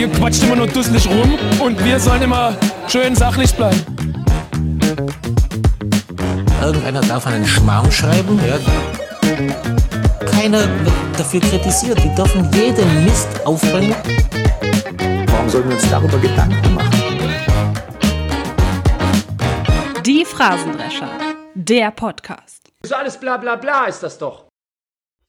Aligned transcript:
ihr 0.00 0.08
quatscht 0.12 0.42
immer 0.44 0.56
nur 0.56 0.66
dusselig 0.66 1.06
rum 1.06 1.38
und 1.60 1.84
wir 1.84 2.00
sollen 2.00 2.22
immer 2.22 2.56
schön 2.88 3.14
sachlich 3.14 3.54
bleiben. 3.54 3.84
Irgendeiner 6.62 7.02
darf 7.02 7.26
einen 7.26 7.46
Schmarrn 7.46 7.92
schreiben, 7.92 8.40
ja. 8.46 8.58
Keiner 10.30 10.60
wird 10.60 11.18
dafür 11.18 11.40
kritisiert. 11.40 11.98
Die 12.02 12.14
dürfen 12.14 12.48
jeden 12.54 13.04
Mist 13.04 13.28
aufbringen. 13.44 13.94
Warum 15.26 15.48
sollen 15.50 15.68
wir 15.68 15.74
uns 15.74 15.90
darüber 15.90 16.18
Gedanken 16.18 16.74
machen? 16.74 16.90
Die 20.06 20.24
Phrasendrescher, 20.24 21.10
der 21.54 21.90
Podcast. 21.90 22.72
So 22.82 22.94
alles 22.94 23.18
bla 23.18 23.36
bla 23.36 23.56
bla 23.56 23.84
ist 23.84 24.02
das 24.02 24.16
doch. 24.16 24.49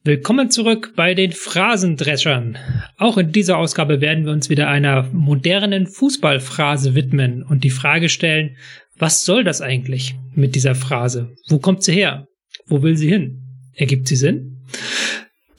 Willkommen 0.04 0.50
zurück 0.50 0.94
bei 0.96 1.14
den 1.14 1.32
Phrasendreschern. 1.32 2.58
Auch 2.98 3.20
in 3.20 3.32
dieser 3.32 3.60
Ausgabe 3.60 4.02
werden 4.02 4.26
wir 4.26 4.32
uns 4.32 4.50
wieder 4.50 4.68
einer 4.68 5.04
modernen 5.14 5.86
Fußballphrase 5.86 6.96
widmen 6.96 7.44
und 7.44 7.64
die 7.64 7.70
Frage 7.70 8.10
stellen, 8.10 8.58
was 8.98 9.24
soll 9.26 9.44
das 9.44 9.62
eigentlich 9.62 10.16
mit 10.34 10.56
dieser 10.56 10.74
Phrase? 10.74 11.36
Wo 11.50 11.60
kommt 11.60 11.84
sie 11.84 11.94
her? 11.94 12.26
Wo 12.66 12.82
will 12.82 12.98
sie 12.98 13.10
hin? 13.10 13.44
Ergibt 13.76 14.08
sie 14.08 14.16
Sinn? 14.16 14.64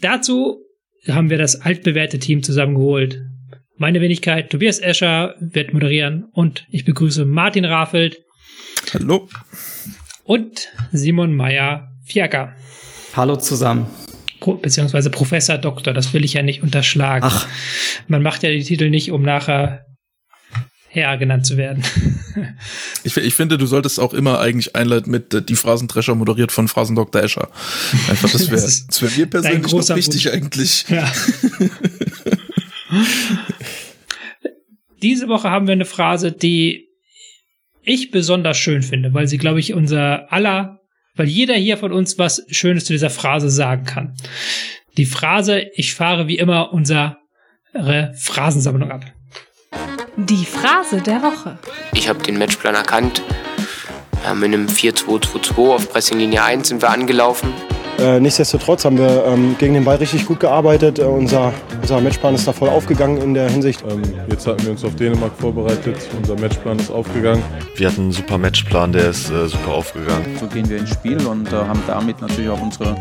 Dazu 0.01 0.59
haben 1.07 1.31
wir 1.31 1.39
das 1.39 1.61
altbewährte 1.61 2.19
Team 2.19 2.43
zusammengeholt. 2.43 3.23
Meine 3.77 4.01
Wenigkeit 4.01 4.51
Tobias 4.51 4.81
Escher 4.81 5.37
wird 5.39 5.73
moderieren 5.73 6.25
und 6.33 6.67
ich 6.69 6.85
begrüße 6.85 7.27
Martin 7.27 7.65
Rafelt. 7.65 8.19
Hallo. 8.93 9.29
Und 10.25 10.69
Simon 10.91 11.33
Meyer-Fiaker. 11.33 12.57
Hallo 13.15 13.37
zusammen 13.37 13.87
beziehungsweise 14.61 15.11
Professor 15.11 15.59
Doktor, 15.59 15.93
das 15.93 16.13
will 16.13 16.25
ich 16.25 16.35
ja 16.35 16.43
nicht 16.43 16.63
unterschlagen. 16.63 17.27
Ach. 17.27 17.47
Man 18.09 18.23
macht 18.23 18.43
ja 18.43 18.51
die 18.51 18.63
Titel 18.63 18.91
nicht, 18.91 19.11
um 19.11 19.23
nachher 19.23 19.87
Herr 20.89 21.17
genannt 21.17 21.47
zu 21.47 21.57
werden. 21.57 21.83
ich, 23.05 23.17
ich, 23.17 23.35
finde, 23.35 23.57
du 23.57 23.65
solltest 23.65 23.99
auch 23.99 24.13
immer 24.13 24.41
eigentlich 24.41 24.77
einleiten 24.77 25.11
mit 25.11 25.33
äh, 25.33 25.41
die 25.41 25.57
Phrasendrescher 25.57 26.15
moderiert 26.15 26.53
von 26.53 26.69
Phrasendoktor 26.69 27.23
Escher. 27.23 27.49
Einfach, 28.11 28.31
das 28.31 28.51
wäre 28.51 28.61
das 28.61 29.01
wär 29.01 29.11
mir 29.17 29.27
persönlich 29.27 29.73
noch 29.73 29.97
wichtig 29.97 30.27
Wunsch. 30.27 30.35
eigentlich. 30.35 30.85
Ja. 30.89 31.11
Diese 35.03 35.29
Woche 35.29 35.49
haben 35.51 35.67
wir 35.67 35.73
eine 35.73 35.87
Phrase, 35.87 36.31
die 36.31 36.89
ich 37.83 38.11
besonders 38.11 38.59
schön 38.59 38.83
finde, 38.83 39.15
weil 39.15 39.27
sie, 39.27 39.39
glaube 39.39 39.61
ich, 39.61 39.73
unser 39.73 40.31
aller 40.31 40.82
weil 41.15 41.27
jeder 41.27 41.55
hier 41.55 41.77
von 41.77 41.93
uns 41.93 42.19
was 42.19 42.45
Schönes 42.51 42.85
zu 42.85 42.93
dieser 42.93 43.11
Phrase 43.11 43.51
sagen 43.51 43.85
kann. 43.85 44.15
Die 44.97 45.07
Phrase, 45.07 45.67
ich 45.75 45.95
fahre 45.95 46.29
wie 46.29 46.39
immer 46.39 46.73
unsere 46.73 47.17
Phrasensammlung 48.15 48.91
ab. 48.91 49.05
Die 50.17 50.45
Phrase 50.45 51.01
der 51.01 51.23
Woche. 51.23 51.59
Ich 51.95 52.09
habe 52.09 52.23
den 52.23 52.37
Matchplan 52.37 52.75
erkannt. 52.75 53.23
Ja, 54.25 54.35
mit 54.35 54.53
einem 54.53 54.67
4-2-2-2 54.67 55.75
auf 55.75 55.91
Pressinglinie 55.91 56.43
1 56.43 56.69
sind 56.69 56.83
wir 56.83 56.91
angelaufen. 56.91 57.53
Äh, 58.03 58.19
nichtsdestotrotz 58.19 58.85
haben 58.85 58.99
wir 58.99 59.25
ähm, 59.27 59.55
gegen 59.59 59.75
den 59.75 59.85
Ball 59.85 59.97
richtig 59.97 60.27
gut 60.27 60.41
gearbeitet. 60.41 60.99
Äh, 60.99 61.05
unser, 61.05 61.53
unser 61.81 62.01
Matchplan 62.01 62.35
ist 62.35 62.49
da 62.49 62.53
voll 62.53 62.69
aufgegangen 62.69 63.19
in 63.19 63.33
der 63.33 63.49
Hinsicht. 63.49 63.85
Ähm, 63.89 64.03
jetzt 64.29 64.45
hatten 64.47 64.65
wir 64.65 64.73
uns 64.73 64.85
auf 64.85 64.97
Dänemark 64.97 65.33
vorbereitet. 65.39 65.97
Unser 66.19 66.35
Matchplan 66.35 66.81
ist 66.81 66.91
aufgegangen. 66.91 67.43
Wir 67.77 67.89
hatten 67.89 68.01
einen 68.01 68.13
super 68.13 68.39
Matchplan, 68.39 68.93
der 68.93 69.11
ist 69.11 69.31
äh, 69.31 69.47
super 69.47 69.75
aufgegangen. 69.75 70.37
So 70.41 70.47
gehen 70.49 70.69
wir 70.69 70.79
ins 70.79 70.91
Spiel 70.91 71.25
und 71.25 71.53
äh, 71.53 71.57
haben 71.57 71.83
damit 71.87 72.21
natürlich 72.21 72.51
auch 72.51 72.61
unsere 72.61 72.97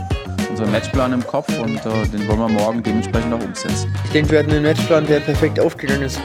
unseren 0.51 0.71
Matchplan 0.71 1.13
im 1.13 1.25
Kopf 1.25 1.47
und 1.59 1.77
äh, 1.77 2.07
den 2.11 2.27
wollen 2.27 2.39
wir 2.39 2.49
morgen 2.49 2.83
dementsprechend 2.83 3.33
auch 3.33 3.43
umsetzen. 3.43 3.91
Ich 4.05 4.11
denke, 4.11 4.31
wir 4.31 4.39
hatten 4.39 4.51
einen 4.51 4.63
Matchplan, 4.63 5.07
der 5.07 5.21
perfekt 5.21 5.59
aufgegangen 5.59 6.03
ist. 6.03 6.19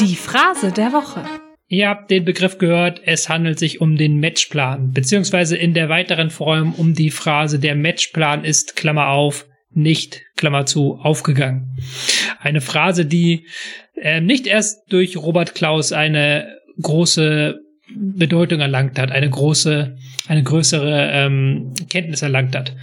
Die 0.00 0.16
Phrase 0.16 0.72
der 0.72 0.92
Woche. 0.92 1.22
Ihr 1.70 1.88
habt 1.88 2.10
den 2.10 2.24
Begriff 2.24 2.56
gehört, 2.56 3.02
es 3.04 3.28
handelt 3.28 3.58
sich 3.58 3.82
um 3.82 3.96
den 3.96 4.20
Matchplan, 4.20 4.92
beziehungsweise 4.92 5.54
in 5.56 5.74
der 5.74 5.90
weiteren 5.90 6.30
Form 6.30 6.72
um 6.72 6.94
die 6.94 7.10
Phrase, 7.10 7.58
der 7.58 7.74
Matchplan 7.74 8.42
ist, 8.44 8.74
Klammer 8.74 9.08
auf, 9.08 9.46
nicht, 9.70 10.22
Klammer 10.36 10.64
zu, 10.64 10.94
aufgegangen. 10.94 11.76
Eine 12.40 12.62
Phrase, 12.62 13.04
die 13.04 13.46
äh, 13.96 14.22
nicht 14.22 14.46
erst 14.46 14.90
durch 14.90 15.18
Robert 15.18 15.54
Klaus 15.54 15.92
eine 15.92 16.56
große 16.80 17.60
Bedeutung 17.94 18.60
erlangt 18.60 18.98
hat, 18.98 19.10
eine 19.10 19.28
große, 19.28 19.96
eine 20.26 20.42
größere 20.42 21.10
ähm, 21.12 21.74
Kenntnis 21.90 22.22
erlangt 22.22 22.56
hat. 22.56 22.74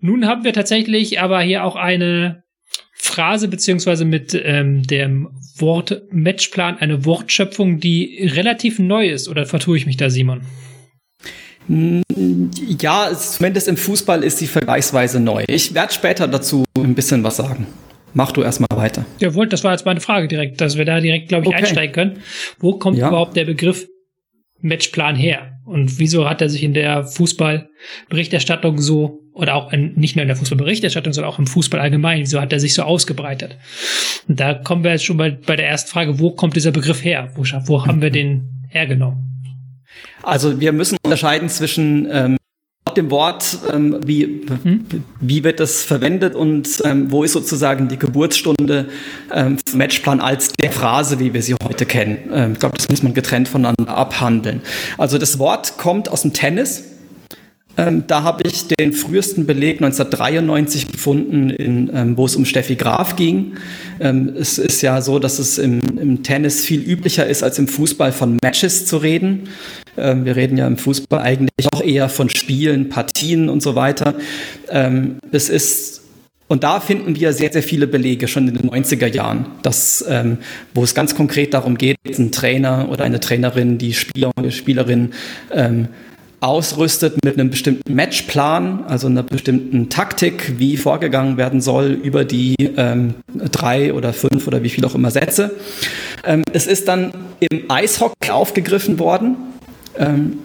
Nun 0.00 0.26
haben 0.26 0.44
wir 0.44 0.52
tatsächlich 0.52 1.20
aber 1.20 1.40
hier 1.40 1.64
auch 1.64 1.76
eine 1.76 2.42
Phrase 2.94 3.48
beziehungsweise 3.48 4.04
mit 4.04 4.34
ähm, 4.34 4.82
dem 4.82 5.28
Wort 5.60 6.02
Matchplan 6.10 6.78
eine 6.78 7.04
Wortschöpfung, 7.04 7.80
die 7.80 8.30
relativ 8.34 8.78
neu 8.78 9.08
ist. 9.08 9.28
Oder 9.28 9.46
vertue 9.46 9.76
ich 9.76 9.86
mich 9.86 9.96
da, 9.96 10.10
Simon? 10.10 10.42
Ja, 11.68 13.10
zumindest 13.14 13.68
im 13.68 13.76
Fußball 13.76 14.24
ist 14.24 14.38
sie 14.38 14.46
vergleichsweise 14.46 15.20
neu. 15.20 15.44
Ich 15.48 15.74
werde 15.74 15.92
später 15.92 16.26
dazu 16.26 16.64
ein 16.76 16.94
bisschen 16.94 17.22
was 17.24 17.36
sagen. 17.36 17.66
Mach 18.14 18.32
du 18.32 18.42
erstmal 18.42 18.68
weiter. 18.74 19.04
Ja, 19.20 19.34
wollt, 19.34 19.52
das 19.52 19.64
war 19.64 19.72
jetzt 19.72 19.84
meine 19.84 20.00
Frage 20.00 20.28
direkt, 20.28 20.60
dass 20.60 20.78
wir 20.78 20.86
da 20.86 21.00
direkt, 21.00 21.28
glaube 21.28 21.44
ich, 21.44 21.48
okay. 21.48 21.58
einsteigen 21.58 21.92
können. 21.92 22.22
Wo 22.58 22.78
kommt 22.78 22.96
ja. 22.96 23.08
überhaupt 23.08 23.36
der 23.36 23.44
Begriff 23.44 23.86
Matchplan 24.60 25.14
her? 25.14 25.57
Und 25.68 25.98
wieso 25.98 26.26
hat 26.26 26.40
er 26.40 26.48
sich 26.48 26.62
in 26.62 26.72
der 26.72 27.04
Fußballberichterstattung 27.04 28.80
so, 28.80 29.20
oder 29.34 29.54
auch 29.54 29.70
in, 29.70 29.92
nicht 29.96 30.16
nur 30.16 30.22
in 30.22 30.28
der 30.28 30.36
Fußballberichterstattung, 30.36 31.12
sondern 31.12 31.30
auch 31.30 31.38
im 31.38 31.46
Fußball 31.46 31.78
allgemein, 31.78 32.20
wieso 32.20 32.40
hat 32.40 32.54
er 32.54 32.58
sich 32.58 32.72
so 32.72 32.82
ausgebreitet? 32.82 33.58
Und 34.26 34.40
da 34.40 34.54
kommen 34.54 34.82
wir 34.82 34.92
jetzt 34.92 35.04
schon 35.04 35.18
bei, 35.18 35.30
bei 35.30 35.56
der 35.56 35.68
ersten 35.68 35.90
Frage, 35.90 36.18
wo 36.18 36.30
kommt 36.30 36.56
dieser 36.56 36.70
Begriff 36.70 37.04
her? 37.04 37.32
Wo, 37.34 37.42
wo 37.66 37.84
haben 37.84 38.00
wir 38.00 38.08
den 38.10 38.48
hergenommen? 38.70 39.18
Also 40.22 40.58
wir 40.58 40.72
müssen 40.72 40.96
unterscheiden 41.04 41.50
zwischen 41.50 42.08
ähm, 42.10 42.37
dem 42.90 43.10
Wort, 43.10 43.58
ähm, 43.72 44.00
wie, 44.04 44.46
hm? 44.62 44.84
wie 45.20 45.44
wird 45.44 45.60
das 45.60 45.82
verwendet 45.82 46.34
und 46.34 46.82
ähm, 46.84 47.10
wo 47.10 47.24
ist 47.24 47.32
sozusagen 47.32 47.88
die 47.88 47.98
Geburtsstunde 47.98 48.88
ähm, 49.32 49.58
vom 49.68 49.78
Matchplan 49.78 50.20
als 50.20 50.52
der 50.52 50.70
Phrase, 50.70 51.18
wie 51.18 51.34
wir 51.34 51.42
sie 51.42 51.54
heute 51.62 51.86
kennen. 51.86 52.18
Ähm, 52.32 52.52
ich 52.52 52.58
glaube, 52.58 52.76
das 52.76 52.88
muss 52.88 53.02
man 53.02 53.14
getrennt 53.14 53.48
voneinander 53.48 53.96
abhandeln. 53.96 54.62
Also 54.96 55.18
das 55.18 55.38
Wort 55.38 55.78
kommt 55.78 56.08
aus 56.08 56.22
dem 56.22 56.32
Tennis. 56.32 56.84
Ähm, 57.78 58.04
da 58.08 58.24
habe 58.24 58.42
ich 58.44 58.66
den 58.66 58.92
frühesten 58.92 59.46
Beleg 59.46 59.76
1993 59.76 60.90
gefunden, 60.90 61.48
in, 61.50 61.90
ähm, 61.94 62.16
wo 62.16 62.26
es 62.26 62.34
um 62.34 62.44
Steffi 62.44 62.74
Graf 62.74 63.14
ging. 63.14 63.52
Ähm, 64.00 64.34
es 64.36 64.58
ist 64.58 64.82
ja 64.82 65.00
so, 65.00 65.20
dass 65.20 65.38
es 65.38 65.58
im, 65.58 65.80
im, 65.96 66.24
Tennis 66.24 66.64
viel 66.64 66.82
üblicher 66.82 67.26
ist, 67.26 67.44
als 67.44 67.58
im 67.60 67.68
Fußball 67.68 68.10
von 68.10 68.36
Matches 68.42 68.84
zu 68.84 68.96
reden. 68.96 69.48
Ähm, 69.96 70.24
wir 70.24 70.34
reden 70.34 70.58
ja 70.58 70.66
im 70.66 70.76
Fußball 70.76 71.20
eigentlich 71.20 71.68
auch 71.72 71.80
eher 71.80 72.08
von 72.08 72.28
Spielen, 72.28 72.88
Partien 72.88 73.48
und 73.48 73.62
so 73.62 73.76
weiter. 73.76 74.14
Ähm, 74.68 75.18
es 75.30 75.48
ist 75.48 76.02
und 76.48 76.64
da 76.64 76.80
finden 76.80 77.14
wir 77.14 77.34
sehr, 77.34 77.52
sehr 77.52 77.62
viele 77.62 77.86
Belege 77.86 78.26
schon 78.26 78.48
in 78.48 78.54
den 78.54 78.70
90er 78.70 79.06
Jahren, 79.06 79.46
dass, 79.60 80.02
ähm, 80.08 80.38
wo 80.74 80.82
es 80.82 80.94
ganz 80.94 81.14
konkret 81.14 81.52
darum 81.52 81.76
geht, 81.76 81.98
ein 82.06 82.32
Trainer 82.32 82.88
oder 82.90 83.04
eine 83.04 83.20
Trainerin, 83.20 83.76
die 83.76 83.92
Spieler 83.92 84.30
und 84.34 84.50
Spielerin 84.52 85.10
ähm, 85.52 85.88
ausrüstet 86.40 87.24
mit 87.24 87.34
einem 87.34 87.50
bestimmten 87.50 87.94
Matchplan, 87.94 88.84
also 88.86 89.08
einer 89.08 89.22
bestimmten 89.22 89.88
Taktik, 89.88 90.58
wie 90.58 90.76
vorgegangen 90.76 91.36
werden 91.36 91.60
soll 91.60 91.98
über 92.02 92.24
die 92.24 92.54
ähm, 92.76 93.14
drei 93.50 93.92
oder 93.92 94.12
fünf 94.12 94.46
oder 94.46 94.62
wie 94.62 94.68
viel 94.68 94.84
auch 94.84 94.94
immer 94.94 95.10
Sätze. 95.10 95.56
Ähm, 96.24 96.42
es 96.52 96.66
ist 96.66 96.88
dann 96.88 97.12
im 97.40 97.70
Eishockey 97.70 98.30
aufgegriffen 98.30 98.98
worden 98.98 99.36
ähm, 99.98 100.38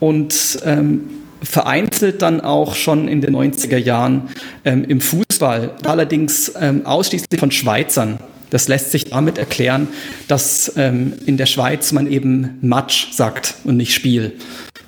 und 0.00 0.58
ähm, 0.64 1.08
vereinzelt 1.42 2.22
dann 2.22 2.40
auch 2.40 2.74
schon 2.74 3.08
in 3.08 3.20
den 3.20 3.34
90er 3.34 3.78
Jahren 3.78 4.28
ähm, 4.64 4.84
im 4.84 5.00
Fußball, 5.00 5.76
allerdings 5.84 6.52
ähm, 6.60 6.84
ausschließlich 6.84 7.38
von 7.38 7.50
Schweizern. 7.50 8.18
Das 8.50 8.66
lässt 8.68 8.90
sich 8.92 9.06
damit 9.06 9.38
erklären, 9.38 9.88
dass 10.26 10.72
ähm, 10.76 11.12
in 11.26 11.36
der 11.36 11.46
Schweiz 11.46 11.92
man 11.92 12.10
eben 12.10 12.58
Match 12.62 13.12
sagt 13.12 13.56
und 13.64 13.76
nicht 13.76 13.92
Spiel. 13.92 14.32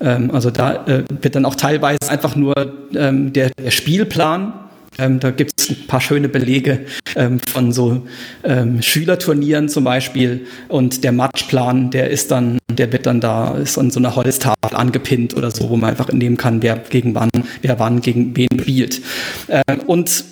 Ähm, 0.01 0.31
also 0.31 0.51
da 0.51 0.85
äh, 0.85 1.03
wird 1.21 1.35
dann 1.35 1.45
auch 1.45 1.55
teilweise 1.55 2.09
einfach 2.09 2.35
nur 2.35 2.53
ähm, 2.95 3.33
der, 3.33 3.51
der 3.51 3.71
Spielplan 3.71 4.53
ähm, 4.97 5.19
da 5.19 5.31
gibt 5.31 5.53
es 5.59 5.69
ein 5.69 5.87
paar 5.87 6.01
schöne 6.01 6.27
Belege 6.27 6.81
ähm, 7.15 7.39
von 7.39 7.71
so 7.71 8.05
ähm, 8.43 8.81
Schülerturnieren 8.81 9.69
zum 9.69 9.85
Beispiel. 9.85 10.45
Und 10.67 11.03
der 11.03 11.13
Matchplan, 11.13 11.91
der 11.91 12.09
ist 12.09 12.31
dann, 12.31 12.59
der 12.69 12.91
wird 12.91 13.05
dann 13.05 13.21
da, 13.21 13.57
ist 13.57 13.77
an 13.77 13.89
so 13.89 13.99
einer 13.99 14.15
Holztafel 14.15 14.75
angepinnt 14.75 15.35
oder 15.35 15.49
so, 15.49 15.69
wo 15.69 15.77
man 15.77 15.91
einfach 15.91 16.11
nehmen 16.11 16.35
kann, 16.37 16.61
wer 16.61 16.77
gegen 16.77 17.15
wann, 17.15 17.29
wer 17.61 17.79
wann 17.79 18.01
gegen 18.01 18.35
wen 18.35 18.59
spielt. 18.59 19.01
Ähm, 19.47 19.79
und 19.87 20.25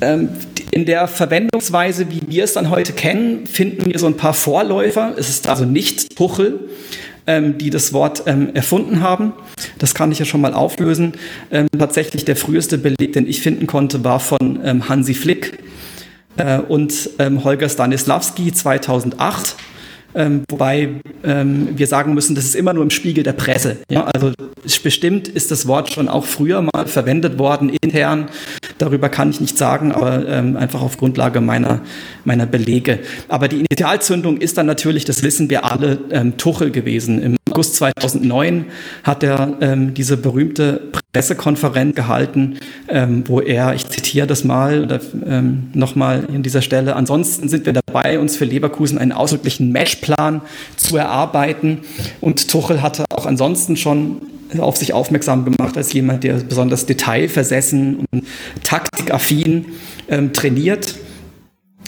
ähm, 0.00 0.30
in 0.70 0.86
der 0.86 1.06
Verwendungsweise, 1.06 2.10
wie 2.10 2.22
wir 2.26 2.44
es 2.44 2.54
dann 2.54 2.70
heute 2.70 2.92
kennen, 2.92 3.46
finden 3.46 3.86
wir 3.86 3.98
so 3.98 4.06
ein 4.06 4.16
paar 4.16 4.34
Vorläufer. 4.34 5.14
Es 5.18 5.28
ist 5.28 5.48
also 5.48 5.64
nicht 5.66 6.16
Tuchel, 6.16 6.60
ähm, 7.26 7.58
die 7.58 7.70
das 7.70 7.92
Wort 7.92 8.24
ähm, 8.26 8.54
erfunden 8.54 9.00
haben. 9.02 9.32
Das 9.78 9.94
kann 9.94 10.12
ich 10.12 10.18
ja 10.18 10.24
schon 10.24 10.40
mal 10.40 10.54
auflösen. 10.54 11.12
Ähm, 11.50 11.66
tatsächlich 11.78 12.24
der 12.24 12.36
früheste 12.36 12.78
Beleg, 12.78 13.12
den 13.12 13.26
ich 13.26 13.40
finden 13.40 13.66
konnte, 13.66 14.04
war 14.04 14.20
von 14.20 14.60
ähm, 14.64 14.88
Hansi 14.88 15.14
Flick. 15.14 15.58
äh, 16.36 16.58
und 16.58 17.10
ähm, 17.18 17.44
Holger 17.44 17.68
Stanislawski 17.68 18.52
2008. 18.52 19.56
Ähm, 20.14 20.42
wobei 20.48 20.88
ähm, 21.24 21.68
wir 21.76 21.86
sagen 21.86 22.14
müssen, 22.14 22.34
das 22.34 22.44
ist 22.44 22.56
immer 22.56 22.72
nur 22.72 22.82
im 22.82 22.90
Spiegel 22.90 23.22
der 23.22 23.32
Presse. 23.32 23.78
Ja? 23.90 24.04
Also 24.06 24.32
bestimmt 24.82 25.28
ist 25.28 25.50
das 25.50 25.66
Wort 25.66 25.90
schon 25.90 26.08
auch 26.08 26.24
früher 26.24 26.62
mal 26.62 26.86
verwendet 26.86 27.38
worden, 27.38 27.70
intern. 27.80 28.28
Darüber 28.78 29.08
kann 29.08 29.30
ich 29.30 29.40
nicht 29.40 29.58
sagen, 29.58 29.92
aber 29.92 30.26
ähm, 30.26 30.56
einfach 30.56 30.82
auf 30.82 30.96
Grundlage 30.96 31.40
meiner, 31.40 31.80
meiner 32.24 32.46
Belege. 32.46 33.00
Aber 33.28 33.48
die 33.48 33.58
Initialzündung 33.58 34.38
ist 34.38 34.58
dann 34.58 34.66
natürlich, 34.66 35.04
das 35.04 35.22
wissen 35.22 35.50
wir 35.50 35.64
alle, 35.64 35.98
ähm, 36.10 36.36
Tuchel 36.36 36.70
gewesen. 36.70 37.22
Im 37.22 37.36
August 37.50 37.76
2009 37.76 38.66
hat 39.04 39.22
er 39.22 39.56
ähm, 39.60 39.94
diese 39.94 40.16
berühmte 40.16 40.90
Pressekonferenz 41.12 41.96
gehalten, 41.96 42.58
ähm, 42.88 43.24
wo 43.26 43.40
er, 43.40 43.74
ich 43.74 43.86
zitiere 43.88 44.26
das 44.26 44.44
mal 44.44 44.84
oder 44.84 45.00
ähm, 45.26 45.70
nochmal 45.74 46.26
an 46.32 46.42
dieser 46.42 46.62
Stelle, 46.62 46.94
ansonsten 46.94 47.48
sind 47.48 47.66
wir 47.66 47.72
dabei, 47.90 48.18
uns 48.18 48.36
für 48.36 48.44
Leverkusen 48.44 48.98
einen 48.98 49.12
ausdrücklichen 49.12 49.72
Matchplan 49.72 50.42
zu 50.76 50.96
erarbeiten. 50.96 51.80
Und 52.20 52.48
Tuchel 52.48 52.82
hatte 52.82 53.04
auch 53.10 53.26
ansonsten 53.26 53.76
schon 53.76 54.22
auf 54.58 54.76
sich 54.76 54.92
aufmerksam 54.92 55.44
gemacht 55.44 55.76
als 55.76 55.92
jemand, 55.92 56.24
der 56.24 56.34
besonders 56.34 56.86
detailversessen 56.86 58.06
und 58.10 58.24
taktikaffin 58.64 59.66
ähm, 60.08 60.32
trainiert. 60.32 60.96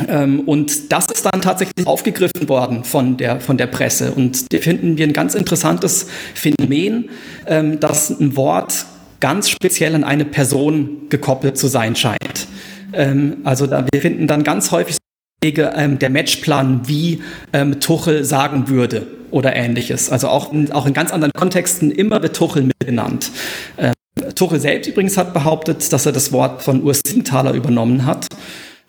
Ähm, 0.08 0.40
und 0.40 0.93
das 0.93 1.06
ist 1.06 1.26
dann 1.26 1.40
tatsächlich 1.43 1.87
aufgegriffen 1.87 2.49
worden 2.49 2.84
von 2.84 3.16
der, 3.16 3.40
von 3.40 3.58
der 3.58 3.66
Presse. 3.66 4.12
Und 4.12 4.52
da 4.52 4.58
finden 4.58 4.96
wir 4.96 5.06
ein 5.06 5.12
ganz 5.12 5.34
interessantes 5.34 6.06
Phänomen, 6.34 7.10
ähm, 7.46 7.81
dass 7.81 8.10
ein 8.10 8.37
Wort 8.37 8.87
ganz 9.20 9.50
speziell 9.50 9.94
an 9.94 10.04
eine 10.04 10.25
Person 10.25 11.08
gekoppelt 11.08 11.58
zu 11.58 11.69
sein 11.69 11.94
scheint. 11.94 12.49
Ähm, 12.93 13.38
also 13.44 13.66
da, 13.66 13.87
wir 13.90 14.00
finden 14.00 14.26
dann 14.26 14.44
ganz 14.44 14.70
häufig 14.70 14.96
der 15.43 16.11
Matchplan, 16.11 16.83
wie 16.87 17.23
ähm, 17.53 17.81
Tuchel 17.81 18.25
sagen 18.25 18.69
würde 18.69 19.06
oder 19.31 19.56
ähnliches. 19.56 20.11
Also 20.11 20.29
auch 20.29 20.53
in, 20.53 20.71
auch 20.73 20.87
in 20.87 20.93
ganz 20.93 21.12
anderen 21.12 21.33
Kontexten 21.33 21.91
immer 21.91 22.23
wird 22.23 22.37
Tuchel 22.37 22.62
mitgenannt. 22.62 23.31
Ähm, 23.79 23.93
Tuchel 24.35 24.61
selbst 24.61 24.89
übrigens 24.89 25.17
hat 25.17 25.33
behauptet, 25.33 25.93
dass 25.93 26.06
er 26.06 26.12
das 26.12 26.33
Wort 26.33 26.62
von 26.62 26.83
Urs 26.83 27.00
Siegenthaler 27.05 27.53
übernommen 27.55 28.06
hat. 28.06 28.27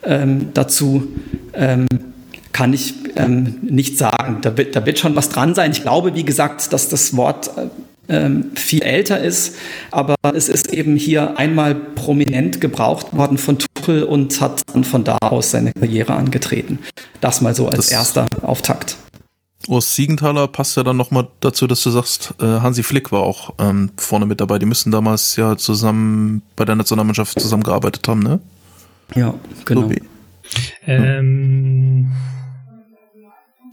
Ähm, 0.04 0.50
dazu 0.54 1.08
ähm, 1.54 1.88
kann 2.52 2.74
ich 2.74 2.94
ähm, 3.16 3.56
nicht 3.64 3.98
sagen. 3.98 4.40
Da 4.42 4.58
wird, 4.58 4.76
da 4.76 4.86
wird 4.86 5.00
schon 5.00 5.16
was 5.16 5.30
dran 5.30 5.56
sein. 5.56 5.72
Ich 5.72 5.82
glaube, 5.82 6.14
wie 6.14 6.26
gesagt, 6.26 6.72
dass 6.72 6.90
das 6.90 7.16
Wort 7.16 7.50
äh, 7.58 7.68
ähm, 8.10 8.52
viel 8.56 8.82
älter 8.82 9.20
ist, 9.20 9.56
aber 9.92 10.16
es 10.34 10.50
ist 10.50 10.74
eben 10.74 10.96
hier 10.96 11.38
einmal 11.38 11.76
prominent 11.76 12.60
gebraucht 12.60 13.16
worden 13.16 13.38
von 13.38 13.58
Tuchel 13.60 14.04
und 14.04 14.40
hat 14.42 14.62
dann 14.74 14.84
von 14.84 15.04
da 15.04 15.18
aus 15.22 15.52
seine 15.52 15.74
Karriere 15.74 16.14
angetreten. 16.14 16.80
Das 17.22 17.42
mal 17.42 17.56
so 17.56 17.68
als 17.68 17.78
das 17.78 17.92
erster 17.92 18.28
Auftakt. 18.42 18.98
Urs 19.68 19.96
Siegenthaler 19.96 20.50
passt 20.50 20.76
ja 20.76 20.84
dann 20.84 20.98
nochmal 20.98 21.28
dazu, 21.40 21.68
dass 21.68 21.82
du 21.84 21.90
sagst, 21.90 22.34
äh, 22.42 22.46
Hansi 22.46 22.84
Flick 22.84 23.14
war 23.14 23.22
auch 23.22 23.54
ähm, 23.60 23.92
vorne 23.96 24.26
mit 24.26 24.42
dabei. 24.42 24.60
Die 24.60 24.66
müssen 24.66 24.92
damals 24.92 25.38
ja 25.38 25.56
zusammen 25.56 26.42
bei 26.58 26.66
der 26.66 26.76
Nationalmannschaft 26.76 27.40
zusammengearbeitet 27.40 28.06
haben, 28.08 28.22
ne? 28.22 28.40
Ja, 29.16 29.34
genau. 29.64 29.90
Ähm, 30.86 32.12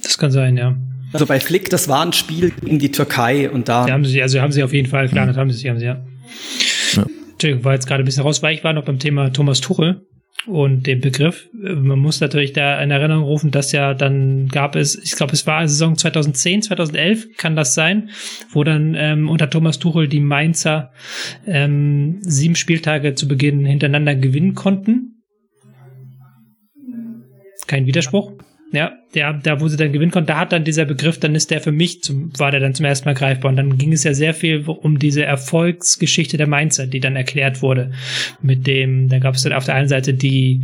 das 0.03 0.17
kann 0.17 0.31
sein, 0.31 0.57
ja. 0.57 0.77
Also 1.13 1.27
bei 1.27 1.41
Flick, 1.41 1.71
das 1.71 1.89
war 1.89 2.05
ein 2.05 2.13
Spiel 2.13 2.51
gegen 2.51 2.79
die 2.79 2.91
Türkei 2.91 3.51
und 3.51 3.69
da. 3.69 3.87
Ja, 3.87 3.95
haben 3.95 4.05
sie, 4.05 4.23
also 4.23 4.41
haben 4.41 4.53
sie 4.53 4.63
auf 4.63 4.73
jeden 4.73 4.89
Fall, 4.89 5.09
klar, 5.09 5.27
das 5.27 5.37
haben 5.37 5.51
sie, 5.51 5.69
haben 5.69 5.79
sie, 5.79 5.87
ja. 5.87 6.05
ja. 6.95 7.07
Entschuldigung, 7.33 7.65
war 7.65 7.75
jetzt 7.75 7.87
gerade 7.87 8.03
ein 8.03 8.07
bisschen 8.07 8.23
raus, 8.23 8.43
weil 8.43 8.55
ich 8.55 8.63
war 8.63 8.73
noch 8.73 8.85
beim 8.85 8.99
Thema 8.99 9.33
Thomas 9.33 9.61
Tuchel 9.61 10.07
und 10.47 10.87
den 10.87 11.01
Begriff. 11.01 11.49
Man 11.53 11.99
muss 11.99 12.21
natürlich 12.21 12.53
da 12.53 12.81
in 12.81 12.91
Erinnerung 12.91 13.25
rufen, 13.25 13.51
dass 13.51 13.73
ja 13.73 13.95
dann 13.95 14.49
gab 14.49 14.77
es, 14.77 14.97
ich 14.97 15.13
glaube, 15.13 15.33
es 15.33 15.47
war 15.47 15.67
Saison 15.67 15.97
2010, 15.97 16.63
2011, 16.63 17.37
kann 17.37 17.57
das 17.57 17.75
sein, 17.75 18.11
wo 18.51 18.65
dann 18.65 18.95
ähm, 18.97 19.29
unter 19.29 19.51
Thomas 19.51 19.79
Tuchel 19.79 20.09
die 20.09 20.21
Mainzer 20.21 20.93
ähm, 21.47 22.19
sieben 22.23 22.57
Spieltage 22.57 23.15
zu 23.15 23.29
Beginn 23.29 23.65
hintereinander 23.67 24.15
gewinnen 24.15 24.55
konnten. 24.55 25.23
Kein 27.67 27.87
Widerspruch. 27.87 28.33
Ja, 28.73 28.93
der, 29.15 29.33
da 29.33 29.61
wo 29.61 29.67
sie 29.67 29.77
dann 29.77 29.93
gewinnen 29.93 30.13
konnten, 30.13 30.29
da 30.29 30.39
hat 30.39 30.53
dann 30.53 30.65
dieser 30.65 30.85
Begriff, 30.85 31.19
dann 31.19 31.35
ist 31.35 31.51
der 31.51 31.61
für 31.61 31.73
mich, 31.73 32.03
zum, 32.03 32.31
war 32.39 32.53
der 32.53 32.61
dann 32.61 32.75
zum 32.75 32.87
ersten 32.87 33.09
Mal 33.09 33.15
greifbar. 33.15 33.51
Und 33.51 33.57
dann 33.57 33.79
ging 33.79 33.93
es 33.93 34.05
ja 34.05 34.15
sehr 34.15 34.33
viel 34.33 34.65
um 34.67 34.99
diese 34.99 35.25
Erfolgsgeschichte 35.25 36.37
der 36.37 36.47
Mainzer, 36.47 36.87
die 36.87 37.01
dann 37.01 37.17
erklärt 37.17 37.63
wurde. 37.63 37.91
Mit 38.43 38.67
dem, 38.69 39.09
da 39.09 39.19
gab 39.19 39.35
es 39.35 39.43
dann 39.43 39.53
auf 39.53 39.65
der 39.65 39.75
einen 39.75 39.89
Seite 39.89 40.15
die, 40.15 40.63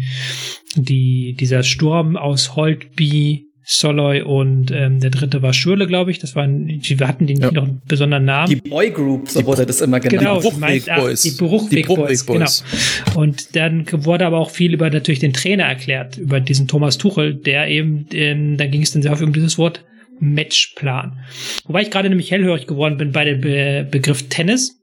die, 0.76 1.34
dieser 1.34 1.64
Sturm 1.64 2.16
aus 2.16 2.54
Holtby, 2.54 3.45
Soloy 3.68 4.22
und 4.22 4.70
ähm, 4.70 5.00
der 5.00 5.10
dritte 5.10 5.42
war 5.42 5.52
Schürle, 5.52 5.88
glaube 5.88 6.12
ich. 6.12 6.20
Das 6.20 6.36
waren, 6.36 6.68
die 6.68 6.96
hatten 6.98 7.26
die 7.26 7.34
nicht 7.34 7.42
ja. 7.42 7.50
noch 7.50 7.64
einen 7.64 7.82
besonderen 7.84 8.24
Namen. 8.24 8.48
Die 8.48 8.70
Boy 8.70 8.92
Group, 8.92 9.28
so 9.28 9.44
wurde 9.44 9.66
das 9.66 9.80
immer 9.80 9.98
genannt. 9.98 10.20
Genau, 10.20 10.40
die 10.40 10.48
Bruchweg 10.48 10.86
Boys. 10.86 11.22
Die 11.22 11.30
Bruchweg 11.32 11.86
Boys, 11.88 12.24
Boys, 12.24 12.64
genau. 13.04 13.20
Und 13.20 13.56
dann 13.56 13.84
wurde 13.90 14.24
aber 14.24 14.38
auch 14.38 14.50
viel 14.50 14.72
über 14.72 14.88
natürlich 14.88 15.18
den 15.18 15.32
Trainer 15.32 15.64
erklärt, 15.64 16.16
über 16.16 16.38
diesen 16.38 16.68
Thomas 16.68 16.96
Tuchel, 16.96 17.34
der 17.34 17.66
eben, 17.66 18.06
ähm, 18.12 18.56
da 18.56 18.66
ging 18.66 18.82
es 18.82 18.92
dann 18.92 19.02
sehr 19.02 19.10
häufig 19.10 19.26
um 19.26 19.32
dieses 19.32 19.58
Wort 19.58 19.84
Matchplan. 20.20 21.18
Wobei 21.64 21.82
ich 21.82 21.90
gerade 21.90 22.08
nämlich 22.08 22.30
hellhörig 22.30 22.68
geworden 22.68 22.96
bin 22.98 23.10
bei 23.10 23.24
dem 23.24 23.40
Be 23.40 23.84
Begriff 23.90 24.28
Tennis. 24.28 24.78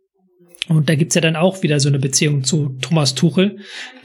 Und 0.69 0.87
da 0.87 0.95
gibt's 0.95 1.15
ja 1.15 1.19
dann 1.19 1.35
auch 1.35 1.61
wieder 1.61 1.81
so 1.81 1.89
eine 1.89 1.99
Beziehung 1.99 2.45
zu 2.45 2.77
Thomas 2.79 3.15
Tuchel, 3.15 3.57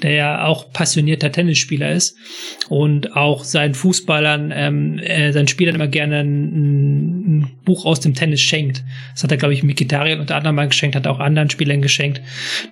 der 0.02 0.10
ja 0.12 0.44
auch 0.44 0.72
passionierter 0.72 1.30
Tennisspieler 1.30 1.92
ist 1.92 2.16
und 2.68 3.16
auch 3.16 3.44
seinen 3.44 3.74
Fußballern, 3.74 4.52
ähm, 4.52 4.98
äh, 4.98 5.32
seinen 5.32 5.46
Spielern 5.46 5.76
immer 5.76 5.86
gerne 5.86 6.18
ein, 6.18 7.38
ein, 7.38 7.50
Buch 7.64 7.84
aus 7.84 8.00
dem 8.00 8.14
Tennis 8.14 8.40
schenkt. 8.40 8.82
Das 9.12 9.22
hat 9.22 9.30
er, 9.30 9.36
glaube 9.36 9.54
ich, 9.54 9.62
Mikitarian 9.62 10.18
unter 10.18 10.34
anderem 10.34 10.56
mal 10.56 10.66
geschenkt, 10.66 10.96
hat 10.96 11.06
auch 11.06 11.20
anderen 11.20 11.50
Spielern 11.50 11.80
geschenkt. 11.80 12.22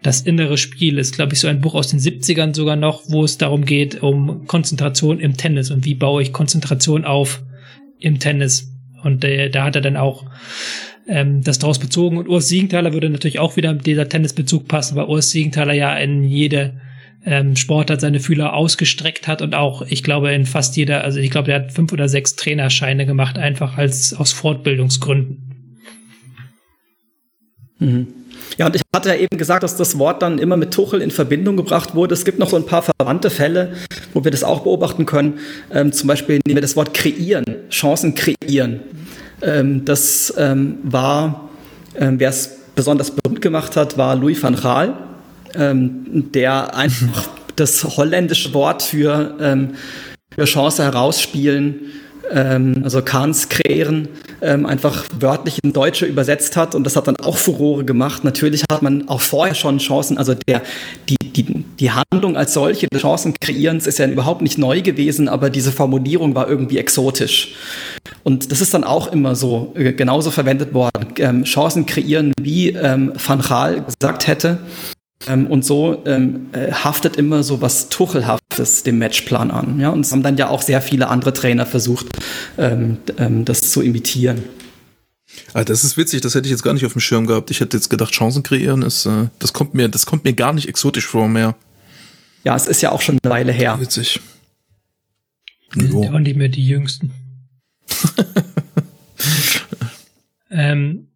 Das 0.03 0.23
innere 0.23 0.59
Spiel 0.59 0.99
ist, 0.99 1.15
glaube 1.15 1.35
ich, 1.35 1.41
so 1.41 1.47
ein 1.47 1.61
Buch 1.61 1.75
aus 1.75 1.89
den 1.89 2.01
70ern 2.01 2.57
sogar 2.57 2.77
noch, 2.77 3.03
wo 3.09 3.23
es 3.23 3.39
darum 3.39 3.65
geht, 3.65 4.03
um 4.03 4.47
Konzentration 4.49 5.21
im 5.21 5.37
Tennis 5.37 5.71
und 5.71 5.85
wie 5.85 5.95
baue 5.95 6.23
ich 6.23 6.33
Konzentration 6.33 7.05
auf 7.05 7.43
im 8.01 8.19
Tennis. 8.19 8.73
Und 9.05 9.23
äh, 9.23 9.49
da 9.49 9.65
hat 9.65 9.77
er 9.77 9.83
dann 9.83 9.97
auch 9.97 10.25
ähm, 11.07 11.43
das 11.43 11.59
daraus 11.59 11.79
bezogen. 11.79 12.19
Und 12.19 12.29
Urs 12.29 12.49
Siegenthaler 12.49 12.93
würde 12.93 13.11
natürlich 13.11 13.39
auch 13.39 13.57
wieder 13.57 13.73
mit 13.73 13.87
dieser 13.87 14.09
Tennisbezug 14.09 14.69
passen, 14.69 14.97
weil 14.97 15.07
Urs 15.07 15.31
Siegenthaler 15.31 15.75
ja 15.75 15.97
in 15.97 16.25
jede 16.25 16.81
ähm, 17.25 17.57
Sportart 17.57 18.01
seine 18.01 18.21
Fühler 18.21 18.55
ausgestreckt 18.55 19.27
hat 19.27 19.43
und 19.43 19.55
auch, 19.55 19.83
ich 19.83 20.03
glaube, 20.03 20.33
in 20.33 20.47
fast 20.47 20.77
jeder, 20.77 21.03
also 21.03 21.19
ich 21.19 21.31
glaube, 21.31 21.51
er 21.51 21.61
hat 21.61 21.73
fünf 21.73 21.93
oder 21.93 22.09
sechs 22.09 22.37
Trainerscheine 22.37 23.05
gemacht, 23.05 23.37
einfach 23.37 23.77
als 23.77 24.15
aus 24.15 24.33
Fortbildungsgründen. 24.33 25.43
Mhm. 27.79 28.07
Ja, 28.59 28.67
und 28.67 28.77
ich 28.77 28.83
hatte 28.95 29.09
ja 29.11 29.17
eben 29.17 29.37
gesagt, 29.37 29.65
dass 29.65 29.77
das 29.77 29.99
Wort 29.99 30.23
dann 30.23 30.39
immer 30.39 30.57
mit 30.57 30.73
Tuchel 30.73 31.03
in 31.03 31.11
Verbindung 31.11 31.57
gebracht 31.57 31.95
wurde. 31.95 32.15
Es 32.15 32.25
gibt 32.25 32.39
noch 32.39 32.49
so 32.49 32.57
ein 32.57 32.65
paar 32.65 32.83
verwandte 32.83 33.29
Fälle, 33.29 33.75
wo 34.15 34.25
wir 34.25 34.31
das 34.31 34.45
auch 34.45 34.61
beobachten 34.61 35.05
können. 35.05 35.41
Ähm, 35.73 35.93
zum 35.93 36.07
Beispiel 36.07 36.41
nehmen 36.47 36.57
wir 36.57 36.63
das 36.63 36.77
Wort 36.77 36.95
kreieren, 36.95 37.45
Chancen 37.71 38.15
kreieren. 38.15 38.81
Ähm, 39.43 39.85
das 39.85 40.33
ähm, 40.37 40.79
war, 40.83 41.49
ähm, 41.97 42.19
wer 42.19 42.31
es 42.31 42.51
besonders 42.75 43.11
berühmt 43.11 43.41
gemacht 43.41 43.77
hat, 43.77 43.97
war 43.97 44.15
Louis 44.17 44.43
van 44.43 44.57
Gaal, 44.57 44.95
der 45.55 46.77
einfach 46.77 47.29
das 47.55 47.83
holländische 47.97 48.53
Wort 48.53 48.83
für, 48.83 49.71
für 50.35 50.45
Chance 50.45 50.83
herausspielen 50.83 51.77
also 52.31 53.01
Kahns 53.01 53.49
kreieren, 53.49 54.09
einfach 54.43 55.07
wörtlich 55.19 55.61
in 55.63 55.73
Deutsche 55.73 56.05
übersetzt 56.05 56.55
hat 56.59 56.75
und 56.75 56.85
das 56.85 56.97
hat 56.97 57.07
dann 57.07 57.17
auch 57.17 57.39
Furore 57.39 57.87
gemacht. 57.87 58.25
Natürlich 58.25 58.65
hat 58.71 58.83
man 58.83 59.09
auch 59.09 59.23
vorher 59.23 59.55
schon 59.55 59.79
Chancen, 59.79 60.19
also 60.19 60.35
der, 60.35 60.61
die, 61.09 61.17
die, 61.37 61.65
die 61.79 61.91
Handlung 61.91 62.37
als 62.37 62.55
solche 62.55 62.87
des 62.89 63.03
Chancenkreierens 63.03 63.87
ist 63.87 63.99
ja 63.99 64.07
überhaupt 64.07 64.43
nicht 64.43 64.59
neu 64.59 64.83
gewesen, 64.83 65.29
aber 65.29 65.51
diese 65.51 65.73
Formulierung 65.73 66.35
war 66.35 66.49
irgendwie 66.49 66.79
exotisch. 66.79 67.55
Und 68.23 68.51
das 68.51 68.61
ist 68.61 68.73
dann 68.75 68.85
auch 68.85 69.13
immer 69.13 69.35
so 69.37 69.73
äh, 69.77 69.93
genauso 69.93 70.31
verwendet 70.31 70.73
worden. 70.75 71.09
Ähm, 71.19 71.45
Chancen 71.45 71.87
kreieren, 71.87 72.33
wie 72.41 72.71
ähm, 72.71 73.13
Van 73.15 73.41
Gaal 73.41 73.83
gesagt 73.83 74.27
hätte. 74.27 74.59
Ähm, 75.29 75.47
und 75.47 75.65
so 75.65 76.03
ähm, 76.07 76.47
äh, 76.53 76.73
haftet 76.73 77.17
immer 77.17 77.43
so 77.43 77.61
was 77.61 77.89
Tuchelhaftes 77.89 78.83
dem 78.83 78.99
Matchplan 78.99 79.51
an. 79.51 79.81
Ja? 79.81 79.91
Und 79.91 80.01
es 80.01 80.13
haben 80.13 80.23
dann 80.23 80.37
ja 80.37 80.49
auch 80.49 80.63
sehr 80.63 80.81
viele 80.81 81.09
andere 81.09 81.33
Trainer 81.33 81.67
versucht, 81.67 82.07
ähm, 82.59 82.99
ähm, 83.19 83.45
das 83.45 83.71
zu 83.71 83.83
imitieren. 83.83 84.45
Ah, 85.53 85.65
das 85.65 85.85
ist 85.85 85.97
witzig, 85.97 86.21
das 86.21 86.35
hätte 86.35 86.47
ich 86.47 86.51
jetzt 86.51 86.63
gar 86.63 86.75
nicht 86.75 86.85
auf 86.85 86.93
dem 86.93 87.01
Schirm 87.01 87.27
gehabt. 87.27 87.51
Ich 87.51 87.61
hätte 87.61 87.77
jetzt 87.77 87.89
gedacht, 87.89 88.13
Chancen 88.13 88.43
kreieren 88.43 88.83
ist, 88.83 89.07
äh, 89.07 89.29
das 89.39 89.53
kommt 89.53 89.75
mir, 89.75 89.89
das 89.89 90.07
kommt 90.07 90.25
mir 90.25 90.33
gar 90.33 90.53
nicht 90.53 90.69
exotisch 90.69 91.07
vor 91.07 91.29
mehr. 91.29 91.57
Ja, 92.45 92.55
es 92.55 92.67
ist 92.67 92.83
ja 92.83 92.93
auch 92.93 93.01
schon 93.01 93.19
eine 93.23 93.33
Weile 93.33 93.53
her. 93.53 93.79
Witzig. 93.81 94.21
Wir 95.75 95.89
sind 95.89 96.05
ja 96.05 96.13
auch 96.13 96.19
nicht 96.19 96.37
mehr 96.37 96.49
die 96.49 96.67
Jüngsten. 96.67 97.11
ähm, 100.51 101.09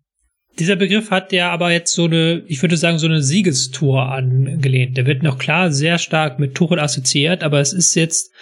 dieser 0.59 0.77
Begriff 0.77 1.11
hat 1.11 1.33
ja 1.33 1.51
aber 1.51 1.71
jetzt 1.71 1.95
so 1.95 2.05
eine, 2.05 2.43
ich 2.47 2.61
würde 2.61 2.77
sagen, 2.77 2.99
so 2.99 3.07
eine 3.07 3.23
Siegestour 3.23 4.13
angelehnt. 4.13 4.97
Der 4.97 5.07
wird 5.07 5.23
noch 5.23 5.39
klar 5.39 5.73
sehr 5.73 5.99
stark 5.99 6.39
mit 6.39 6.55
Tuchel 6.55 6.79
assoziiert, 6.79 7.43
aber 7.43 7.61
es 7.61 7.73
ist 7.73 7.95
jetzt 7.95 8.33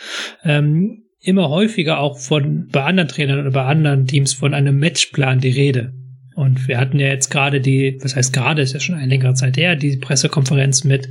ähm, 0.43 1.08
immer 1.21 1.49
häufiger 1.49 1.99
auch 1.99 2.19
von 2.19 2.69
bei 2.69 2.85
anderen 2.85 3.09
Trainern 3.09 3.41
oder 3.41 3.51
bei 3.51 3.65
anderen 3.65 4.07
Teams 4.07 4.33
von 4.33 4.55
einem 4.55 4.79
Matchplan 4.79 5.41
die 5.41 5.51
Rede. 5.51 5.93
Und 6.39 6.69
wir 6.69 6.79
hatten 6.79 7.01
ja 7.01 7.09
jetzt 7.09 7.31
gerade 7.31 7.61
die, 7.61 7.99
was 8.01 8.15
heißt 8.15 8.33
gerade, 8.33 8.63
ist 8.63 8.73
ja 8.73 8.79
schon 8.79 8.95
eine 8.95 9.09
längere 9.09 9.35
Zeit 9.35 9.57
her, 9.57 9.75
die 9.75 9.97
Pressekonferenz 9.97 10.85
mit 10.85 11.09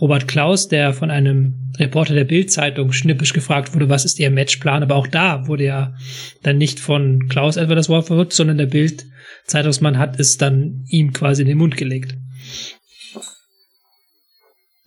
Robert 0.00 0.26
Klaus, 0.26 0.66
der 0.66 0.92
von 0.92 1.08
einem 1.08 1.54
Reporter 1.78 2.14
der 2.14 2.24
Bild-Zeitung 2.24 2.90
schnippisch 2.90 3.32
gefragt 3.32 3.74
wurde, 3.74 3.88
was 3.88 4.04
ist 4.04 4.18
Ihr 4.18 4.28
Matchplan? 4.28 4.82
Aber 4.82 4.96
auch 4.96 5.06
da 5.06 5.46
wurde 5.46 5.66
ja 5.66 5.94
dann 6.42 6.58
nicht 6.58 6.80
von 6.80 7.28
Klaus 7.28 7.56
etwa 7.56 7.76
das 7.76 7.88
Wort 7.88 8.08
verrückt, 8.08 8.32
sondern 8.32 8.58
der 8.58 8.66
Bild-Zeitungsmann 8.66 9.98
hat 9.98 10.18
es 10.18 10.36
dann 10.36 10.84
ihm 10.88 11.12
quasi 11.12 11.42
in 11.42 11.48
den 11.48 11.58
Mund 11.58 11.76
gelegt. 11.76 12.16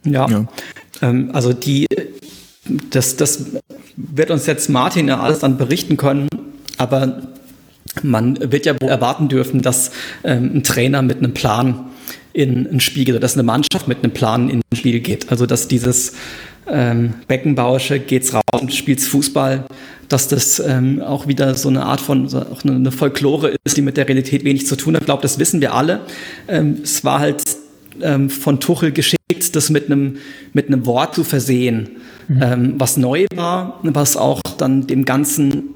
Ja, 0.04 0.30
ja. 0.30 0.46
Ähm, 1.02 1.30
also 1.32 1.54
die, 1.54 1.88
das, 2.90 3.16
das 3.16 3.46
wird 3.96 4.32
uns 4.32 4.46
jetzt 4.46 4.70
Martin 4.70 5.08
ja 5.08 5.20
alles 5.20 5.40
dann 5.40 5.58
berichten 5.58 5.98
können, 5.98 6.28
aber 6.78 7.22
man 8.04 8.52
wird 8.52 8.66
ja 8.66 8.80
wohl 8.80 8.90
erwarten 8.90 9.28
dürfen, 9.28 9.62
dass 9.62 9.92
ähm, 10.24 10.52
ein 10.56 10.64
Trainer 10.64 11.02
mit 11.02 11.18
einem 11.18 11.34
Plan 11.34 11.86
in 12.34 12.68
ein 12.72 12.80
Spiel 12.80 13.10
oder 13.10 13.20
dass 13.20 13.34
eine 13.34 13.44
Mannschaft 13.44 13.88
mit 13.88 14.04
einem 14.04 14.14
Plan 14.14 14.50
in 14.50 14.62
ein 14.72 14.78
Spiel 14.78 15.00
geht. 15.00 15.32
Also 15.32 15.46
dass 15.46 15.68
dieses 15.68 16.14
ähm, 16.68 17.16
Beckenbausche, 17.28 18.00
geht's 18.00 18.34
raus 18.34 18.44
und 18.54 18.74
spielt's 18.74 19.08
Fußball, 19.08 19.66
dass 20.08 20.28
das 20.28 20.60
ähm, 20.60 21.02
auch 21.02 21.28
wieder 21.28 21.56
so 21.56 21.70
eine 21.70 21.86
Art 21.86 22.02
von, 22.02 22.30
so 22.30 22.40
auch 22.40 22.64
eine 22.64 22.92
Folklore 22.92 23.56
ist, 23.64 23.78
die 23.78 23.82
mit 23.82 23.98
der 23.98 24.08
Realität 24.08 24.44
wenig 24.44 24.68
zu 24.68 24.76
tun 24.76 24.96
hat. 24.96 25.02
Ich 25.02 25.06
glaube, 25.06 25.22
das 25.22 25.40
wissen 25.40 25.62
wir 25.62 25.74
alle. 25.74 26.02
Ähm, 26.48 26.80
es 26.84 27.04
war 27.04 27.20
halt 27.20 27.44
ähm, 28.02 28.30
von 28.30 28.60
Tuchel 28.60 28.92
geschickt, 28.92 29.20
das 29.56 29.70
mit 29.70 29.86
einem, 29.88 30.18
mit 30.54 30.68
einem 30.68 30.86
Wort 30.86 31.16
zu 31.16 31.24
versehen, 31.24 31.90
ähm, 32.30 32.76
was 32.78 32.98
neu 32.98 33.26
war, 33.36 33.80
was 33.84 34.18
auch 34.18 34.42
dann 34.58 34.88
dem 34.88 35.06
ganzen 35.06 35.76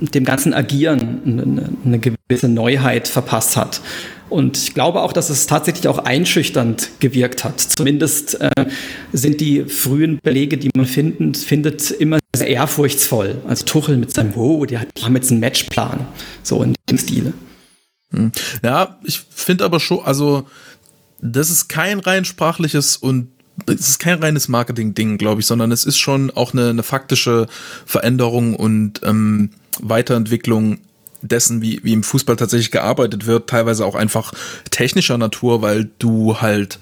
dem 0.00 0.24
ganzen 0.24 0.52
Agieren 0.52 1.20
eine, 1.24 1.68
eine 1.84 1.98
gewisse 1.98 2.48
Neuheit 2.48 3.08
verpasst 3.08 3.56
hat. 3.56 3.80
Und 4.28 4.56
ich 4.56 4.74
glaube 4.74 5.02
auch, 5.02 5.12
dass 5.12 5.30
es 5.30 5.46
tatsächlich 5.46 5.86
auch 5.86 5.98
einschüchternd 5.98 6.90
gewirkt 6.98 7.44
hat. 7.44 7.60
Zumindest 7.60 8.40
äh, 8.40 8.66
sind 9.12 9.40
die 9.40 9.64
frühen 9.64 10.18
Belege, 10.22 10.58
die 10.58 10.70
man 10.74 10.86
finden, 10.86 11.34
findet, 11.34 11.90
immer 11.90 12.18
sehr 12.34 12.48
ehrfurchtsvoll. 12.48 13.36
Also 13.46 13.64
Tuchel 13.64 13.96
mit 13.96 14.12
seinem, 14.12 14.34
wow, 14.34 14.66
die 14.66 14.78
haben 14.78 15.14
jetzt 15.14 15.30
einen 15.30 15.40
Matchplan. 15.40 16.06
So 16.42 16.62
in 16.62 16.74
dem 16.90 16.98
Stile. 16.98 17.32
Hm. 18.10 18.32
Ja, 18.62 18.98
ich 19.04 19.20
finde 19.30 19.64
aber 19.64 19.78
schon, 19.78 20.00
also 20.04 20.46
das 21.20 21.50
ist 21.50 21.68
kein 21.68 22.00
rein 22.00 22.24
sprachliches 22.24 22.96
und 22.96 23.28
es 23.66 23.88
ist 23.88 23.98
kein 23.98 24.22
reines 24.22 24.48
Marketing-Ding, 24.48 25.18
glaube 25.18 25.40
ich, 25.40 25.46
sondern 25.46 25.72
es 25.72 25.84
ist 25.84 25.98
schon 25.98 26.30
auch 26.30 26.52
eine, 26.52 26.70
eine 26.70 26.82
faktische 26.82 27.46
Veränderung 27.86 28.54
und 28.56 29.00
ähm, 29.04 29.50
Weiterentwicklung 29.80 30.78
dessen, 31.22 31.62
wie, 31.62 31.80
wie 31.82 31.92
im 31.92 32.02
Fußball 32.02 32.36
tatsächlich 32.36 32.70
gearbeitet 32.70 33.26
wird, 33.26 33.48
teilweise 33.48 33.86
auch 33.86 33.94
einfach 33.94 34.32
technischer 34.70 35.18
Natur, 35.18 35.62
weil 35.62 35.90
du 35.98 36.40
halt 36.40 36.78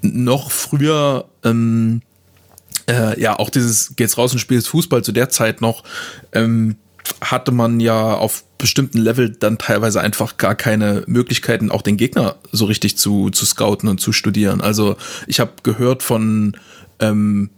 noch 0.00 0.50
früher 0.50 1.26
ähm, 1.44 2.00
äh, 2.88 3.20
ja 3.20 3.38
auch 3.38 3.50
dieses 3.50 3.94
geht's 3.96 4.16
raus 4.16 4.32
und 4.32 4.38
spielst 4.38 4.68
Fußball 4.68 5.02
zu 5.02 5.12
der 5.12 5.28
Zeit 5.28 5.60
noch 5.60 5.84
ähm, 6.32 6.76
hatte 7.20 7.52
man 7.52 7.80
ja 7.80 8.14
auf 8.14 8.44
bestimmten 8.58 8.98
Level 8.98 9.30
dann 9.30 9.58
teilweise 9.58 10.00
einfach 10.00 10.36
gar 10.36 10.54
keine 10.54 11.04
Möglichkeiten, 11.06 11.70
auch 11.70 11.82
den 11.82 11.96
Gegner 11.96 12.36
so 12.50 12.64
richtig 12.64 12.96
zu, 12.96 13.30
zu 13.30 13.44
scouten 13.44 13.88
und 13.88 14.00
zu 14.00 14.12
studieren. 14.12 14.60
Also 14.60 14.96
ich 15.26 15.40
habe 15.40 15.52
gehört 15.62 16.02
von 16.02 16.56
ähm, 17.00 17.50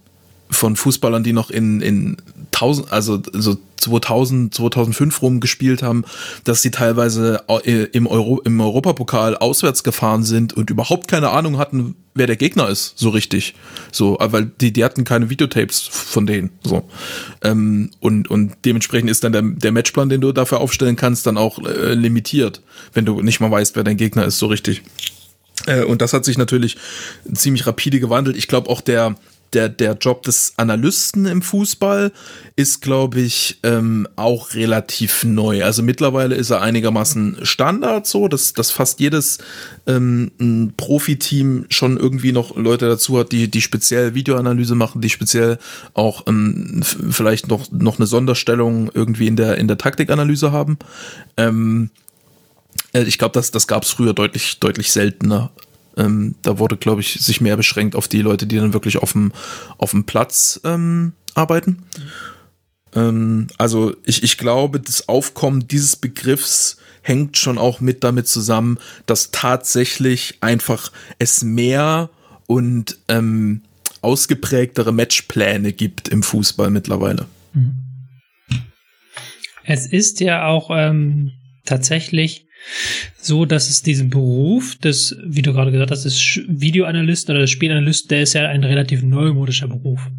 von 0.49 0.75
Fußballern, 0.75 1.23
die 1.23 1.33
noch 1.33 1.49
in, 1.49 1.81
in 1.81 2.17
1000, 2.53 2.91
also 2.91 3.21
so 3.33 3.57
2000, 3.77 4.53
2005 4.53 5.21
rum 5.21 5.39
gespielt 5.39 5.83
haben, 5.83 6.03
dass 6.43 6.61
sie 6.61 6.71
teilweise 6.71 7.43
äh, 7.63 7.83
im, 7.91 8.07
Euro, 8.07 8.41
im 8.41 8.59
Europapokal 8.59 9.37
auswärts 9.37 9.83
gefahren 9.83 10.23
sind 10.23 10.53
und 10.53 10.69
überhaupt 10.69 11.07
keine 11.07 11.29
Ahnung 11.29 11.57
hatten, 11.57 11.95
wer 12.15 12.27
der 12.27 12.35
Gegner 12.35 12.67
ist, 12.67 12.97
so 12.97 13.09
richtig. 13.09 13.53
So, 13.91 14.17
weil 14.19 14.45
die, 14.45 14.73
die 14.73 14.83
hatten 14.83 15.03
keine 15.03 15.29
Videotapes 15.29 15.81
von 15.81 16.25
denen. 16.25 16.49
So. 16.63 16.83
Ähm, 17.43 17.91
und, 17.99 18.29
und 18.29 18.53
dementsprechend 18.65 19.09
ist 19.09 19.23
dann 19.23 19.31
der, 19.31 19.43
der 19.43 19.71
Matchplan, 19.71 20.09
den 20.09 20.21
du 20.21 20.31
dafür 20.31 20.59
aufstellen 20.59 20.95
kannst, 20.95 21.27
dann 21.27 21.37
auch 21.37 21.59
äh, 21.59 21.93
limitiert, 21.93 22.61
wenn 22.93 23.05
du 23.05 23.21
nicht 23.21 23.39
mal 23.39 23.51
weißt, 23.51 23.75
wer 23.75 23.83
dein 23.83 23.97
Gegner 23.97 24.25
ist, 24.25 24.39
so 24.39 24.47
richtig. 24.47 24.81
Äh, 25.65 25.83
und 25.83 26.01
das 26.01 26.13
hat 26.13 26.25
sich 26.25 26.37
natürlich 26.37 26.77
ziemlich 27.33 27.67
rapide 27.67 27.99
gewandelt. 27.99 28.37
Ich 28.37 28.47
glaube 28.47 28.69
auch 28.69 28.81
der, 28.81 29.15
der, 29.53 29.69
der 29.69 29.93
Job 29.93 30.23
des 30.23 30.53
Analysten 30.57 31.25
im 31.25 31.41
Fußball 31.41 32.11
ist, 32.55 32.81
glaube 32.81 33.21
ich, 33.21 33.59
ähm, 33.63 34.07
auch 34.15 34.53
relativ 34.53 35.23
neu. 35.23 35.63
Also 35.63 35.83
mittlerweile 35.83 36.35
ist 36.35 36.49
er 36.49 36.61
einigermaßen 36.61 37.39
Standard 37.43 38.07
so, 38.07 38.27
dass, 38.27 38.53
dass 38.53 38.71
fast 38.71 38.99
jedes 38.99 39.37
ähm, 39.85 40.73
Profiteam 40.77 41.65
schon 41.69 41.97
irgendwie 41.97 42.31
noch 42.31 42.55
Leute 42.55 42.87
dazu 42.87 43.17
hat, 43.17 43.31
die, 43.31 43.49
die 43.49 43.61
speziell 43.61 44.13
Videoanalyse 44.13 44.75
machen, 44.75 45.01
die 45.01 45.09
speziell 45.09 45.57
auch 45.93 46.27
ähm, 46.27 46.81
vielleicht 46.83 47.47
noch, 47.47 47.71
noch 47.71 47.97
eine 47.97 48.07
Sonderstellung 48.07 48.91
irgendwie 48.93 49.27
in 49.27 49.35
der, 49.35 49.57
in 49.57 49.67
der 49.67 49.77
Taktikanalyse 49.77 50.51
haben. 50.51 50.77
Ähm, 51.37 51.89
äh, 52.93 53.03
ich 53.03 53.17
glaube, 53.17 53.33
das, 53.33 53.51
das 53.51 53.67
gab 53.67 53.83
es 53.83 53.91
früher 53.91 54.13
deutlich, 54.13 54.59
deutlich 54.59 54.91
seltener. 54.91 55.51
Ähm, 55.97 56.35
da 56.41 56.59
wurde, 56.59 56.77
glaube 56.77 57.01
ich, 57.01 57.13
sich 57.13 57.41
mehr 57.41 57.57
beschränkt 57.57 57.95
auf 57.95 58.07
die 58.07 58.21
Leute, 58.21 58.45
die 58.47 58.57
dann 58.57 58.73
wirklich 58.73 58.97
auf 58.97 59.13
dem, 59.13 59.31
auf 59.77 59.91
dem 59.91 60.05
Platz 60.05 60.59
ähm, 60.63 61.13
arbeiten. 61.33 61.83
Mhm. 62.93 63.47
also 63.57 63.95
ich, 64.05 64.23
ich 64.23 64.37
glaube, 64.37 64.79
das 64.79 65.09
Aufkommen 65.09 65.67
dieses 65.67 65.95
Begriffs 65.95 66.77
hängt 67.01 67.37
schon 67.37 67.57
auch 67.57 67.79
mit 67.79 68.03
damit 68.03 68.27
zusammen, 68.27 68.79
dass 69.05 69.31
tatsächlich 69.31 70.37
einfach 70.41 70.91
es 71.19 71.43
mehr 71.43 72.09
und 72.47 72.97
ähm, 73.07 73.61
ausgeprägtere 74.01 74.91
Matchpläne 74.91 75.73
gibt 75.73 76.07
im 76.07 76.23
Fußball 76.23 76.69
mittlerweile. 76.69 77.25
Mhm. 77.53 77.75
Es 79.63 79.85
ist 79.85 80.21
ja 80.21 80.47
auch 80.47 80.69
ähm, 80.71 81.33
tatsächlich 81.65 82.46
so, 83.17 83.45
dass 83.45 83.69
es 83.69 83.81
diesen 83.81 84.09
Beruf 84.09 84.75
des, 84.77 85.17
wie 85.25 85.41
du 85.41 85.53
gerade 85.53 85.71
gesagt 85.71 85.91
hast, 85.91 86.03
des 86.03 86.41
Videoanalysten 86.47 87.33
oder 87.33 87.41
des 87.41 87.51
Spielanalysten, 87.51 88.09
der 88.09 88.21
ist 88.21 88.33
ja 88.33 88.47
ein 88.47 88.63
relativ 88.63 89.03
neumodischer 89.03 89.67
Beruf. 89.67 90.09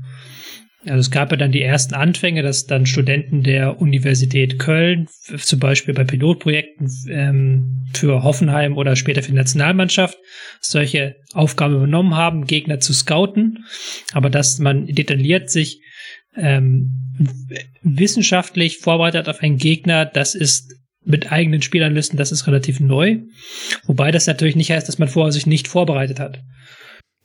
Also 0.87 1.01
es 1.01 1.11
gab 1.11 1.33
ja 1.33 1.37
dann 1.37 1.53
die 1.53 1.63
ersten 1.63 1.95
Anfänge, 1.95 2.43
dass 2.43 2.67
dann 2.67 2.87
Studenten 2.87 3.43
der 3.43 3.81
Universität 3.81 4.59
Köln 4.59 5.09
zum 5.37 5.59
Beispiel 5.59 5.93
bei 5.93 6.05
Pilotprojekten 6.05 6.89
ähm, 7.11 7.85
für 7.93 8.23
Hoffenheim 8.23 8.77
oder 8.77 8.95
später 8.95 9.23
für 9.23 9.33
die 9.33 9.37
Nationalmannschaft 9.37 10.17
solche 10.61 11.17
Aufgaben 11.35 11.75
übernommen 11.75 12.15
haben, 12.15 12.47
Gegner 12.47 12.79
zu 12.79 12.93
scouten. 12.95 13.65
Aber 14.13 14.31
dass 14.31 14.61
man 14.61 14.87
detailliert 14.87 15.51
sich 15.51 15.81
ähm, 16.37 16.93
wissenschaftlich 17.83 18.79
vorbereitet 18.79 19.29
auf 19.29 19.43
einen 19.43 19.59
Gegner, 19.59 20.07
das 20.07 20.35
ist 20.37 20.75
mit 21.09 21.33
eigenen 21.33 21.63
Spielanalysten, 21.63 22.19
das 22.19 22.33
ist 22.33 22.47
relativ 22.47 22.81
neu. 22.81 23.19
Wobei 23.87 24.11
das 24.11 24.27
natürlich 24.27 24.57
nicht 24.57 24.71
heißt, 24.71 24.87
dass 24.87 24.99
man 24.99 25.09
vorher 25.09 25.33
sich 25.33 25.47
nicht 25.47 25.67
vorbereitet 25.67 26.21
hat. 26.21 26.41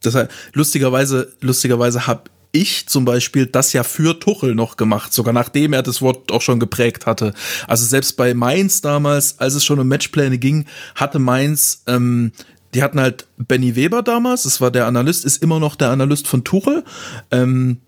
Das 0.02 0.16
heißt, 0.16 0.32
lustigerweise, 0.54 1.34
lustigerweise 1.42 2.08
habe 2.08 2.24
ich 2.54 2.88
zum 2.88 3.04
Beispiel 3.04 3.46
das 3.46 3.74
ja 3.74 3.84
für 3.84 4.20
Tuchel 4.20 4.56
noch 4.56 4.78
gemacht, 4.78 5.12
sogar 5.12 5.34
nachdem 5.34 5.74
er 5.74 5.82
das 5.82 6.02
Wort 6.02 6.32
auch 6.32 6.42
schon 6.42 6.60
geprägt 6.60 7.06
hatte. 7.06 7.34
Also 7.68 7.86
selbst 7.86 8.16
bei 8.16 8.34
Mainz 8.34 8.82
damals, 8.82 9.40
als 9.40 9.56
es 9.56 9.66
schon 9.66 9.80
um 9.80 9.88
Matchpläne 9.88 10.38
ging, 10.38 10.66
hatte 10.96 11.20
Mainz, 11.20 11.84
ähm, 11.88 12.32
die 12.74 12.84
hatten 12.84 13.00
halt 13.00 13.28
Benny 13.38 13.76
Weber 13.76 14.02
damals, 14.02 14.44
das 14.44 14.62
war 14.62 14.72
der 14.72 14.86
Analyst, 14.86 15.26
ist 15.26 15.42
immer 15.44 15.60
noch 15.60 15.76
der 15.76 15.90
Analyst 15.90 16.28
von 16.28 16.44
Tuchel. 16.44 16.84
Ähm, 17.32 17.80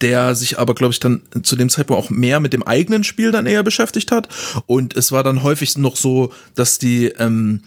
der 0.00 0.34
sich 0.34 0.58
aber, 0.58 0.74
glaube 0.74 0.92
ich, 0.92 1.00
dann 1.00 1.22
zu 1.42 1.56
dem 1.56 1.68
Zeitpunkt 1.68 2.02
auch 2.02 2.10
mehr 2.10 2.40
mit 2.40 2.52
dem 2.52 2.62
eigenen 2.62 3.04
Spiel 3.04 3.30
dann 3.30 3.46
eher 3.46 3.62
beschäftigt 3.62 4.10
hat. 4.10 4.28
Und 4.66 4.96
es 4.96 5.12
war 5.12 5.22
dann 5.22 5.42
häufig 5.42 5.76
noch 5.76 5.96
so, 5.96 6.32
dass 6.54 6.78
die 6.78 7.06
ähm, 7.06 7.62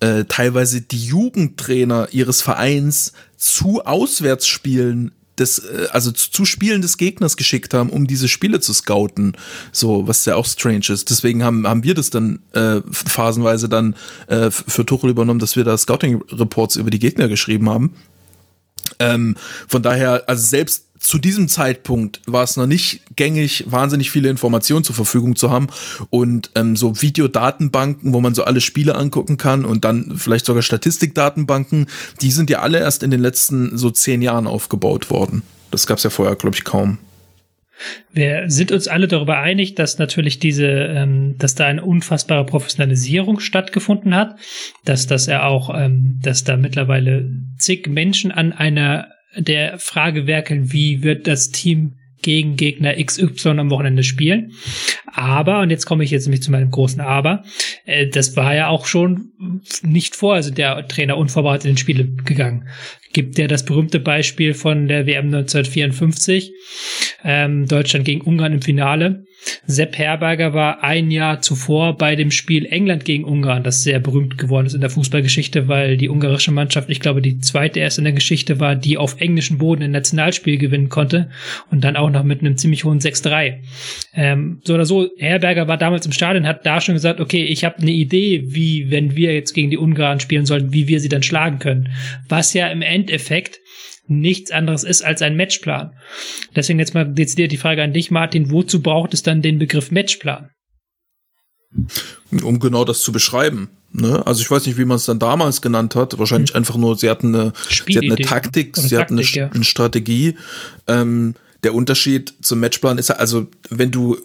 äh, 0.00 0.24
teilweise 0.24 0.80
die 0.80 1.04
Jugendtrainer 1.04 2.08
ihres 2.10 2.42
Vereins 2.42 3.12
zu 3.36 3.84
Auswärtsspielen 3.84 5.12
des, 5.38 5.58
äh, 5.58 5.88
also 5.90 6.12
zu 6.12 6.44
Spielen 6.44 6.82
des 6.82 6.96
Gegners 6.96 7.36
geschickt 7.36 7.74
haben, 7.74 7.90
um 7.90 8.06
diese 8.06 8.28
Spiele 8.28 8.60
zu 8.60 8.72
scouten. 8.72 9.36
So, 9.72 10.06
was 10.06 10.24
ja 10.24 10.36
auch 10.36 10.46
strange 10.46 10.86
ist. 10.88 11.10
Deswegen 11.10 11.44
haben, 11.44 11.66
haben 11.66 11.84
wir 11.84 11.94
das 11.94 12.10
dann 12.10 12.40
äh, 12.52 12.80
phasenweise 12.90 13.68
dann 13.68 13.94
äh, 14.26 14.50
für 14.50 14.84
Tuchel 14.84 15.10
übernommen, 15.10 15.40
dass 15.40 15.56
wir 15.56 15.64
da 15.64 15.76
Scouting-Reports 15.76 16.76
über 16.76 16.90
die 16.90 16.98
Gegner 16.98 17.28
geschrieben 17.28 17.68
haben. 17.70 17.94
Ähm, 18.98 19.36
von 19.68 19.82
daher, 19.82 20.28
also 20.28 20.46
selbst 20.46 20.86
zu 21.06 21.18
diesem 21.18 21.46
Zeitpunkt 21.46 22.20
war 22.26 22.42
es 22.42 22.56
noch 22.56 22.66
nicht 22.66 23.02
gängig, 23.14 23.64
wahnsinnig 23.68 24.10
viele 24.10 24.28
Informationen 24.28 24.82
zur 24.82 24.96
Verfügung 24.96 25.36
zu 25.36 25.50
haben 25.50 25.68
und 26.10 26.50
ähm, 26.56 26.74
so 26.74 27.00
Videodatenbanken, 27.00 28.12
wo 28.12 28.20
man 28.20 28.34
so 28.34 28.42
alle 28.42 28.60
Spiele 28.60 28.96
angucken 28.96 29.36
kann 29.36 29.64
und 29.64 29.84
dann 29.84 30.16
vielleicht 30.16 30.46
sogar 30.46 30.62
Statistikdatenbanken, 30.62 31.86
die 32.22 32.32
sind 32.32 32.50
ja 32.50 32.58
alle 32.58 32.80
erst 32.80 33.04
in 33.04 33.12
den 33.12 33.20
letzten 33.20 33.78
so 33.78 33.90
zehn 33.90 34.20
Jahren 34.20 34.48
aufgebaut 34.48 35.08
worden. 35.08 35.42
Das 35.70 35.86
gab 35.86 35.98
es 35.98 36.04
ja 36.04 36.10
vorher, 36.10 36.34
glaube 36.34 36.56
ich, 36.56 36.64
kaum. 36.64 36.98
Wir 38.12 38.44
sind 38.48 38.72
uns 38.72 38.88
alle 38.88 39.06
darüber 39.06 39.38
einig, 39.38 39.76
dass 39.76 39.98
natürlich 39.98 40.40
diese, 40.40 40.66
ähm, 40.66 41.36
dass 41.38 41.54
da 41.54 41.66
eine 41.66 41.84
unfassbare 41.84 42.46
Professionalisierung 42.46 43.38
stattgefunden 43.38 44.14
hat, 44.14 44.36
dass 44.84 45.06
das 45.06 45.26
ja 45.26 45.44
auch, 45.44 45.72
ähm, 45.72 46.18
dass 46.20 46.42
da 46.42 46.56
mittlerweile 46.56 47.30
zig 47.58 47.86
Menschen 47.86 48.32
an 48.32 48.52
einer 48.52 49.08
der 49.36 49.78
Frage 49.78 50.26
werkeln, 50.26 50.72
wie 50.72 51.02
wird 51.02 51.26
das 51.26 51.50
Team 51.50 51.94
gegen 52.22 52.56
Gegner 52.56 52.94
XY 52.94 53.50
am 53.50 53.70
Wochenende 53.70 54.02
spielen. 54.02 54.52
Aber, 55.12 55.60
und 55.60 55.70
jetzt 55.70 55.86
komme 55.86 56.02
ich 56.02 56.10
jetzt 56.10 56.26
nämlich 56.26 56.42
zu 56.42 56.50
meinem 56.50 56.70
großen 56.70 57.00
Aber, 57.00 57.44
äh, 57.84 58.08
das 58.08 58.36
war 58.36 58.54
ja 58.54 58.68
auch 58.68 58.86
schon 58.86 59.30
nicht 59.82 60.16
vor, 60.16 60.34
also 60.34 60.50
der 60.50 60.88
Trainer 60.88 61.18
unvorbereitet 61.18 61.66
in 61.66 61.72
den 61.72 61.78
Spiele 61.78 62.04
gegangen. 62.04 62.68
Gibt 63.12 63.38
ja 63.38 63.46
das 63.46 63.64
berühmte 63.64 64.00
Beispiel 64.00 64.54
von 64.54 64.88
der 64.88 65.06
WM 65.06 65.26
1954, 65.26 66.52
ähm, 67.22 67.68
Deutschland 67.68 68.04
gegen 68.04 68.22
Ungarn 68.22 68.54
im 68.54 68.62
Finale. 68.62 69.25
Sepp 69.66 69.98
Herberger 69.98 70.54
war 70.54 70.82
ein 70.82 71.10
Jahr 71.10 71.40
zuvor 71.40 71.96
bei 71.96 72.16
dem 72.16 72.30
Spiel 72.30 72.66
England 72.66 73.04
gegen 73.04 73.24
Ungarn, 73.24 73.62
das 73.62 73.82
sehr 73.82 74.00
berühmt 74.00 74.38
geworden 74.38 74.66
ist 74.66 74.74
in 74.74 74.80
der 74.80 74.90
Fußballgeschichte, 74.90 75.68
weil 75.68 75.96
die 75.96 76.08
ungarische 76.08 76.52
Mannschaft, 76.52 76.90
ich 76.90 77.00
glaube, 77.00 77.22
die 77.22 77.38
zweite 77.40 77.80
erst 77.80 77.98
in 77.98 78.04
der 78.04 78.12
Geschichte 78.12 78.60
war, 78.60 78.76
die 78.76 78.98
auf 78.98 79.20
englischem 79.20 79.58
Boden 79.58 79.82
ein 79.82 79.90
Nationalspiel 79.90 80.58
gewinnen 80.58 80.88
konnte 80.88 81.30
und 81.70 81.84
dann 81.84 81.96
auch 81.96 82.10
noch 82.10 82.24
mit 82.24 82.40
einem 82.40 82.56
ziemlich 82.56 82.84
hohen 82.84 83.00
6-3. 83.00 83.58
Ähm, 84.14 84.60
so 84.64 84.74
oder 84.74 84.86
so, 84.86 85.08
Herberger 85.18 85.68
war 85.68 85.76
damals 85.76 86.06
im 86.06 86.12
Stadion, 86.12 86.46
hat 86.46 86.66
da 86.66 86.80
schon 86.80 86.94
gesagt, 86.94 87.20
okay, 87.20 87.44
ich 87.44 87.64
habe 87.64 87.78
eine 87.78 87.92
Idee, 87.92 88.44
wie, 88.46 88.90
wenn 88.90 89.16
wir 89.16 89.34
jetzt 89.34 89.52
gegen 89.52 89.70
die 89.70 89.78
Ungarn 89.78 90.20
spielen 90.20 90.46
sollten, 90.46 90.72
wie 90.72 90.88
wir 90.88 91.00
sie 91.00 91.08
dann 91.08 91.22
schlagen 91.22 91.58
können. 91.58 91.90
Was 92.28 92.54
ja 92.54 92.68
im 92.68 92.82
Endeffekt 92.82 93.60
nichts 94.08 94.50
anderes 94.50 94.84
ist 94.84 95.02
als 95.02 95.22
ein 95.22 95.36
Matchplan. 95.36 95.92
Deswegen 96.54 96.78
jetzt 96.78 96.94
mal 96.94 97.04
dezidiert 97.04 97.52
die 97.52 97.56
Frage 97.56 97.82
an 97.82 97.92
dich, 97.92 98.10
Martin, 98.10 98.50
wozu 98.50 98.80
braucht 98.80 99.14
es 99.14 99.22
dann 99.22 99.42
den 99.42 99.58
Begriff 99.58 99.90
Matchplan? 99.90 100.50
Um 102.42 102.58
genau 102.60 102.84
das 102.84 103.02
zu 103.02 103.12
beschreiben. 103.12 103.68
Ne? 103.92 104.26
Also 104.26 104.42
ich 104.42 104.50
weiß 104.50 104.66
nicht, 104.66 104.78
wie 104.78 104.84
man 104.84 104.96
es 104.96 105.06
dann 105.06 105.18
damals 105.18 105.62
genannt 105.62 105.94
hat. 105.94 106.18
Wahrscheinlich 106.18 106.50
hm. 106.50 106.56
einfach 106.56 106.76
nur, 106.76 106.96
sie 106.96 107.10
hatten 107.10 107.34
eine, 107.34 107.52
sie 107.68 107.96
hatten 107.96 108.12
eine 108.12 108.16
Taktik, 108.16 108.76
sie 108.76 108.96
hatten 108.96 109.14
eine, 109.14 109.22
ja. 109.22 109.48
eine 109.48 109.64
Strategie. 109.64 110.36
Ähm, 110.86 111.34
der 111.62 111.74
Unterschied 111.74 112.34
zum 112.42 112.60
Matchplan 112.60 112.98
ist 112.98 113.10
also, 113.10 113.48
wenn 113.70 113.90
du, 113.90 114.18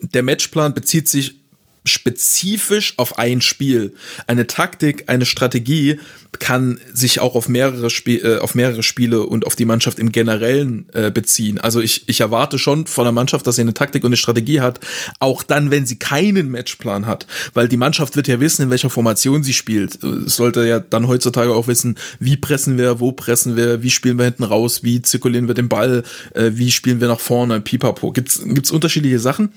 der 0.00 0.22
Matchplan 0.22 0.74
bezieht 0.74 1.08
sich 1.08 1.36
spezifisch 1.84 2.94
auf 2.98 3.18
ein 3.18 3.40
Spiel. 3.40 3.94
Eine 4.26 4.46
Taktik, 4.46 5.04
eine 5.06 5.24
Strategie 5.24 5.98
kann 6.38 6.78
sich 6.92 7.20
auch 7.20 7.34
auf 7.34 7.48
mehrere, 7.48 7.90
Spie 7.90 8.18
äh, 8.18 8.38
auf 8.38 8.54
mehrere 8.54 8.82
Spiele 8.82 9.22
und 9.22 9.46
auf 9.46 9.56
die 9.56 9.64
Mannschaft 9.64 9.98
im 9.98 10.12
Generellen 10.12 10.86
äh, 10.92 11.10
beziehen. 11.10 11.58
Also 11.58 11.80
ich, 11.80 12.08
ich 12.08 12.20
erwarte 12.20 12.58
schon 12.58 12.86
von 12.86 13.04
der 13.04 13.12
Mannschaft, 13.12 13.46
dass 13.46 13.56
sie 13.56 13.62
eine 13.62 13.74
Taktik 13.74 14.04
und 14.04 14.08
eine 14.08 14.16
Strategie 14.16 14.60
hat, 14.60 14.80
auch 15.18 15.42
dann, 15.42 15.70
wenn 15.70 15.86
sie 15.86 15.98
keinen 15.98 16.50
Matchplan 16.50 17.06
hat. 17.06 17.26
Weil 17.54 17.68
die 17.68 17.76
Mannschaft 17.76 18.14
wird 18.16 18.28
ja 18.28 18.40
wissen, 18.40 18.62
in 18.62 18.70
welcher 18.70 18.90
Formation 18.90 19.42
sie 19.42 19.54
spielt. 19.54 20.02
Es 20.04 20.36
sollte 20.36 20.66
ja 20.66 20.80
dann 20.80 21.08
heutzutage 21.08 21.52
auch 21.52 21.66
wissen, 21.66 21.96
wie 22.20 22.36
pressen 22.36 22.78
wir, 22.78 23.00
wo 23.00 23.12
pressen 23.12 23.56
wir, 23.56 23.82
wie 23.82 23.90
spielen 23.90 24.18
wir 24.18 24.24
hinten 24.24 24.44
raus, 24.44 24.82
wie 24.82 25.02
zirkulieren 25.02 25.48
wir 25.48 25.54
den 25.54 25.68
Ball, 25.68 26.04
äh, 26.34 26.50
wie 26.54 26.70
spielen 26.70 27.00
wir 27.00 27.08
nach 27.08 27.20
vorne, 27.20 27.60
pipapo. 27.60 28.12
Gibt's, 28.12 28.40
gibt's 28.44 28.70
unterschiedliche 28.70 29.18
Sachen? 29.18 29.52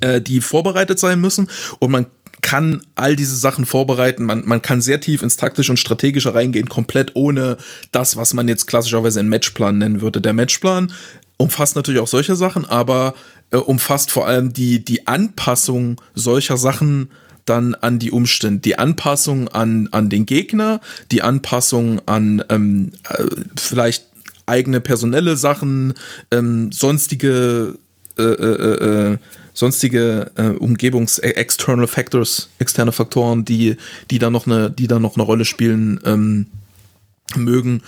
Äh, 0.00 0.20
die 0.20 0.40
vorbereitet 0.40 0.98
sein 0.98 1.20
müssen 1.20 1.48
und 1.78 1.90
man 1.90 2.06
kann 2.42 2.82
all 2.94 3.16
diese 3.16 3.34
Sachen 3.34 3.66
vorbereiten. 3.66 4.24
Man, 4.24 4.46
man 4.46 4.62
kann 4.62 4.80
sehr 4.80 5.00
tief 5.00 5.22
ins 5.22 5.36
taktische 5.36 5.72
und 5.72 5.78
strategische 5.78 6.34
reingehen, 6.34 6.68
komplett 6.68 7.16
ohne 7.16 7.56
das, 7.92 8.16
was 8.16 8.34
man 8.34 8.46
jetzt 8.46 8.66
klassischerweise 8.66 9.18
einen 9.20 9.28
Matchplan 9.28 9.78
nennen 9.78 10.00
würde. 10.00 10.20
Der 10.20 10.32
Matchplan 10.32 10.92
umfasst 11.38 11.76
natürlich 11.76 12.00
auch 12.00 12.06
solche 12.06 12.36
Sachen, 12.36 12.64
aber 12.64 13.14
äh, 13.50 13.56
umfasst 13.56 14.10
vor 14.10 14.26
allem 14.26 14.52
die, 14.52 14.84
die 14.84 15.06
Anpassung 15.06 16.00
solcher 16.14 16.56
Sachen 16.56 17.10
dann 17.46 17.74
an 17.74 17.98
die 17.98 18.10
Umstände, 18.10 18.60
die 18.60 18.78
Anpassung 18.78 19.48
an, 19.48 19.88
an 19.92 20.10
den 20.10 20.26
Gegner, 20.26 20.80
die 21.10 21.22
Anpassung 21.22 22.00
an 22.06 22.44
ähm, 22.48 22.92
äh, 23.08 23.24
vielleicht 23.56 24.06
eigene 24.46 24.80
personelle 24.80 25.36
Sachen, 25.36 25.94
ähm, 26.30 26.70
sonstige 26.72 27.78
äh, 28.18 28.22
äh, 28.22 29.12
äh, 29.12 29.18
sonstige 29.54 30.30
äh, 30.36 30.48
Umgebungs 30.48 31.18
äh, 31.18 31.30
external 31.30 31.86
factors, 31.86 32.48
externe 32.58 32.92
Faktoren, 32.92 33.44
die 33.44 33.76
die 34.10 34.18
da 34.18 34.30
noch 34.30 34.46
eine 34.46 34.70
die 34.70 34.86
da 34.86 34.98
noch 34.98 35.16
eine 35.16 35.24
Rolle 35.24 35.44
spielen 35.44 36.00
ähm, 36.04 36.46
mögen. 37.34 37.82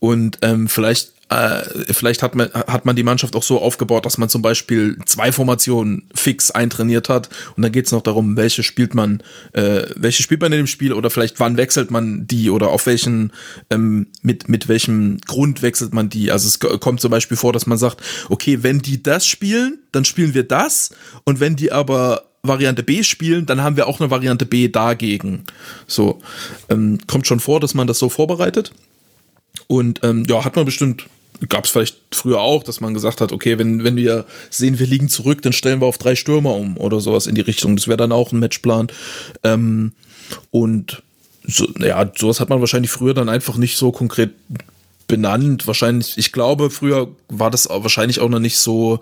Und 0.00 0.38
ähm, 0.42 0.68
vielleicht 0.68 1.12
äh, 1.32 1.92
vielleicht 1.92 2.22
hat 2.22 2.34
man, 2.34 2.52
hat 2.52 2.84
man 2.84 2.96
die 2.96 3.02
Mannschaft 3.02 3.34
auch 3.36 3.42
so 3.42 3.60
aufgebaut, 3.60 4.04
dass 4.04 4.18
man 4.18 4.28
zum 4.28 4.42
Beispiel 4.42 4.98
zwei 5.06 5.32
Formationen 5.32 6.08
fix 6.14 6.50
eintrainiert 6.50 7.08
hat 7.08 7.28
und 7.56 7.62
dann 7.62 7.72
geht 7.72 7.86
es 7.86 7.92
noch 7.92 8.02
darum, 8.02 8.36
welche 8.36 8.62
spielt 8.62 8.94
man, 8.94 9.22
äh, 9.52 9.84
welche 9.96 10.22
spielt 10.22 10.40
man 10.40 10.52
in 10.52 10.58
dem 10.58 10.66
Spiel 10.66 10.92
oder 10.92 11.10
vielleicht 11.10 11.40
wann 11.40 11.56
wechselt 11.56 11.90
man 11.90 12.26
die 12.26 12.50
oder 12.50 12.68
auf 12.68 12.86
welchen, 12.86 13.32
ähm, 13.70 14.08
mit, 14.22 14.48
mit 14.48 14.68
welchem 14.68 15.18
Grund 15.26 15.62
wechselt 15.62 15.94
man 15.94 16.08
die. 16.08 16.30
Also 16.30 16.48
es 16.48 16.58
kommt 16.80 17.00
zum 17.00 17.10
Beispiel 17.10 17.36
vor, 17.36 17.52
dass 17.52 17.66
man 17.66 17.78
sagt, 17.78 18.02
okay, 18.28 18.62
wenn 18.62 18.80
die 18.80 19.02
das 19.02 19.26
spielen, 19.26 19.78
dann 19.92 20.04
spielen 20.04 20.34
wir 20.34 20.44
das 20.44 20.90
und 21.24 21.40
wenn 21.40 21.56
die 21.56 21.72
aber 21.72 22.24
Variante 22.42 22.82
B 22.82 23.04
spielen, 23.04 23.46
dann 23.46 23.62
haben 23.62 23.76
wir 23.76 23.86
auch 23.86 24.00
eine 24.00 24.10
Variante 24.10 24.46
B 24.46 24.68
dagegen. 24.68 25.44
So, 25.86 26.20
ähm, 26.68 26.98
kommt 27.06 27.26
schon 27.26 27.38
vor, 27.38 27.60
dass 27.60 27.74
man 27.74 27.86
das 27.86 28.00
so 28.00 28.08
vorbereitet. 28.08 28.72
Und 29.68 30.00
ähm, 30.02 30.24
ja, 30.28 30.44
hat 30.44 30.56
man 30.56 30.64
bestimmt 30.64 31.06
gab 31.48 31.64
es 31.64 31.70
vielleicht 31.70 31.96
früher 32.12 32.40
auch, 32.40 32.62
dass 32.62 32.80
man 32.80 32.94
gesagt 32.94 33.20
hat, 33.20 33.32
okay, 33.32 33.58
wenn, 33.58 33.84
wenn 33.84 33.96
wir 33.96 34.24
sehen, 34.50 34.78
wir 34.78 34.86
liegen 34.86 35.08
zurück, 35.08 35.42
dann 35.42 35.52
stellen 35.52 35.80
wir 35.80 35.86
auf 35.86 35.98
drei 35.98 36.14
Stürmer 36.14 36.54
um 36.54 36.76
oder 36.76 37.00
sowas 37.00 37.26
in 37.26 37.34
die 37.34 37.40
Richtung. 37.40 37.76
Das 37.76 37.88
wäre 37.88 37.96
dann 37.96 38.12
auch 38.12 38.32
ein 38.32 38.38
Matchplan. 38.38 38.88
Ähm, 39.42 39.92
und 40.50 41.02
so, 41.44 41.68
ja, 41.78 42.10
sowas 42.16 42.40
hat 42.40 42.48
man 42.48 42.60
wahrscheinlich 42.60 42.90
früher 42.90 43.14
dann 43.14 43.28
einfach 43.28 43.56
nicht 43.56 43.76
so 43.76 43.92
konkret 43.92 44.30
benannt. 45.08 45.66
Wahrscheinlich, 45.66 46.16
ich 46.16 46.32
glaube, 46.32 46.70
früher 46.70 47.08
war 47.28 47.50
das 47.50 47.68
wahrscheinlich 47.68 48.20
auch 48.20 48.28
noch 48.28 48.38
nicht 48.38 48.58
so 48.58 49.00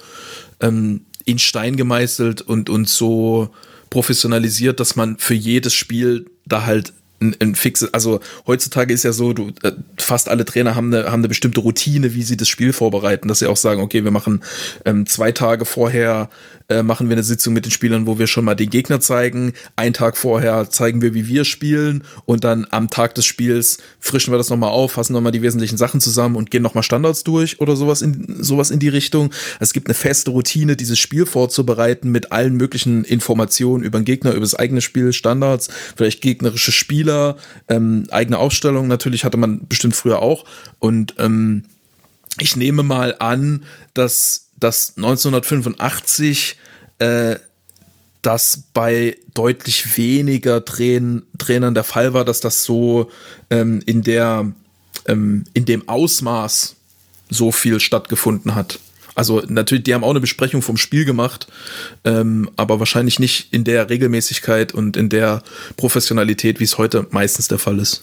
ähm, 0.61 1.03
in 1.24 1.38
Stein 1.38 1.76
gemeißelt 1.76 2.42
und, 2.42 2.70
und 2.70 2.88
so 2.88 3.50
professionalisiert, 3.90 4.81
dass 4.81 4.96
man 4.96 5.18
für 5.18 5.35
jedes 5.35 5.74
Spiel 5.74 6.31
da 6.46 6.64
halt 6.64 6.92
ein, 7.21 7.37
ein 7.41 7.55
fixes, 7.55 7.93
also 7.93 8.21
heutzutage 8.47 8.93
ist 8.93 9.03
ja 9.03 9.13
so, 9.13 9.33
du, 9.33 9.53
äh, 9.63 9.73
fast 9.99 10.29
alle 10.29 10.45
Trainer 10.45 10.75
haben 10.75 10.93
eine, 10.93 11.11
haben 11.11 11.21
eine 11.21 11.29
bestimmte 11.29 11.61
Routine, 11.61 12.15
wie 12.15 12.23
sie 12.23 12.37
das 12.37 12.49
Spiel 12.49 12.73
vorbereiten, 12.73 13.29
dass 13.29 13.41
sie 13.41 13.47
auch 13.47 13.57
sagen, 13.57 13.81
okay, 13.83 14.05
wir 14.05 14.11
machen 14.11 14.43
ähm, 14.85 15.07
zwei 15.07 15.33
Tage 15.33 15.65
vorher 15.65 16.31
äh, 16.71 16.83
machen 16.83 17.09
wir 17.09 17.17
eine 17.17 17.23
Sitzung 17.23 17.53
mit 17.53 17.65
den 17.65 17.73
Spielern, 17.73 18.07
wo 18.07 18.19
wir 18.19 18.27
schon 18.27 18.45
mal 18.45 18.55
den 18.55 18.71
Gegner 18.71 19.01
zeigen. 19.01 19.53
Einen 19.77 19.93
Tag 19.93 20.17
vorher 20.17 20.71
zeigen 20.71 21.03
wir, 21.03 21.15
wie 21.15 21.27
wir 21.27 21.45
spielen 21.45 22.05
und 22.25 22.45
dann 22.45 22.67
am 22.71 22.89
Tag 22.89 23.15
des 23.17 23.27
Spiels 23.27 23.79
frischen 23.99 24.33
wir 24.33 24.39
das 24.39 24.51
nochmal 24.51 24.71
auf, 24.71 24.93
fassen 24.93 25.13
nochmal 25.13 25.33
die 25.33 25.43
wesentlichen 25.43 25.77
Sachen 25.77 26.01
zusammen 26.01 26.37
und 26.37 26.51
gehen 26.51 26.63
nochmal 26.63 26.85
Standards 26.85 27.25
durch 27.25 27.61
oder 27.61 27.77
sowas 27.77 28.03
in, 28.03 28.43
sowas 28.43 28.71
in 28.71 28.79
die 28.79 28.89
Richtung. 28.89 29.33
Es 29.59 29.73
gibt 29.73 29.89
eine 29.89 29.95
feste 29.95 30.31
Routine, 30.31 30.77
dieses 30.77 30.99
Spiel 30.99 31.27
vorzubereiten 31.27 32.11
mit 32.11 32.33
allen 32.33 32.57
möglichen 32.57 33.05
Informationen 33.05 33.83
über 33.83 33.99
den 33.99 34.05
Gegner, 34.05 34.31
über 34.31 34.41
das 34.41 34.55
eigene 34.55 34.81
Spiel, 34.81 35.13
Standards, 35.13 35.69
vielleicht 35.97 36.23
gegnerische 36.23 36.73
Spieler, 36.73 37.37
ähm, 37.69 38.07
eigene 38.11 38.39
Aufstellung 38.39 38.87
natürlich 38.87 39.25
hatte 39.25 39.37
man 39.37 39.67
bestimmt 39.67 39.97
früher 39.97 40.23
auch 40.23 40.45
und 40.79 41.15
ähm, 41.19 41.65
ich 42.39 42.57
nehme 42.57 42.83
mal 42.83 43.17
an, 43.19 43.65
dass 43.93 44.50
dass 44.61 44.96
1985 44.96 46.57
äh, 46.99 47.37
das 48.23 48.64
bei 48.75 49.16
deutlich 49.35 49.96
weniger 49.96 50.64
Train 50.64 51.23
Trainern 51.38 51.75
der 51.75 51.85
Fall 51.85 52.12
war, 52.12 52.25
dass 52.25 52.40
das 52.40 52.64
so 52.64 53.11
ähm, 53.49 53.83
in 53.87 54.03
der 54.03 54.53
ähm, 55.07 55.44
in 55.55 55.64
dem 55.64 55.88
Ausmaß 55.88 56.77
so 57.31 57.53
viel 57.53 57.81
stattgefunden 57.81 58.55
hat. 58.55 58.79
Also 59.14 59.42
natürlich, 59.49 59.85
die 59.85 59.94
haben 59.94 60.05
auch 60.05 60.11
eine 60.11 60.20
Besprechung 60.20 60.62
vom 60.62 60.77
Spiel 60.77 61.05
gemacht, 61.05 61.46
ähm, 62.05 62.51
aber 62.57 62.79
wahrscheinlich 62.79 63.18
nicht 63.18 63.53
in 63.53 63.64
der 63.64 63.90
Regelmäßigkeit 63.90 64.73
und 64.73 64.96
in 64.96 65.09
der 65.09 65.42
Professionalität, 65.77 66.61
wie 66.61 66.64
es 66.64 66.79
heute 66.79 67.07
meistens 67.11 67.49
der 67.49 67.59
Fall 67.59 67.79
ist. 67.79 68.03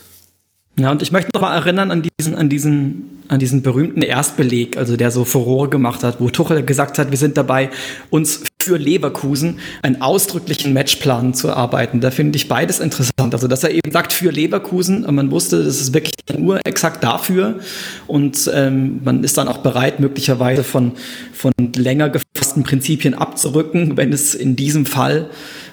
Ja, 0.77 0.91
und 0.91 1.01
ich 1.01 1.11
möchte 1.11 1.31
noch 1.33 1.41
mal 1.41 1.55
erinnern 1.55 1.91
an 1.91 2.07
diesen, 2.19 2.35
an 2.35 2.49
diesen, 2.49 3.16
an 3.27 3.39
diesen 3.39 3.61
berühmten 3.61 4.01
Erstbeleg, 4.01 4.77
also 4.77 4.97
der 4.97 5.11
so 5.11 5.25
Furore 5.25 5.69
gemacht 5.69 6.03
hat, 6.03 6.19
wo 6.19 6.29
Tuchel 6.29 6.63
gesagt 6.63 6.97
hat, 6.99 7.11
wir 7.11 7.17
sind 7.17 7.37
dabei, 7.37 7.69
uns 8.09 8.43
für 8.67 8.77
Leverkusen 8.77 9.59
einen 9.81 10.01
ausdrücklichen 10.01 10.73
Matchplan 10.73 11.33
zu 11.33 11.47
erarbeiten. 11.47 12.01
Da 12.01 12.11
finde 12.11 12.35
ich 12.35 12.49
beides 12.49 12.79
interessant. 12.79 13.33
Also, 13.33 13.47
dass 13.47 13.63
er 13.63 13.71
eben 13.71 13.91
sagt 13.91 14.11
für 14.11 14.29
Leverkusen, 14.29 15.05
und 15.05 15.15
man 15.15 15.31
wusste, 15.31 15.63
das 15.63 15.79
ist 15.79 15.93
wirklich 15.93 16.13
nur 16.37 16.59
exakt 16.65 17.03
dafür 17.03 17.59
und 18.07 18.51
ähm, 18.53 18.99
man 19.03 19.23
ist 19.23 19.37
dann 19.37 19.47
auch 19.47 19.59
bereit, 19.59 19.99
möglicherweise 19.99 20.63
von, 20.63 20.93
von 21.33 21.53
länger 21.75 22.09
gefassten 22.09 22.63
Prinzipien 22.63 23.13
abzurücken, 23.13 23.95
wenn 23.95 24.11
es 24.11 24.35
in 24.35 24.55
diesem 24.55 24.85
Fall 24.85 25.29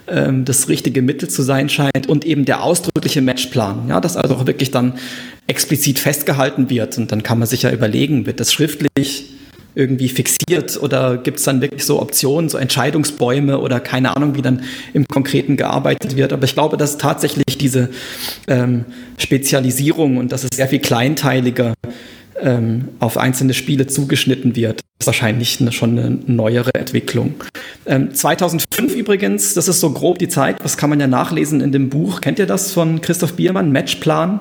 ähm, 0.09 0.45
das 0.45 0.69
richtige 0.69 1.03
Mittel 1.03 1.29
zu 1.29 1.43
sein 1.43 1.69
scheint 1.69 2.09
und 2.09 2.25
eben 2.25 2.45
der 2.45 2.62
ausdrückliche 2.62 3.23
Matchplan, 3.23 3.88
ja, 3.88 4.01
dass 4.01 4.17
also 4.17 4.35
auch 4.35 4.47
wirklich 4.47 4.71
dann 4.71 4.95
explizit 5.47 5.99
festgehalten 5.99 6.71
wird 6.71 6.99
und 6.99 7.12
dann 7.12 7.23
kann 7.23 7.38
man 7.38 7.49
sich 7.49 7.62
ja 7.62 7.73
überlegen, 7.73 8.27
wird 8.27 8.40
das 8.40 8.53
schriftlich 8.53 9.35
irgendwie 9.75 10.09
fixiert 10.09 10.81
oder 10.81 11.17
gibt 11.17 11.38
es 11.38 11.45
dann 11.45 11.61
wirklich 11.61 11.85
so 11.85 12.01
Optionen, 12.01 12.49
so 12.49 12.59
Entscheidungsbäume 12.59 13.59
oder 13.59 13.81
keine 13.81 14.17
Ahnung, 14.17 14.37
wie 14.37 14.43
dann 14.43 14.62
im 14.93 15.07
Konkreten 15.09 15.57
gearbeitet 15.57 16.17
wird. 16.17 16.33
Aber 16.33 16.45
ich 16.45 16.55
glaube, 16.55 16.77
dass 16.77 16.97
tatsächlich 16.97 17.59
diese 17.59 17.90
ähm, 18.47 18.85
Spezialisierung 19.19 20.17
und 20.17 20.31
dass 20.31 20.45
es 20.45 20.51
sehr 20.55 20.69
viel 20.69 20.79
kleinteiliger 20.79 21.75
ähm, 22.40 22.88
auf 22.99 23.16
einzelne 23.16 23.55
Spiele 23.55 23.87
zugeschnitten 23.87 24.57
wird, 24.57 24.81
ist 24.99 25.07
wahrscheinlich 25.07 25.61
eine, 25.61 25.73
schon 25.73 25.99
eine 25.99 26.18
neuere 26.27 26.75
Entwicklung. 26.75 27.35
Ähm, 27.87 28.14
2005 28.14 28.94
übrigens, 28.94 29.55
das 29.55 29.68
ist 29.68 29.81
so 29.81 29.90
grob 29.90 30.18
die 30.18 30.29
Zeit, 30.29 30.62
was 30.62 30.77
kann 30.77 30.90
man 30.90 31.01
ja 31.01 31.07
nachlesen 31.07 31.61
in 31.61 31.73
dem 31.73 31.90
Buch. 31.90 32.20
Kennt 32.20 32.38
ihr 32.38 32.47
das 32.47 32.73
von 32.73 33.01
Christoph 33.01 33.35
Biermann, 33.35 33.73
Matchplan? 33.73 34.40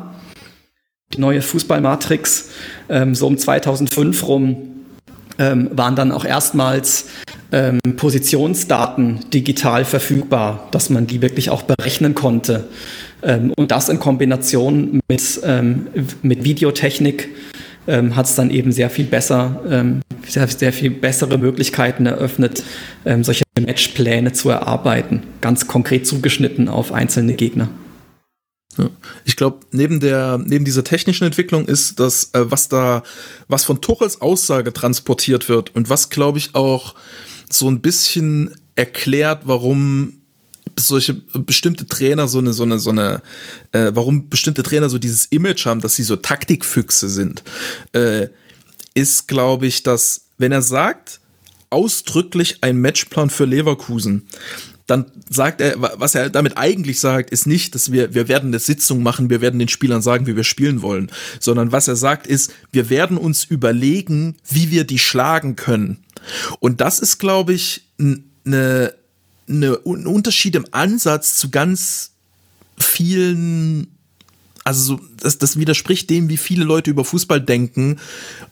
Die 1.13 1.21
neue 1.21 1.41
Fußballmatrix, 1.41 2.49
ähm, 2.89 3.13
so 3.13 3.27
um 3.27 3.38
2005 3.38 4.27
rum 4.27 4.58
ähm, 5.38 5.69
waren 5.71 5.95
dann 5.95 6.12
auch 6.12 6.25
erstmals 6.25 7.08
ähm, 7.51 7.79
Positionsdaten 7.97 9.29
digital 9.32 9.86
verfügbar, 9.86 10.67
dass 10.71 10.89
man 10.89 11.06
die 11.06 11.21
wirklich 11.21 11.49
auch 11.49 11.63
berechnen 11.63 12.15
konnte. 12.15 12.67
Ähm, 13.21 13.53
und 13.56 13.71
das 13.71 13.89
in 13.89 13.99
Kombination 13.99 14.99
mit, 15.08 15.41
mit 16.23 16.43
Videotechnik 16.43 17.29
ähm, 17.88 18.15
hat 18.15 18.26
es 18.26 18.36
dann 18.36 18.50
eben 18.50 18.72
sehr 18.72 18.89
viel 18.89 19.06
besser, 19.06 19.62
ähm, 19.69 20.02
sehr, 20.28 20.48
sehr 20.48 20.74
viel 20.74 20.91
bessere 20.91 21.38
Möglichkeiten 21.38 22.06
eröffnet, 22.06 22.63
solche 23.22 23.43
Matchpläne 23.60 24.32
zu 24.32 24.50
erarbeiten, 24.50 25.24
ganz 25.41 25.67
konkret 25.67 26.08
zugeschnitten 26.08 26.69
auf 26.69 26.93
einzelne 26.93 27.34
Gegner. 27.34 27.67
Ich 29.26 29.36
glaube, 29.36 29.60
neben 29.72 30.00
der, 30.00 30.39
neben 30.43 30.65
dieser 30.65 30.84
technischen 30.84 31.26
Entwicklung 31.26 31.65
ist 31.65 32.00
das, 32.00 32.32
äh, 32.34 32.50
was 32.50 32.69
da, 32.69 33.04
was 33.48 33.63
von 33.63 33.82
Tuchels 33.82 34.22
Aussage 34.22 34.74
transportiert 34.74 35.50
wird 35.50 35.76
und 35.76 35.89
was, 35.89 36.10
glaube 36.10 36.38
ich, 36.38 36.56
auch 36.56 36.96
so 37.50 37.69
ein 37.69 37.82
bisschen 37.82 38.56
erklärt, 38.76 39.41
warum 39.46 40.22
solche 40.77 41.13
bestimmte 41.13 41.88
Trainer 41.88 42.27
so 42.27 42.39
eine, 42.39 42.53
so 42.53 42.63
eine, 42.63 42.79
so 42.79 42.89
eine, 42.89 43.21
äh, 43.71 43.91
warum 43.93 44.29
bestimmte 44.29 44.63
Trainer 44.63 44.89
so 44.89 44.97
dieses 44.97 45.25
Image 45.27 45.65
haben, 45.65 45.81
dass 45.81 45.95
sie 45.95 46.03
so 46.03 46.15
Taktikfüchse 46.15 47.09
sind, 47.09 47.43
äh, 47.93 48.27
ist, 48.93 49.27
glaube 49.27 49.67
ich, 49.67 49.83
dass, 49.83 50.25
wenn 50.38 50.51
er 50.51 50.62
sagt, 50.62 51.19
ausdrücklich 51.69 52.57
ein 52.62 52.77
Matchplan 52.77 53.29
für 53.29 53.45
Leverkusen, 53.45 54.27
dann 54.86 55.05
sagt 55.29 55.62
er, 55.62 55.75
was 55.79 56.13
er 56.13 56.29
damit 56.29 56.57
eigentlich 56.57 56.99
sagt, 56.99 57.29
ist 57.29 57.47
nicht, 57.47 57.73
dass 57.73 57.91
wir, 57.91 58.13
wir 58.13 58.27
werden 58.27 58.49
eine 58.49 58.59
Sitzung 58.59 59.01
machen, 59.01 59.29
wir 59.29 59.41
werden 59.41 59.57
den 59.57 59.69
Spielern 59.69 60.01
sagen, 60.01 60.27
wie 60.27 60.36
wir 60.36 60.43
spielen 60.43 60.81
wollen, 60.81 61.09
sondern 61.39 61.71
was 61.71 61.88
er 61.88 61.95
sagt 61.95 62.27
ist, 62.27 62.51
wir 62.71 62.89
werden 62.89 63.17
uns 63.17 63.45
überlegen, 63.45 64.36
wie 64.49 64.71
wir 64.71 64.83
die 64.83 64.99
schlagen 64.99 65.55
können. 65.55 66.03
Und 66.59 66.81
das 66.81 66.99
ist, 66.99 67.17
glaube 67.17 67.53
ich, 67.53 67.88
eine, 68.45 68.93
eine, 69.47 69.79
ein 69.86 70.08
Unterschied 70.08 70.56
im 70.56 70.65
Ansatz 70.71 71.38
zu 71.38 71.49
ganz 71.49 72.12
vielen 72.77 73.93
also 74.65 74.82
so, 74.82 74.99
das, 75.17 75.38
das 75.38 75.58
widerspricht 75.58 76.10
dem, 76.10 76.29
wie 76.29 76.38
viele 76.38 76.63
Leute 76.63 76.89
über 76.89 77.03
Fußball 77.03 77.41
denken 77.41 77.99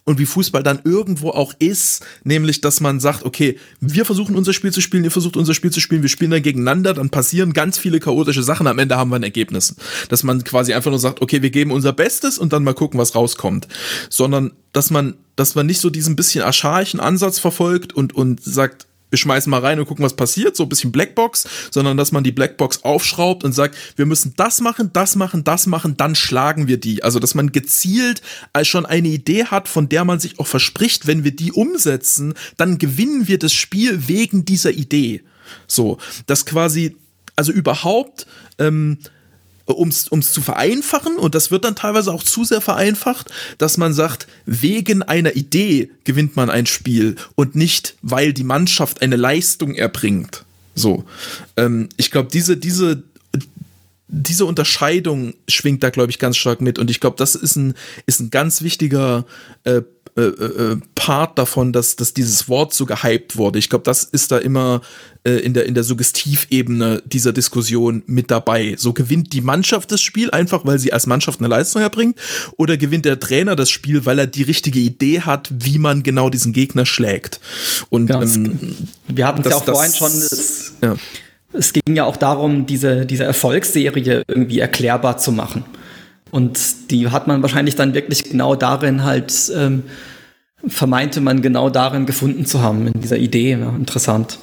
und 0.03 0.19
wie 0.19 0.25
Fußball 0.25 0.61
dann 0.61 0.81
irgendwo 0.83 1.29
auch 1.29 1.53
ist, 1.59 2.03
nämlich, 2.25 2.59
dass 2.59 2.81
man 2.81 2.99
sagt, 2.99 3.23
okay, 3.23 3.57
wir 3.79 4.03
versuchen 4.03 4.35
unser 4.35 4.51
Spiel 4.51 4.73
zu 4.73 4.81
spielen, 4.81 5.05
ihr 5.05 5.11
versucht 5.11 5.37
unser 5.37 5.53
Spiel 5.53 5.71
zu 5.71 5.79
spielen, 5.79 6.01
wir 6.01 6.09
spielen 6.09 6.31
dann 6.31 6.43
gegeneinander, 6.43 6.93
dann 6.93 7.09
passieren 7.09 7.53
ganz 7.53 7.77
viele 7.77 7.99
chaotische 7.99 8.43
Sachen, 8.43 8.67
am 8.67 8.79
Ende 8.79 8.97
haben 8.97 9.09
wir 9.09 9.15
ein 9.15 9.23
Ergebnis. 9.23 9.75
Dass 10.09 10.23
man 10.23 10.43
quasi 10.43 10.73
einfach 10.73 10.91
nur 10.91 10.99
sagt, 10.99 11.21
okay, 11.21 11.41
wir 11.41 11.49
geben 11.49 11.71
unser 11.71 11.93
Bestes 11.93 12.37
und 12.37 12.51
dann 12.51 12.63
mal 12.63 12.73
gucken, 12.73 12.99
was 12.99 13.15
rauskommt. 13.15 13.69
Sondern, 14.09 14.51
dass 14.73 14.91
man, 14.91 15.15
dass 15.37 15.55
man 15.55 15.65
nicht 15.65 15.79
so 15.79 15.89
diesen 15.89 16.17
bisschen 16.17 16.43
archaischen 16.43 16.99
Ansatz 16.99 17.39
verfolgt 17.39 17.93
und, 17.93 18.13
und 18.13 18.43
sagt, 18.43 18.87
wir 19.11 19.17
schmeißen 19.17 19.51
mal 19.51 19.59
rein 19.59 19.79
und 19.79 19.85
gucken, 19.85 20.03
was 20.03 20.15
passiert, 20.15 20.55
so 20.55 20.63
ein 20.63 20.69
bisschen 20.69 20.91
Blackbox, 20.91 21.47
sondern 21.69 21.97
dass 21.97 22.11
man 22.11 22.23
die 22.23 22.31
Blackbox 22.31 22.83
aufschraubt 22.83 23.43
und 23.43 23.53
sagt, 23.53 23.77
wir 23.95 24.07
müssen 24.07 24.33
das 24.37 24.61
machen, 24.61 24.89
das 24.93 25.15
machen, 25.15 25.43
das 25.43 25.67
machen, 25.67 25.97
dann 25.97 26.15
schlagen 26.15 26.67
wir 26.67 26.77
die. 26.77 27.03
Also, 27.03 27.19
dass 27.19 27.35
man 27.35 27.51
gezielt 27.51 28.21
als 28.53 28.67
schon 28.67 28.85
eine 28.85 29.09
Idee 29.09 29.45
hat, 29.45 29.67
von 29.67 29.89
der 29.89 30.05
man 30.05 30.19
sich 30.19 30.39
auch 30.39 30.47
verspricht, 30.47 31.05
wenn 31.05 31.23
wir 31.23 31.35
die 31.35 31.51
umsetzen, 31.51 32.33
dann 32.57 32.77
gewinnen 32.77 33.27
wir 33.27 33.37
das 33.37 33.53
Spiel 33.53 34.07
wegen 34.07 34.45
dieser 34.45 34.71
Idee. 34.71 35.23
So, 35.67 35.97
dass 36.25 36.45
quasi, 36.45 36.95
also 37.35 37.51
überhaupt, 37.51 38.25
ähm, 38.57 38.97
um 39.65 39.89
es 39.89 40.31
zu 40.31 40.41
vereinfachen, 40.41 41.17
und 41.17 41.35
das 41.35 41.51
wird 41.51 41.65
dann 41.65 41.75
teilweise 41.75 42.11
auch 42.11 42.23
zu 42.23 42.43
sehr 42.43 42.61
vereinfacht, 42.61 43.29
dass 43.57 43.77
man 43.77 43.93
sagt, 43.93 44.27
wegen 44.45 45.03
einer 45.03 45.35
Idee 45.35 45.91
gewinnt 46.03 46.35
man 46.35 46.49
ein 46.49 46.65
Spiel 46.65 47.15
und 47.35 47.55
nicht, 47.55 47.95
weil 48.01 48.33
die 48.33 48.43
Mannschaft 48.43 49.01
eine 49.01 49.15
Leistung 49.15 49.75
erbringt. 49.75 50.45
So. 50.75 51.03
Ähm, 51.57 51.89
ich 51.97 52.11
glaube, 52.11 52.29
diese, 52.31 52.57
diese, 52.57 53.03
diese 54.07 54.45
Unterscheidung 54.45 55.33
schwingt 55.47 55.83
da, 55.83 55.89
glaube 55.89 56.11
ich, 56.11 56.19
ganz 56.19 56.37
stark 56.37 56.61
mit. 56.61 56.79
Und 56.79 56.91
ich 56.91 56.99
glaube, 56.99 57.17
das 57.17 57.35
ist 57.35 57.55
ein, 57.55 57.73
ist 58.05 58.19
ein 58.19 58.29
ganz 58.29 58.61
wichtiger 58.61 59.25
äh, 59.63 59.81
äh, 60.17 60.21
äh, 60.21 60.77
Part 60.95 61.37
davon, 61.37 61.71
dass, 61.71 61.95
dass 61.95 62.13
dieses 62.13 62.49
Wort 62.49 62.73
so 62.73 62.85
gehypt 62.85 63.37
wurde. 63.37 63.59
Ich 63.59 63.69
glaube, 63.69 63.83
das 63.85 64.03
ist 64.03 64.31
da 64.31 64.37
immer 64.37 64.81
äh, 65.23 65.33
in 65.37 65.53
der, 65.53 65.65
in 65.65 65.73
der 65.73 65.83
Suggestivebene 65.83 67.01
dieser 67.05 67.31
Diskussion 67.31 68.03
mit 68.07 68.29
dabei. 68.29 68.75
So 68.77 68.91
gewinnt 68.91 69.31
die 69.31 69.39
Mannschaft 69.39 69.91
das 69.91 70.01
Spiel 70.01 70.29
einfach, 70.31 70.65
weil 70.65 70.79
sie 70.79 70.91
als 70.91 71.07
Mannschaft 71.07 71.39
eine 71.39 71.47
Leistung 71.47 71.81
erbringt, 71.81 72.17
oder 72.57 72.75
gewinnt 72.75 73.05
der 73.05 73.19
Trainer 73.19 73.55
das 73.55 73.69
Spiel, 73.69 74.05
weil 74.05 74.19
er 74.19 74.27
die 74.27 74.43
richtige 74.43 74.79
Idee 74.79 75.21
hat, 75.21 75.49
wie 75.51 75.79
man 75.79 76.03
genau 76.03 76.29
diesen 76.29 76.51
Gegner 76.51 76.85
schlägt. 76.85 77.39
Und 77.89 78.07
genau, 78.07 78.21
ähm, 78.21 78.75
wir 79.07 79.27
hatten 79.27 79.41
es 79.41 79.49
ja 79.49 79.55
auch 79.55 79.65
das, 79.65 79.77
vorhin 79.77 79.93
schon. 79.93 80.11
Es, 80.11 80.73
ja. 80.81 80.95
es 81.53 81.71
ging 81.71 81.95
ja 81.95 82.03
auch 82.03 82.17
darum, 82.17 82.65
diese, 82.65 83.05
diese 83.05 83.23
Erfolgsserie 83.23 84.23
irgendwie 84.27 84.59
erklärbar 84.59 85.17
zu 85.17 85.31
machen. 85.31 85.63
Und 86.31 86.91
die 86.91 87.09
hat 87.09 87.27
man 87.27 87.41
wahrscheinlich 87.41 87.75
dann 87.75 87.93
wirklich 87.93 88.23
genau 88.23 88.55
darin 88.55 89.03
halt, 89.03 89.51
ähm, 89.55 89.83
vermeinte 90.65 91.21
man 91.21 91.41
genau 91.41 91.69
darin 91.69 92.05
gefunden 92.05 92.45
zu 92.45 92.61
haben, 92.61 92.87
in 92.87 93.01
dieser 93.01 93.17
Idee. 93.17 93.51
Ja, 93.51 93.75
interessant. 93.75 94.39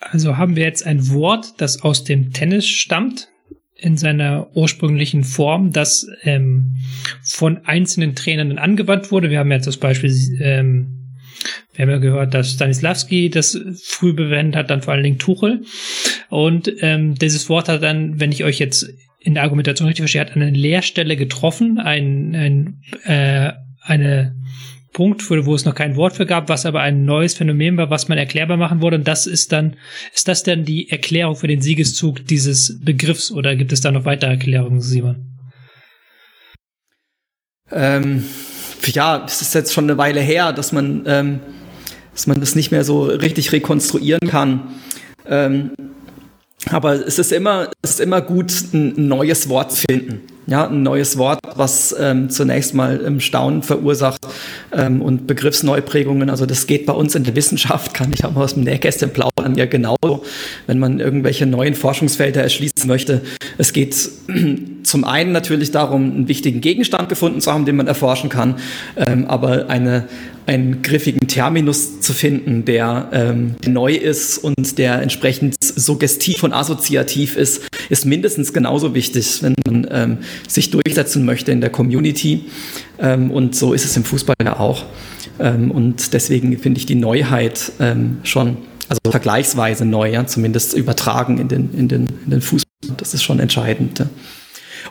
Also 0.00 0.36
haben 0.36 0.56
wir 0.56 0.64
jetzt 0.64 0.86
ein 0.86 1.10
Wort, 1.10 1.54
das 1.58 1.82
aus 1.82 2.04
dem 2.04 2.32
Tennis 2.32 2.66
stammt, 2.66 3.28
in 3.76 3.96
seiner 3.96 4.48
ursprünglichen 4.54 5.24
Form, 5.24 5.72
das 5.72 6.06
ähm, 6.22 6.76
von 7.22 7.64
einzelnen 7.64 8.14
Trainern 8.14 8.58
angewandt 8.58 9.10
wurde. 9.10 9.30
Wir 9.30 9.40
haben 9.40 9.50
jetzt 9.50 9.66
das 9.66 9.76
Beispiel, 9.76 10.10
ähm, 10.40 11.16
wir 11.74 11.82
haben 11.82 11.90
ja 11.90 11.98
gehört, 11.98 12.34
dass 12.34 12.52
Stanislavski 12.52 13.30
das 13.30 13.58
früh 13.82 14.12
bewendet 14.12 14.56
hat, 14.56 14.70
dann 14.70 14.82
vor 14.82 14.94
allen 14.94 15.02
Dingen 15.02 15.18
Tuchel. 15.18 15.64
Und 16.30 16.72
ähm, 16.80 17.16
dieses 17.16 17.48
Wort 17.48 17.68
hat 17.68 17.82
dann, 17.82 18.20
wenn 18.20 18.32
ich 18.32 18.44
euch 18.44 18.58
jetzt 18.58 18.88
in 19.24 19.34
der 19.34 19.42
Argumentation 19.42 19.88
richtig 19.88 20.02
verstehe, 20.02 20.20
hat 20.20 20.36
eine 20.36 20.50
Leerstelle 20.50 21.16
getroffen, 21.16 21.78
ein, 21.78 22.34
ein, 22.34 22.82
äh, 23.04 23.52
eine 23.80 24.34
Punkt, 24.92 25.28
wo 25.28 25.54
es 25.54 25.64
noch 25.64 25.74
kein 25.74 25.96
Wort 25.96 26.14
für 26.14 26.26
gab, 26.26 26.48
was 26.48 26.66
aber 26.66 26.80
ein 26.80 27.04
neues 27.04 27.34
Phänomen 27.34 27.76
war, 27.76 27.90
was 27.90 28.08
man 28.08 28.16
erklärbar 28.16 28.56
machen 28.56 28.80
wurde. 28.80 28.96
Und 28.96 29.08
das 29.08 29.26
ist 29.26 29.50
dann, 29.50 29.76
ist 30.14 30.28
das 30.28 30.44
dann 30.44 30.64
die 30.64 30.90
Erklärung 30.90 31.36
für 31.36 31.48
den 31.48 31.60
Siegeszug 31.60 32.24
dieses 32.26 32.80
Begriffs 32.80 33.32
oder 33.32 33.56
gibt 33.56 33.72
es 33.72 33.80
da 33.80 33.90
noch 33.90 34.04
weitere 34.04 34.30
Erklärungen, 34.30 34.80
Simon? 34.80 35.34
Ähm, 37.72 38.24
ja, 38.84 39.24
es 39.26 39.42
ist 39.42 39.54
jetzt 39.54 39.72
schon 39.72 39.84
eine 39.84 39.98
Weile 39.98 40.20
her, 40.20 40.52
dass 40.52 40.70
man, 40.70 41.02
ähm, 41.06 41.40
dass 42.12 42.26
man 42.26 42.38
das 42.40 42.54
nicht 42.54 42.70
mehr 42.70 42.84
so 42.84 43.04
richtig 43.04 43.52
rekonstruieren 43.52 44.28
kann. 44.28 44.74
Ähm, 45.26 45.72
aber 46.70 47.06
es 47.06 47.18
ist 47.18 47.32
immer, 47.32 47.68
es 47.82 47.90
ist 47.90 48.00
immer 48.00 48.20
gut, 48.20 48.52
ein 48.72 49.08
neues 49.08 49.48
Wort 49.48 49.72
zu 49.72 49.82
finden. 49.88 50.20
Ja, 50.46 50.68
ein 50.68 50.82
neues 50.82 51.16
Wort, 51.16 51.40
was 51.54 51.94
ähm, 51.98 52.28
zunächst 52.28 52.74
mal 52.74 52.98
im 52.98 53.18
Staunen 53.20 53.62
verursacht 53.62 54.20
ähm, 54.72 55.00
und 55.00 55.26
Begriffsneuprägungen. 55.26 56.28
Also 56.28 56.44
das 56.44 56.66
geht 56.66 56.84
bei 56.84 56.92
uns 56.92 57.14
in 57.14 57.24
der 57.24 57.34
Wissenschaft, 57.34 57.94
kann 57.94 58.12
ich 58.12 58.24
auch 58.26 58.32
mal 58.32 58.44
aus 58.44 58.52
dem 58.52 58.64
Nähkästchen 58.64 59.10
plaudern. 59.10 59.33
Matchplan 59.44 59.56
ja 59.56 59.66
genauso, 59.66 60.24
wenn 60.66 60.78
man 60.78 61.00
irgendwelche 61.00 61.46
neuen 61.46 61.74
Forschungsfelder 61.74 62.42
erschließen 62.42 62.86
möchte. 62.86 63.22
Es 63.58 63.72
geht 63.72 63.94
zum 64.82 65.04
einen 65.04 65.32
natürlich 65.32 65.70
darum, 65.70 66.02
einen 66.02 66.28
wichtigen 66.28 66.60
Gegenstand 66.60 67.08
gefunden 67.08 67.40
zu 67.40 67.52
haben, 67.52 67.64
den 67.64 67.76
man 67.76 67.86
erforschen 67.86 68.30
kann, 68.30 68.56
ähm, 68.96 69.26
aber 69.26 69.68
eine, 69.68 70.08
einen 70.46 70.82
griffigen 70.82 71.26
Terminus 71.28 72.00
zu 72.00 72.12
finden, 72.12 72.64
der 72.64 73.08
ähm, 73.12 73.56
neu 73.66 73.94
ist 73.94 74.38
und 74.38 74.78
der 74.78 75.00
entsprechend 75.00 75.56
suggestiv 75.60 76.42
und 76.42 76.52
assoziativ 76.52 77.36
ist, 77.36 77.62
ist 77.90 78.06
mindestens 78.06 78.52
genauso 78.52 78.94
wichtig, 78.94 79.42
wenn 79.42 79.54
man 79.66 79.86
ähm, 79.90 80.18
sich 80.48 80.70
durchsetzen 80.70 81.24
möchte 81.24 81.52
in 81.52 81.60
der 81.60 81.70
Community. 81.70 82.46
Ähm, 82.98 83.30
und 83.30 83.54
so 83.56 83.72
ist 83.72 83.84
es 83.84 83.96
im 83.96 84.04
Fußball 84.04 84.36
ja 84.42 84.58
auch. 84.58 84.84
Ähm, 85.38 85.70
und 85.70 86.12
deswegen 86.12 86.56
finde 86.58 86.78
ich 86.78 86.86
die 86.86 86.94
Neuheit 86.94 87.72
ähm, 87.80 88.18
schon, 88.22 88.58
also 88.88 89.00
vergleichsweise 89.10 89.84
neu, 89.84 90.10
ja, 90.10 90.26
zumindest 90.26 90.74
übertragen 90.74 91.38
in 91.38 91.48
den, 91.48 91.74
in 91.74 91.88
den, 91.88 92.08
in 92.24 92.30
den 92.30 92.40
Fußball. 92.40 92.96
Das 92.96 93.14
ist 93.14 93.22
schon 93.22 93.40
entscheidend. 93.40 93.98
Ja. 93.98 94.06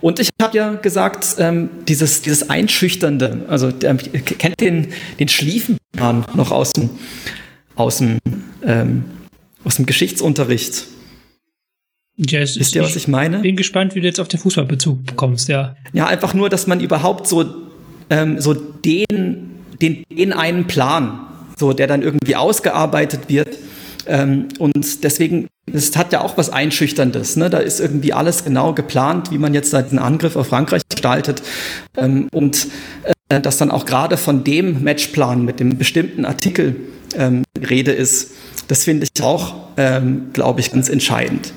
Und 0.02 0.20
ich 0.20 0.30
habe 0.42 0.58
ja 0.58 0.74
gesagt, 0.74 1.36
ähm, 1.38 1.70
dieses, 1.88 2.22
dieses 2.22 2.50
Einschüchternde, 2.50 3.46
also 3.48 3.72
der, 3.72 3.96
kennt 3.96 4.60
den, 4.60 4.88
den 5.20 5.28
Schliefenplan 5.28 6.26
noch 6.36 6.52
aus 6.52 6.74
dem, 6.74 6.90
aus 7.76 7.98
dem, 7.98 8.20
ähm, 8.64 9.06
aus 9.64 9.76
dem 9.76 9.86
Geschichtsunterricht. 9.86 10.88
Yes, 12.16 12.60
Wisst 12.60 12.76
ihr, 12.76 12.84
was 12.84 12.96
ich 12.96 13.08
meine? 13.08 13.40
Bin 13.40 13.56
gespannt, 13.56 13.96
wie 13.96 14.02
du 14.02 14.08
jetzt 14.08 14.20
auf 14.20 14.28
den 14.28 14.40
Fußballbezug 14.40 15.06
bekommst, 15.06 15.48
ja. 15.48 15.76
Ja, 15.94 16.08
einfach 16.08 16.34
nur, 16.34 16.50
dass 16.50 16.68
man 16.68 16.80
überhaupt 16.80 17.28
so, 17.28 17.46
ähm, 18.10 18.40
so 18.40 18.54
den, 18.54 19.53
den, 19.84 20.04
den 20.10 20.34
einen 20.34 20.66
Plan, 20.66 21.20
so 21.58 21.74
der 21.74 21.88
dann 21.88 22.02
irgendwie 22.02 22.36
ausgearbeitet 22.36 23.22
wird. 23.28 23.58
Ähm, 24.06 24.48
und 24.60 25.04
deswegen, 25.04 25.48
es 25.72 25.96
hat 25.96 26.14
ja 26.14 26.22
auch 26.22 26.38
was 26.38 26.50
Einschüchterndes. 26.50 27.36
Ne? 27.36 27.50
Da 27.50 27.60
ist 27.60 27.80
irgendwie 27.80 28.14
alles 28.14 28.44
genau 28.44 28.74
geplant, 28.74 29.32
wie 29.32 29.38
man 29.38 29.54
jetzt 29.54 29.74
einen 29.74 30.00
Angriff 30.00 30.36
auf 30.36 30.48
Frankreich 30.48 30.82
gestaltet. 30.90 31.44
Ähm, 31.98 32.28
und 32.32 32.68
äh, 33.30 33.42
dass 33.42 33.58
dann 33.58 33.72
auch 33.72 33.86
gerade 33.86 34.18
von 34.18 34.44
dem 34.44 34.84
Matchplan 34.84 35.44
mit 35.44 35.60
dem 35.60 35.78
bestimmten 35.78 36.26
Artikel 36.26 36.76
ähm, 37.16 37.44
Rede 37.58 37.92
ist, 37.92 38.32
das 38.68 38.86
finde 38.86 39.06
ich 39.06 39.24
auch, 39.24 39.56
ähm, 39.78 40.28
glaube 40.34 40.62
ich, 40.62 40.72
ganz 40.72 40.90
entscheidend 40.90 41.54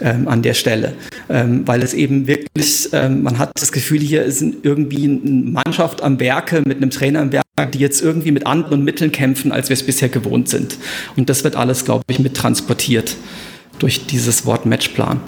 ähm, 0.00 0.28
an 0.28 0.42
der 0.42 0.54
Stelle, 0.54 0.94
ähm, 1.28 1.66
weil 1.66 1.82
es 1.82 1.94
eben 1.94 2.26
wirklich, 2.26 2.88
ähm, 2.92 3.22
man 3.22 3.38
hat 3.38 3.52
das 3.54 3.72
Gefühl, 3.72 4.00
hier 4.00 4.24
ist 4.24 4.42
irgendwie 4.62 5.04
eine 5.04 5.50
Mannschaft 5.64 6.02
am 6.02 6.18
Werke 6.18 6.62
mit 6.66 6.78
einem 6.78 6.90
Trainer 6.90 7.20
am 7.20 7.32
Werke, 7.32 7.70
die 7.72 7.78
jetzt 7.78 8.02
irgendwie 8.02 8.32
mit 8.32 8.46
anderen 8.46 8.82
Mitteln 8.82 9.12
kämpfen, 9.12 9.52
als 9.52 9.68
wir 9.68 9.74
es 9.74 9.84
bisher 9.84 10.08
gewohnt 10.08 10.48
sind. 10.48 10.76
Und 11.16 11.30
das 11.30 11.44
wird 11.44 11.56
alles, 11.56 11.84
glaube 11.84 12.04
ich, 12.08 12.18
mit 12.18 12.36
transportiert 12.36 13.16
durch 13.78 14.06
dieses 14.06 14.46
Wort 14.46 14.66
Matchplan. 14.66 15.20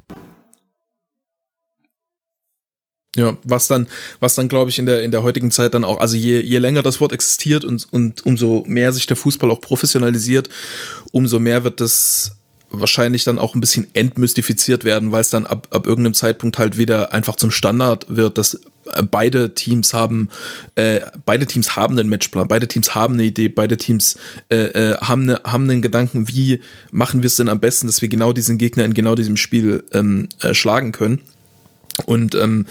Ja, 3.15 3.35
was 3.43 3.67
dann, 3.67 3.87
was 4.19 4.35
dann, 4.35 4.47
glaube 4.47 4.69
ich, 4.69 4.77
in 4.77 4.85
der, 4.85 5.01
in 5.01 5.09
der 5.09 5.23
heutigen 5.23 5.49
Zeit 5.49 5.73
dann 5.73 5.83
auch, 5.83 5.99
also 5.99 6.15
je, 6.15 6.39
je 6.39 6.59
länger 6.59 6.83
das 6.83 7.01
Wort 7.01 7.13
existiert 7.13 7.65
und, 7.65 7.87
und 7.91 8.23
umso 8.27 8.63
mehr 8.67 8.93
sich 8.93 9.07
der 9.07 9.17
Fußball 9.17 9.49
auch 9.49 9.59
professionalisiert, 9.59 10.49
umso 11.11 11.39
mehr 11.39 11.63
wird 11.63 11.81
das 11.81 12.36
wahrscheinlich 12.69 13.23
dann 13.23 13.39
auch 13.39 13.55
ein 13.55 13.61
bisschen 13.61 13.87
entmystifiziert 13.93 14.83
werden, 14.83 15.11
weil 15.11 15.21
es 15.21 15.29
dann 15.29 15.45
ab, 15.45 15.67
ab 15.71 15.87
irgendeinem 15.87 16.13
Zeitpunkt 16.13 16.57
halt 16.57 16.77
wieder 16.77 17.13
einfach 17.13 17.35
zum 17.35 17.51
Standard 17.51 18.05
wird, 18.09 18.37
dass 18.37 18.55
äh, 18.93 19.03
beide 19.03 19.53
Teams 19.53 19.93
haben, 19.93 20.29
äh, 20.75 21.01
beide 21.25 21.45
Teams 21.45 21.75
haben 21.75 21.97
einen 21.97 22.09
Matchplan, 22.09 22.47
beide 22.47 22.67
Teams 22.67 22.93
haben 22.93 23.15
eine 23.15 23.23
Idee, 23.23 23.47
beide 23.47 23.77
Teams 23.77 24.17
äh, 24.49 24.57
äh, 24.57 24.97
haben, 24.97 25.23
eine, 25.23 25.41
haben 25.43 25.69
einen 25.69 25.81
Gedanken, 25.81 26.27
wie 26.27 26.61
machen 26.91 27.21
wir 27.21 27.27
es 27.27 27.37
denn 27.37 27.49
am 27.49 27.59
besten, 27.59 27.87
dass 27.87 28.01
wir 28.01 28.09
genau 28.09 28.33
diesen 28.33 28.57
Gegner 28.57 28.85
in 28.85 28.93
genau 28.93 29.15
diesem 29.15 29.37
Spiel 29.37 29.83
ähm, 29.93 30.27
äh, 30.41 30.53
schlagen 30.53 30.91
können. 30.91 31.21
Und 32.05 32.35
ähm, 32.35 32.67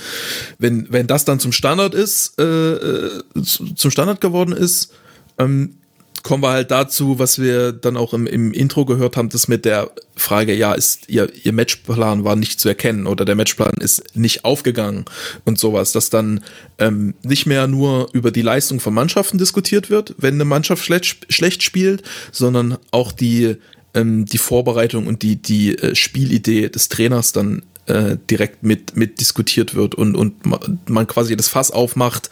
wenn, 0.58 0.86
wenn 0.92 1.06
das 1.06 1.24
dann 1.24 1.40
zum 1.40 1.52
Standard 1.52 1.94
ist, 1.94 2.38
äh, 2.38 2.44
äh 2.44 3.22
zum 3.42 3.90
Standard 3.90 4.20
geworden 4.20 4.52
ist, 4.52 4.92
ähm, 5.38 5.78
kommen 6.26 6.42
wir 6.42 6.50
halt 6.50 6.72
dazu, 6.72 7.20
was 7.20 7.38
wir 7.38 7.70
dann 7.70 7.96
auch 7.96 8.12
im, 8.12 8.26
im 8.26 8.52
Intro 8.52 8.84
gehört 8.84 9.16
haben, 9.16 9.28
das 9.28 9.46
mit 9.46 9.64
der 9.64 9.92
Frage, 10.16 10.56
ja, 10.56 10.72
ist 10.72 11.08
ihr, 11.08 11.30
ihr 11.44 11.52
Matchplan 11.52 12.24
war 12.24 12.34
nicht 12.34 12.58
zu 12.58 12.68
erkennen 12.68 13.06
oder 13.06 13.24
der 13.24 13.36
Matchplan 13.36 13.74
ist 13.78 14.16
nicht 14.16 14.44
aufgegangen 14.44 15.04
und 15.44 15.56
sowas, 15.60 15.92
dass 15.92 16.10
dann 16.10 16.42
ähm, 16.78 17.14
nicht 17.22 17.46
mehr 17.46 17.68
nur 17.68 18.08
über 18.12 18.32
die 18.32 18.42
Leistung 18.42 18.80
von 18.80 18.92
Mannschaften 18.92 19.38
diskutiert 19.38 19.88
wird, 19.88 20.16
wenn 20.18 20.34
eine 20.34 20.44
Mannschaft 20.44 20.84
schlecht, 20.84 21.32
schlecht 21.32 21.62
spielt, 21.62 22.02
sondern 22.32 22.76
auch 22.90 23.12
die, 23.12 23.58
ähm, 23.94 24.24
die 24.24 24.38
Vorbereitung 24.38 25.06
und 25.06 25.22
die, 25.22 25.36
die 25.36 25.78
äh, 25.78 25.94
Spielidee 25.94 26.70
des 26.70 26.88
Trainers 26.88 27.34
dann 27.34 27.62
äh, 27.86 28.16
direkt 28.28 28.64
mit, 28.64 28.96
mit 28.96 29.20
diskutiert 29.20 29.76
wird 29.76 29.94
und, 29.94 30.16
und 30.16 30.34
man 30.90 31.06
quasi 31.06 31.36
das 31.36 31.46
Fass 31.46 31.70
aufmacht, 31.70 32.30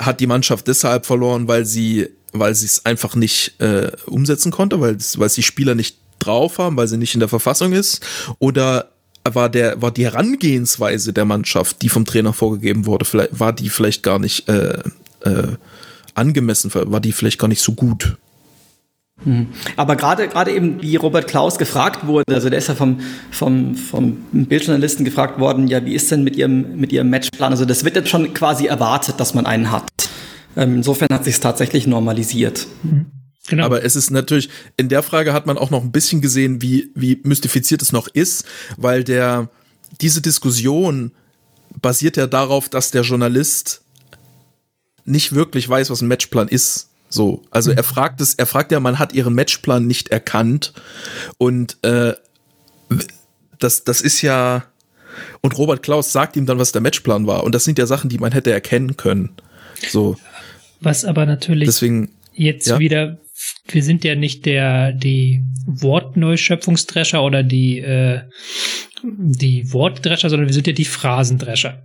hat 0.00 0.18
die 0.18 0.26
Mannschaft 0.26 0.66
deshalb 0.66 1.06
verloren, 1.06 1.46
weil 1.46 1.64
sie 1.64 2.08
weil 2.32 2.54
sie 2.54 2.66
es 2.66 2.84
einfach 2.86 3.14
nicht 3.14 3.60
äh, 3.60 3.90
umsetzen 4.06 4.52
konnte, 4.52 4.80
weil 4.80 4.96
es 4.96 5.34
die 5.34 5.42
Spieler 5.42 5.74
nicht 5.74 5.98
drauf 6.18 6.58
haben, 6.58 6.76
weil 6.76 6.88
sie 6.88 6.98
nicht 6.98 7.14
in 7.14 7.20
der 7.20 7.28
Verfassung 7.28 7.72
ist 7.72 8.04
oder 8.38 8.90
war 9.24 9.48
der 9.48 9.82
war 9.82 9.90
die 9.90 10.04
Herangehensweise 10.04 11.12
der 11.12 11.24
Mannschaft, 11.24 11.82
die 11.82 11.88
vom 11.88 12.04
Trainer 12.04 12.32
vorgegeben 12.32 12.86
wurde, 12.86 13.04
vielleicht 13.04 13.38
war 13.38 13.52
die 13.52 13.68
vielleicht 13.68 14.02
gar 14.02 14.18
nicht 14.18 14.48
äh, 14.48 14.78
äh, 15.24 15.56
angemessen, 16.14 16.70
war 16.74 17.00
die 17.00 17.12
vielleicht 17.12 17.38
gar 17.38 17.48
nicht 17.48 17.62
so 17.62 17.72
gut. 17.72 18.16
Mhm. 19.24 19.48
Aber 19.76 19.96
gerade 19.96 20.28
gerade 20.28 20.52
eben, 20.52 20.80
wie 20.82 20.96
Robert 20.96 21.28
Klaus 21.28 21.58
gefragt 21.58 22.06
wurde, 22.06 22.34
also 22.34 22.48
der 22.48 22.58
ist 22.58 22.68
ja 22.68 22.74
vom, 22.74 23.00
vom, 23.30 23.74
vom 23.74 24.16
Bildjournalisten 24.32 25.04
gefragt 25.04 25.38
worden, 25.38 25.68
ja, 25.68 25.84
wie 25.84 25.94
ist 25.94 26.10
denn 26.10 26.24
mit 26.24 26.36
ihrem, 26.36 26.76
mit 26.76 26.92
ihrem 26.92 27.10
Matchplan? 27.10 27.52
Also 27.52 27.64
das 27.64 27.84
wird 27.84 27.96
jetzt 27.96 28.08
schon 28.08 28.32
quasi 28.32 28.66
erwartet, 28.66 29.20
dass 29.20 29.34
man 29.34 29.46
einen 29.46 29.70
hat. 29.70 29.88
Ähm, 30.60 30.76
insofern 30.76 31.08
hat 31.10 31.24
sich 31.24 31.34
es 31.34 31.40
tatsächlich 31.40 31.86
normalisiert. 31.86 32.66
Genau. 33.48 33.64
Aber 33.64 33.82
es 33.82 33.96
ist 33.96 34.10
natürlich, 34.10 34.50
in 34.76 34.90
der 34.90 35.02
Frage 35.02 35.32
hat 35.32 35.46
man 35.46 35.56
auch 35.56 35.70
noch 35.70 35.82
ein 35.82 35.90
bisschen 35.90 36.20
gesehen, 36.20 36.60
wie, 36.60 36.90
wie 36.94 37.18
mystifiziert 37.24 37.80
es 37.80 37.92
noch 37.92 38.06
ist, 38.08 38.44
weil 38.76 39.02
der, 39.02 39.48
diese 40.02 40.20
Diskussion 40.20 41.12
basiert 41.80 42.18
ja 42.18 42.26
darauf, 42.26 42.68
dass 42.68 42.90
der 42.90 43.02
Journalist 43.02 43.82
nicht 45.06 45.34
wirklich 45.34 45.66
weiß, 45.66 45.88
was 45.88 46.02
ein 46.02 46.08
Matchplan 46.08 46.48
ist. 46.48 46.90
So, 47.08 47.42
also 47.50 47.72
er 47.72 47.82
fragt 47.82 48.20
es, 48.20 48.34
er 48.34 48.46
fragt 48.46 48.70
ja, 48.70 48.78
man 48.78 48.98
hat 48.98 49.14
ihren 49.14 49.34
Matchplan 49.34 49.86
nicht 49.86 50.10
erkannt 50.10 50.74
und 51.38 51.78
äh, 51.82 52.12
das, 53.58 53.82
das 53.82 54.00
ist 54.00 54.22
ja 54.22 54.64
und 55.40 55.58
Robert 55.58 55.82
Klaus 55.82 56.12
sagt 56.12 56.36
ihm 56.36 56.46
dann, 56.46 56.58
was 56.58 56.70
der 56.70 56.82
Matchplan 56.82 57.26
war 57.26 57.42
und 57.42 57.52
das 57.54 57.64
sind 57.64 57.78
ja 57.78 57.86
Sachen, 57.86 58.10
die 58.10 58.18
man 58.18 58.30
hätte 58.30 58.52
erkennen 58.52 58.96
können. 58.96 59.30
So. 59.88 60.16
Was 60.80 61.04
aber 61.04 61.26
natürlich 61.26 61.68
Deswegen, 61.68 62.10
jetzt 62.34 62.68
ja. 62.68 62.78
wieder, 62.78 63.18
wir 63.68 63.82
sind 63.82 64.04
ja 64.04 64.14
nicht 64.14 64.46
der, 64.46 64.92
die 64.92 65.42
Wortneuschöpfungsdrescher 65.66 67.22
oder 67.22 67.42
die, 67.42 67.78
äh, 67.80 68.22
die 69.02 69.72
Wortdrescher, 69.72 70.30
sondern 70.30 70.48
wir 70.48 70.54
sind 70.54 70.66
ja 70.66 70.72
die 70.72 70.84
Phrasendrescher. 70.84 71.82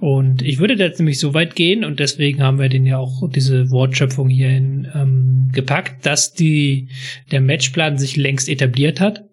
Und 0.00 0.42
ich 0.42 0.58
würde 0.58 0.74
jetzt 0.74 0.98
nämlich 0.98 1.18
so 1.18 1.32
weit 1.32 1.54
gehen, 1.54 1.84
und 1.84 2.00
deswegen 2.00 2.42
haben 2.42 2.58
wir 2.58 2.68
den 2.68 2.86
ja 2.86 2.98
auch 2.98 3.28
diese 3.30 3.70
Wortschöpfung 3.70 4.28
hierhin 4.28 4.88
ähm, 4.94 5.50
gepackt, 5.52 6.04
dass 6.04 6.32
die, 6.32 6.90
der 7.30 7.40
Matchplan 7.40 7.98
sich 7.98 8.16
längst 8.16 8.48
etabliert 8.48 9.00
hat. 9.00 9.24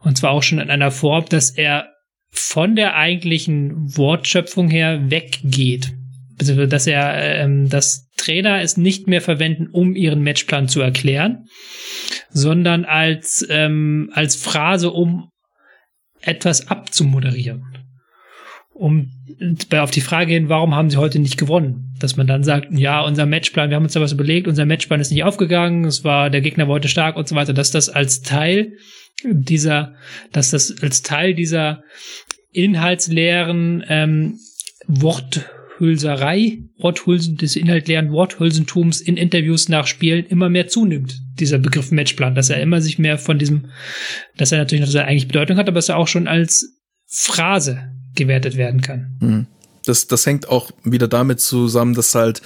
Und 0.00 0.18
zwar 0.18 0.30
auch 0.30 0.42
schon 0.42 0.58
in 0.58 0.70
einer 0.70 0.90
Form, 0.90 1.24
dass 1.28 1.50
er 1.50 1.88
von 2.30 2.76
der 2.76 2.96
eigentlichen 2.96 3.96
Wortschöpfung 3.96 4.68
her 4.68 5.10
weggeht 5.10 5.92
dass 6.36 6.86
er, 6.86 7.14
ähm, 7.40 7.68
das 7.68 8.08
Trainer 8.16 8.62
es 8.62 8.76
nicht 8.76 9.06
mehr 9.06 9.20
verwenden, 9.20 9.68
um 9.70 9.94
ihren 9.94 10.22
Matchplan 10.22 10.68
zu 10.68 10.80
erklären, 10.80 11.46
sondern 12.30 12.84
als, 12.84 13.46
ähm, 13.50 14.10
als 14.12 14.36
Phrase, 14.36 14.90
um 14.90 15.30
etwas 16.20 16.68
abzumoderieren. 16.68 17.62
Um 18.72 19.10
auf 19.72 19.90
die 19.90 20.00
Frage 20.00 20.32
hin, 20.32 20.48
warum 20.48 20.74
haben 20.74 20.90
sie 20.90 20.96
heute 20.96 21.18
nicht 21.18 21.36
gewonnen? 21.36 21.94
Dass 21.98 22.16
man 22.16 22.26
dann 22.26 22.44
sagt, 22.44 22.68
ja, 22.72 23.00
unser 23.02 23.26
Matchplan, 23.26 23.70
wir 23.70 23.76
haben 23.76 23.84
uns 23.84 23.92
da 23.92 24.00
was 24.00 24.12
überlegt, 24.12 24.48
unser 24.48 24.66
Matchplan 24.66 25.00
ist 25.00 25.10
nicht 25.10 25.24
aufgegangen, 25.24 25.84
es 25.84 26.04
war, 26.04 26.30
der 26.30 26.40
Gegner 26.40 26.66
war 26.66 26.74
heute 26.74 26.88
stark 26.88 27.16
und 27.16 27.28
so 27.28 27.34
weiter, 27.34 27.52
dass 27.52 27.70
das 27.70 27.88
als 27.88 28.22
Teil 28.22 28.72
dieser, 29.24 29.94
dass 30.32 30.50
das 30.50 30.82
als 30.82 31.02
Teil 31.02 31.34
dieser 31.34 31.82
inhaltsleeren 32.52 33.84
ähm, 33.88 34.38
Wort 34.86 35.50
Worthülserei, 35.78 36.58
Worthülsen, 36.78 37.36
des 37.36 37.56
inhaltleeren 37.56 38.12
Worthülsentums 38.12 39.00
in 39.00 39.16
Interviews 39.16 39.68
nach 39.68 39.86
Spielen 39.86 40.24
immer 40.26 40.48
mehr 40.48 40.68
zunimmt, 40.68 41.20
dieser 41.38 41.58
Begriff 41.58 41.90
Matchplan, 41.90 42.34
dass 42.34 42.50
er 42.50 42.60
immer 42.60 42.80
sich 42.80 42.98
mehr 42.98 43.18
von 43.18 43.38
diesem, 43.38 43.66
dass 44.36 44.52
er 44.52 44.58
natürlich 44.58 44.84
noch 44.84 44.90
seine 44.90 45.06
eigentliche 45.06 45.28
Bedeutung 45.28 45.56
hat, 45.56 45.68
aber 45.68 45.76
dass 45.76 45.88
er 45.88 45.96
auch 45.96 46.08
schon 46.08 46.28
als 46.28 46.80
Phrase 47.06 47.90
gewertet 48.14 48.56
werden 48.56 48.80
kann. 48.80 49.16
Mhm. 49.20 49.46
Das, 49.84 50.06
das 50.06 50.24
hängt 50.24 50.48
auch 50.48 50.70
wieder 50.82 51.08
damit 51.08 51.40
zusammen, 51.40 51.94
dass 51.94 52.14
halt 52.14 52.40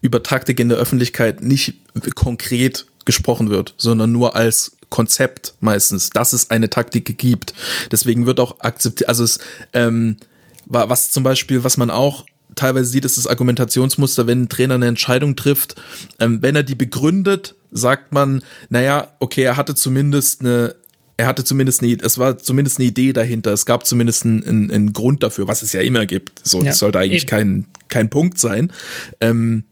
über 0.00 0.22
Taktik 0.22 0.60
in 0.60 0.68
der 0.68 0.78
Öffentlichkeit 0.78 1.42
nicht 1.42 1.74
konkret 2.14 2.86
gesprochen 3.04 3.50
wird, 3.50 3.74
sondern 3.78 4.12
nur 4.12 4.36
als 4.36 4.76
Konzept 4.90 5.54
meistens, 5.60 6.10
dass 6.10 6.32
es 6.32 6.50
eine 6.50 6.70
Taktik 6.70 7.18
gibt. 7.18 7.52
Deswegen 7.90 8.26
wird 8.26 8.38
auch 8.38 8.60
akzeptiert, 8.60 9.08
also 9.08 9.24
es, 9.24 9.40
ähm, 9.72 10.18
was 10.66 11.10
zum 11.10 11.24
Beispiel, 11.24 11.64
was 11.64 11.76
man 11.76 11.90
auch 11.90 12.24
teilweise 12.54 12.90
sieht, 12.90 13.04
ist 13.04 13.16
das 13.16 13.26
Argumentationsmuster, 13.26 14.26
wenn 14.26 14.42
ein 14.42 14.48
Trainer 14.48 14.74
eine 14.74 14.86
Entscheidung 14.86 15.36
trifft, 15.36 15.74
ähm, 16.20 16.42
wenn 16.42 16.56
er 16.56 16.62
die 16.62 16.74
begründet, 16.74 17.54
sagt 17.70 18.12
man, 18.12 18.42
naja, 18.68 19.08
okay, 19.18 19.42
er 19.42 19.56
hatte 19.56 19.74
zumindest 19.74 20.40
eine 20.40 20.74
er 21.16 21.26
hatte 21.26 21.44
zumindest 21.44 21.82
eine, 21.82 21.96
es 22.02 22.18
war 22.18 22.38
zumindest 22.38 22.78
eine 22.78 22.88
Idee 22.88 23.12
dahinter. 23.12 23.52
Es 23.52 23.66
gab 23.66 23.86
zumindest 23.86 24.24
einen, 24.24 24.42
einen, 24.44 24.70
einen 24.70 24.92
Grund 24.92 25.22
dafür, 25.22 25.46
was 25.46 25.62
es 25.62 25.72
ja 25.72 25.80
immer 25.80 26.06
gibt. 26.06 26.40
So, 26.44 26.58
ja, 26.58 26.66
das 26.66 26.78
sollte 26.78 26.98
eigentlich 26.98 27.26
kein, 27.28 27.66
kein 27.88 28.10
Punkt 28.10 28.38
sein. 28.38 28.72
Ähm, 29.20 29.62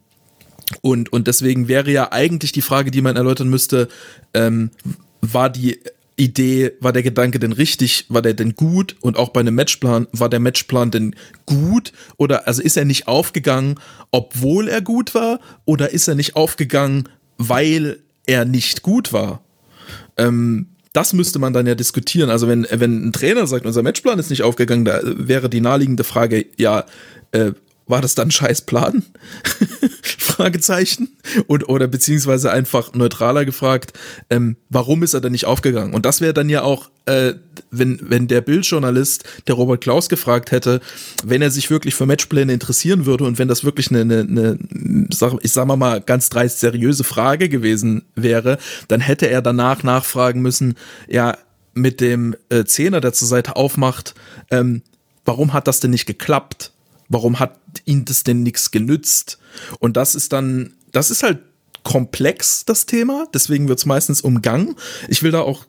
und, 0.83 1.13
und 1.13 1.27
deswegen 1.27 1.69
wäre 1.69 1.91
ja 1.91 2.13
eigentlich 2.13 2.53
die 2.53 2.63
Frage, 2.63 2.91
die 2.91 3.03
man 3.03 3.17
erläutern 3.17 3.49
müsste, 3.49 3.89
ähm, 4.35 4.71
war 5.21 5.51
die 5.51 5.81
Idee, 6.23 6.73
war 6.81 6.93
der 6.93 7.03
Gedanke 7.03 7.41
denn 7.41 7.53
richtig, 7.53 8.07
war 8.09 8.23
der 8.23 8.35
denn 8.35 8.55
gut 8.55 8.95
und 9.01 9.17
auch 9.17 9.31
bei 9.31 9.41
einem 9.41 9.57
Matchplan, 9.57 10.07
war 10.13 10.29
der 10.29 10.39
Matchplan 10.39 10.93
denn 10.93 11.17
gut 11.47 11.93
oder 12.17 12.47
also 12.47 12.63
ist 12.63 12.77
er 12.77 12.85
nicht 12.85 13.09
aufgegangen, 13.09 13.81
obwohl 14.13 14.69
er 14.69 14.83
gut 14.83 15.15
war 15.15 15.41
oder 15.65 15.91
ist 15.91 16.07
er 16.07 16.15
nicht 16.15 16.37
aufgegangen, 16.37 17.09
weil 17.39 17.99
er 18.27 18.45
nicht 18.45 18.83
gut 18.83 19.13
war? 19.13 19.43
Ähm, 20.17 20.69
das 20.93 21.13
müsste 21.13 21.41
man 21.41 21.53
dann 21.53 21.67
ja 21.67 21.75
diskutieren. 21.75 22.31
Also 22.31 22.47
wenn, 22.47 22.67
wenn 22.71 23.09
ein 23.09 23.13
Trainer 23.13 23.47
sagt, 23.49 23.67
unser 23.67 23.83
Matchplan 23.83 24.19
ist 24.19 24.31
nicht 24.31 24.43
aufgegangen, 24.43 24.85
da 24.85 25.01
wäre 25.03 25.49
die 25.49 25.61
naheliegende 25.61 26.05
Frage, 26.05 26.47
ja, 26.57 26.85
äh, 27.33 27.53
war 27.93 28.01
das 28.01 28.15
dann 28.15 28.31
scheiß 28.31 28.63
Plan? 28.63 29.05
Fragezeichen. 30.03 31.11
Und, 31.47 31.69
oder 31.69 31.87
beziehungsweise 31.87 32.51
einfach 32.51 32.95
neutraler 32.95 33.45
gefragt, 33.45 33.93
ähm, 34.31 34.57
warum 34.71 35.03
ist 35.03 35.13
er 35.13 35.21
denn 35.21 35.33
nicht 35.33 35.45
aufgegangen? 35.45 35.93
Und 35.93 36.07
das 36.07 36.23
wäre 36.23 36.33
dann 36.33 36.49
ja 36.49 36.63
auch, 36.63 36.89
äh, 37.05 37.35
wenn, 37.71 38.01
wenn 38.03 38.29
der 38.29 38.41
Bildjournalist, 38.41 39.25
der 39.47 39.57
Robert 39.57 39.83
Klaus 39.83 40.09
gefragt 40.09 40.53
hätte, 40.53 40.81
wenn 41.23 41.43
er 41.43 41.51
sich 41.51 41.69
wirklich 41.69 41.95
für 41.95 42.07
Matchpläne 42.07 42.55
interessieren 42.55 43.05
würde 43.05 43.25
und 43.25 43.39
wenn 43.39 43.49
das 43.49 43.63
wirklich 43.63 43.91
eine, 43.91 44.01
eine, 44.01 44.21
eine 44.21 45.09
ich 45.43 45.53
sag 45.53 45.67
mal 45.67 46.01
ganz 46.01 46.31
dreist 46.31 46.61
seriöse 46.61 47.05
Frage 47.05 47.51
gewesen 47.51 48.07
wäre, 48.15 48.57
dann 48.89 49.01
hätte 49.01 49.29
er 49.29 49.43
danach 49.43 49.83
nachfragen 49.83 50.41
müssen, 50.41 50.77
ja, 51.09 51.37
mit 51.75 52.01
dem 52.01 52.35
äh, 52.49 52.65
Zehner, 52.65 53.03
der 53.03 53.13
zur 53.13 53.29
Seite 53.29 53.57
aufmacht, 53.57 54.15
ähm, 54.51 54.81
warum 55.27 55.53
hat 55.53 55.69
das 55.69 55.81
denn 55.81 55.91
nicht 55.91 56.07
geklappt? 56.07 56.72
Warum 57.13 57.39
hat 57.39 57.59
ihn 57.85 58.05
das 58.05 58.25
denn 58.25 58.43
nichts 58.43 58.71
genützt? 58.71 59.39
Und 59.79 59.97
das 59.97 60.15
ist 60.15 60.33
dann, 60.33 60.75
das 60.93 61.11
ist 61.11 61.23
halt 61.23 61.39
komplex, 61.85 62.65
das 62.65 62.87
Thema. 62.87 63.27
Deswegen 63.35 63.69
wird 63.69 63.79
es 63.79 63.87
meistens 63.87 64.21
umgangen. 64.21 64.77
Ich 65.09 65.23
will 65.23 65.31
da 65.31 65.41
auch 65.41 65.67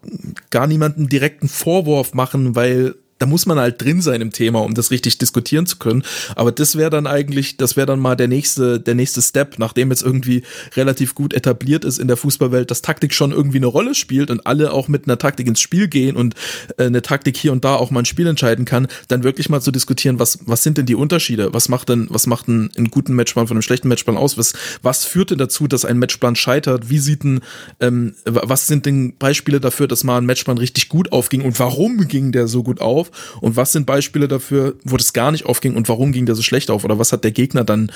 gar 0.49 0.67
niemanden 0.67 1.09
direkten 1.09 1.49
Vorwurf 1.49 2.13
machen, 2.13 2.55
weil 2.55 2.95
da 3.19 3.25
muss 3.25 3.45
man 3.45 3.57
halt 3.57 3.81
drin 3.81 4.01
sein 4.01 4.21
im 4.21 4.31
Thema, 4.31 4.61
um 4.63 4.73
das 4.73 4.91
richtig 4.91 5.17
diskutieren 5.17 5.65
zu 5.65 5.77
können. 5.77 6.03
Aber 6.35 6.51
das 6.51 6.75
wäre 6.75 6.89
dann 6.89 7.07
eigentlich, 7.07 7.57
das 7.57 7.77
wäre 7.77 7.87
dann 7.87 7.99
mal 7.99 8.15
der 8.15 8.27
nächste, 8.27 8.79
der 8.79 8.95
nächste 8.95 9.21
Step, 9.21 9.59
nachdem 9.59 9.91
jetzt 9.91 10.03
irgendwie 10.03 10.43
relativ 10.75 11.15
gut 11.15 11.33
etabliert 11.33 11.85
ist 11.85 11.99
in 11.99 12.07
der 12.07 12.17
Fußballwelt, 12.17 12.69
dass 12.69 12.81
Taktik 12.81 13.13
schon 13.13 13.31
irgendwie 13.31 13.57
eine 13.57 13.67
Rolle 13.67 13.95
spielt 13.95 14.29
und 14.29 14.45
alle 14.45 14.73
auch 14.73 14.87
mit 14.87 15.07
einer 15.07 15.17
Taktik 15.17 15.47
ins 15.47 15.61
Spiel 15.61 15.87
gehen 15.87 16.15
und 16.15 16.35
äh, 16.77 16.85
eine 16.85 17.01
Taktik 17.01 17.37
hier 17.37 17.51
und 17.51 17.63
da 17.63 17.75
auch 17.75 17.91
mal 17.91 18.01
ein 18.01 18.05
Spiel 18.05 18.27
entscheiden 18.27 18.65
kann, 18.65 18.87
dann 19.07 19.23
wirklich 19.23 19.49
mal 19.49 19.61
zu 19.61 19.71
diskutieren, 19.71 20.19
was, 20.19 20.39
was 20.45 20.63
sind 20.63 20.77
denn 20.77 20.85
die 20.85 20.95
Unterschiede? 20.95 21.53
Was 21.53 21.69
macht 21.69 21.89
denn, 21.89 22.07
was 22.09 22.27
macht 22.27 22.47
denn 22.47 22.71
einen 22.75 22.91
guten 22.91 23.13
Matchplan 23.13 23.47
von 23.47 23.55
einem 23.55 23.61
schlechten 23.61 23.87
Matchplan 23.87 24.17
aus? 24.17 24.37
Was, 24.37 24.53
was 24.81 25.05
führt 25.05 25.31
denn 25.31 25.37
dazu, 25.37 25.67
dass 25.67 25.85
ein 25.85 25.97
Matchplan 25.97 26.35
scheitert? 26.35 26.89
Wie 26.89 26.99
sieht 26.99 27.23
denn, 27.23 27.41
ähm, 27.79 28.15
was 28.25 28.67
sind 28.67 28.85
denn 28.85 29.15
Beispiele 29.17 29.59
dafür, 29.59 29.87
dass 29.87 30.03
mal 30.03 30.17
ein 30.17 30.25
Matchplan 30.25 30.57
richtig 30.57 30.89
gut 30.89 31.11
aufging 31.11 31.41
und 31.41 31.57
warum 31.59 32.07
ging 32.07 32.33
der 32.33 32.47
so 32.47 32.63
gut 32.63 32.81
auf? 32.81 33.02
Und 33.41 33.55
was 33.55 33.71
sind 33.71 33.85
Beispiele 33.85 34.27
dafür, 34.27 34.75
wo 34.83 34.97
das 34.97 35.13
gar 35.13 35.31
nicht 35.31 35.45
aufging 35.45 35.75
und 35.75 35.89
warum 35.89 36.11
ging 36.11 36.25
der 36.25 36.35
so 36.35 36.41
schlecht 36.41 36.69
auf? 36.69 36.83
Oder 36.83 36.99
was 36.99 37.11
hat 37.11 37.23
der 37.23 37.31
Gegner 37.31 37.63
dann 37.63 37.91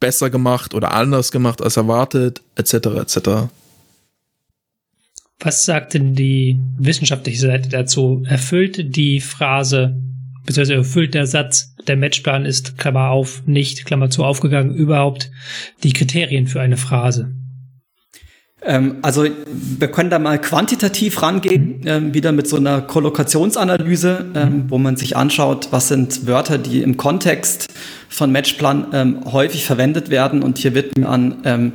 besser 0.00 0.30
gemacht 0.30 0.74
oder 0.74 0.92
anders 0.92 1.32
gemacht 1.32 1.62
als 1.62 1.76
erwartet, 1.76 2.42
etc. 2.56 2.72
etc. 2.74 3.28
Was 5.40 5.64
sagt 5.64 5.94
denn 5.94 6.14
die 6.14 6.58
wissenschaftliche 6.78 7.40
Seite 7.40 7.68
dazu? 7.68 8.24
Erfüllt 8.26 8.96
die 8.96 9.20
Phrase, 9.20 9.96
beziehungsweise 10.44 10.74
erfüllt 10.74 11.14
der 11.14 11.26
Satz, 11.26 11.74
der 11.86 11.96
Matchplan 11.96 12.44
ist, 12.44 12.76
Klammer 12.76 13.10
auf, 13.10 13.42
nicht, 13.46 13.84
Klammer 13.84 14.10
zu, 14.10 14.24
aufgegangen, 14.24 14.74
überhaupt 14.74 15.30
die 15.84 15.92
Kriterien 15.92 16.48
für 16.48 16.60
eine 16.60 16.76
Phrase? 16.76 17.34
Ähm, 18.62 18.96
also 19.02 19.24
wir 19.50 19.88
können 19.88 20.10
da 20.10 20.18
mal 20.18 20.40
quantitativ 20.40 21.22
rangehen, 21.22 21.82
ähm, 21.86 22.14
wieder 22.14 22.32
mit 22.32 22.48
so 22.48 22.56
einer 22.56 22.80
Kollokationsanalyse, 22.80 24.26
ähm, 24.34 24.64
wo 24.68 24.78
man 24.78 24.96
sich 24.96 25.16
anschaut, 25.16 25.68
was 25.70 25.88
sind 25.88 26.26
Wörter, 26.26 26.58
die 26.58 26.82
im 26.82 26.96
Kontext 26.96 27.68
von 28.08 28.32
Matchplan 28.32 28.88
ähm, 28.92 29.20
häufig 29.32 29.64
verwendet 29.64 30.10
werden. 30.10 30.42
Und 30.42 30.58
hier 30.58 30.74
wird 30.74 30.96
mir 30.98 31.08
an 31.08 31.36
ähm, 31.44 31.72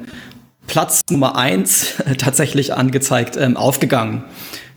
Platz 0.67 1.01
Nummer 1.09 1.37
eins 1.37 1.93
tatsächlich 2.17 2.73
angezeigt, 2.73 3.37
ähm, 3.37 3.57
aufgegangen 3.57 4.23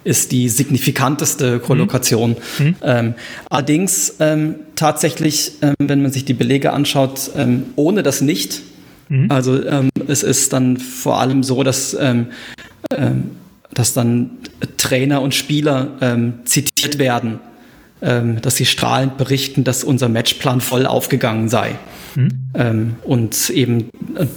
ist 0.04 0.30
die 0.30 0.48
signifikanteste 0.48 1.58
Kollokation. 1.58 2.36
Mhm. 2.60 2.76
Ähm, 2.80 3.14
allerdings 3.50 4.14
ähm, 4.20 4.54
tatsächlich, 4.76 5.54
ähm, 5.62 5.74
wenn 5.78 6.00
man 6.00 6.12
sich 6.12 6.24
die 6.24 6.32
Belege 6.32 6.72
anschaut, 6.72 7.32
ohne 7.74 8.04
das 8.04 8.20
nicht, 8.20 8.62
Mhm. 9.08 9.30
Also 9.30 9.64
ähm, 9.64 9.90
es 10.08 10.22
ist 10.22 10.52
dann 10.52 10.76
vor 10.76 11.20
allem 11.20 11.42
so, 11.42 11.62
dass, 11.62 11.96
ähm, 11.98 12.26
ähm, 12.90 13.30
dass 13.72 13.92
dann 13.92 14.30
Trainer 14.76 15.22
und 15.22 15.34
Spieler 15.34 15.88
ähm, 16.00 16.34
zitiert 16.44 16.98
werden, 16.98 17.40
ähm, 18.02 18.40
dass 18.40 18.56
sie 18.56 18.66
strahlend 18.66 19.16
berichten, 19.16 19.64
dass 19.64 19.84
unser 19.84 20.08
Matchplan 20.08 20.60
voll 20.60 20.86
aufgegangen 20.86 21.48
sei. 21.48 21.76
Mhm. 22.14 22.28
Ähm, 22.54 22.94
und 23.04 23.50
eben, 23.50 23.90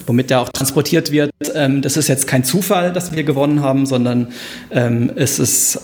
womit 0.06 0.30
der 0.30 0.42
auch 0.42 0.50
transportiert 0.50 1.12
wird, 1.12 1.32
das 1.40 1.98
ist 1.98 2.08
jetzt 2.10 2.28
kein 2.28 2.44
Zufall, 2.44 2.92
dass 2.92 3.14
wir 3.16 3.24
gewonnen 3.24 3.62
haben, 3.62 3.86
sondern 3.86 4.28
es 4.70 5.40
ist 5.40 5.82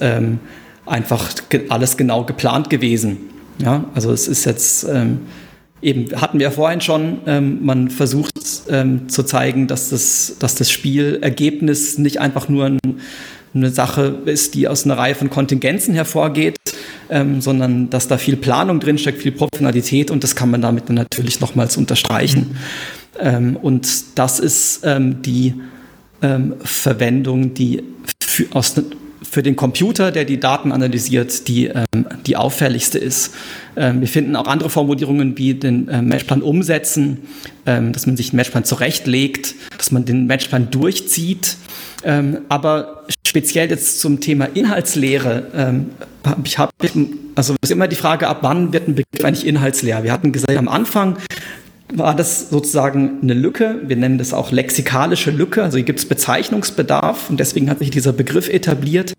einfach 0.86 1.32
alles 1.70 1.96
genau 1.96 2.26
geplant 2.26 2.70
gewesen. 2.70 3.18
Ja, 3.60 3.86
also 3.96 4.12
es 4.12 4.28
ist 4.28 4.44
jetzt 4.44 4.86
eben 5.86 6.20
hatten 6.20 6.40
wir 6.40 6.52
vorhin 6.52 6.82
schon, 6.82 7.20
ähm, 7.28 7.60
man 7.64 7.90
versucht 7.90 8.34
ähm, 8.70 9.08
zu 9.08 9.24
zeigen, 9.24 9.68
dass 9.68 9.92
das, 9.92 10.36
dass 10.40 10.56
das 10.56 10.72
Spielergebnis 10.72 12.00
nicht 12.00 12.20
einfach 12.20 12.50
nur 12.50 12.66
ein, 12.66 12.80
eine 13.54 13.70
Sache 13.70 14.18
ist, 14.26 14.56
die 14.56 14.68
aus 14.68 14.84
einer 14.86 14.98
Reihe 14.98 15.14
von 15.14 15.30
Kontingenzen 15.30 15.94
hervorgeht, 15.94 16.58
ähm, 17.10 17.40
sondern 17.40 17.92
dass 17.92 18.08
da 18.08 18.18
viel 18.18 18.36
Planung 18.36 18.80
drinsteckt, 18.80 19.22
viel 19.22 19.32
Professionalität 19.32 20.10
und 20.10 20.24
das 20.24 20.36
kann 20.36 20.50
man 20.50 20.62
damit 20.62 20.90
dann 20.90 20.96
natürlich 20.96 21.40
nochmals 21.40 21.78
unterstreichen. 21.78 22.58
Mhm. 23.24 23.56
und 23.56 24.18
das 24.20 24.42
ist 24.42 24.82
ähm, 24.84 25.22
die 25.22 25.54
ähm, 26.22 26.56
Verwendung, 26.62 27.54
die 27.54 27.82
für, 28.20 28.48
aus, 28.52 28.76
für 29.30 29.44
den 29.44 29.56
Computer, 29.56 30.12
der 30.12 30.26
die 30.26 30.40
Daten 30.40 30.72
analysiert, 30.72 31.48
die, 31.48 31.68
ähm, 31.68 32.06
die 32.26 32.38
auffälligste 32.38 32.98
ist. 32.98 33.34
Ähm, 33.76 34.02
wir 34.02 34.08
finden 34.08 34.36
auch 34.36 34.48
andere 34.48 34.70
Formulierungen 34.70 35.38
wie 35.38 35.54
den 35.54 35.88
äh, 35.88 36.02
Matchplan 36.02 36.42
umsetzen, 36.42 37.20
ähm, 37.66 37.92
dass 37.92 38.06
man 38.06 38.18
sich 38.18 38.30
einen 38.30 38.38
Matchplan 38.38 38.64
zurechtlegt, 38.64 39.56
dass 39.78 39.92
man 39.92 40.06
den 40.06 40.28
Matchplan 40.28 40.70
durchzieht. 40.72 41.58
Ähm, 42.04 42.40
aber 42.50 43.06
speziell 43.28 43.70
jetzt 43.70 44.00
zum 44.00 44.20
Thema 44.20 44.46
Inhaltslehre, 44.46 45.48
ähm, 45.56 45.90
ich 46.44 46.58
habe 46.58 46.72
also 47.36 47.56
ist 47.62 47.72
immer 47.72 47.88
die 47.88 47.96
Frage, 47.96 48.28
ab 48.28 48.40
wann 48.42 48.74
wird 48.74 48.88
ein 48.88 48.96
Begriff 48.96 49.24
eigentlich 49.24 49.46
inhaltsleer? 49.46 50.04
Wir 50.04 50.12
hatten 50.12 50.32
gesagt, 50.32 50.58
am 50.58 50.68
Anfang 50.68 51.18
war 51.94 52.16
das 52.16 52.50
sozusagen 52.50 53.20
eine 53.22 53.34
Lücke. 53.34 53.82
Wir 53.86 53.96
nennen 53.96 54.18
das 54.18 54.34
auch 54.34 54.52
lexikalische 54.52 55.32
Lücke. 55.32 55.64
Also 55.64 55.78
hier 55.78 55.86
gibt 55.86 56.00
es 56.00 56.06
Bezeichnungsbedarf 56.06 57.30
und 57.30 57.40
deswegen 57.40 57.70
hat 57.70 57.80
sich 57.80 57.92
dieser 57.92 58.14
Begriff 58.14 58.50
etabliert. 58.50 59.14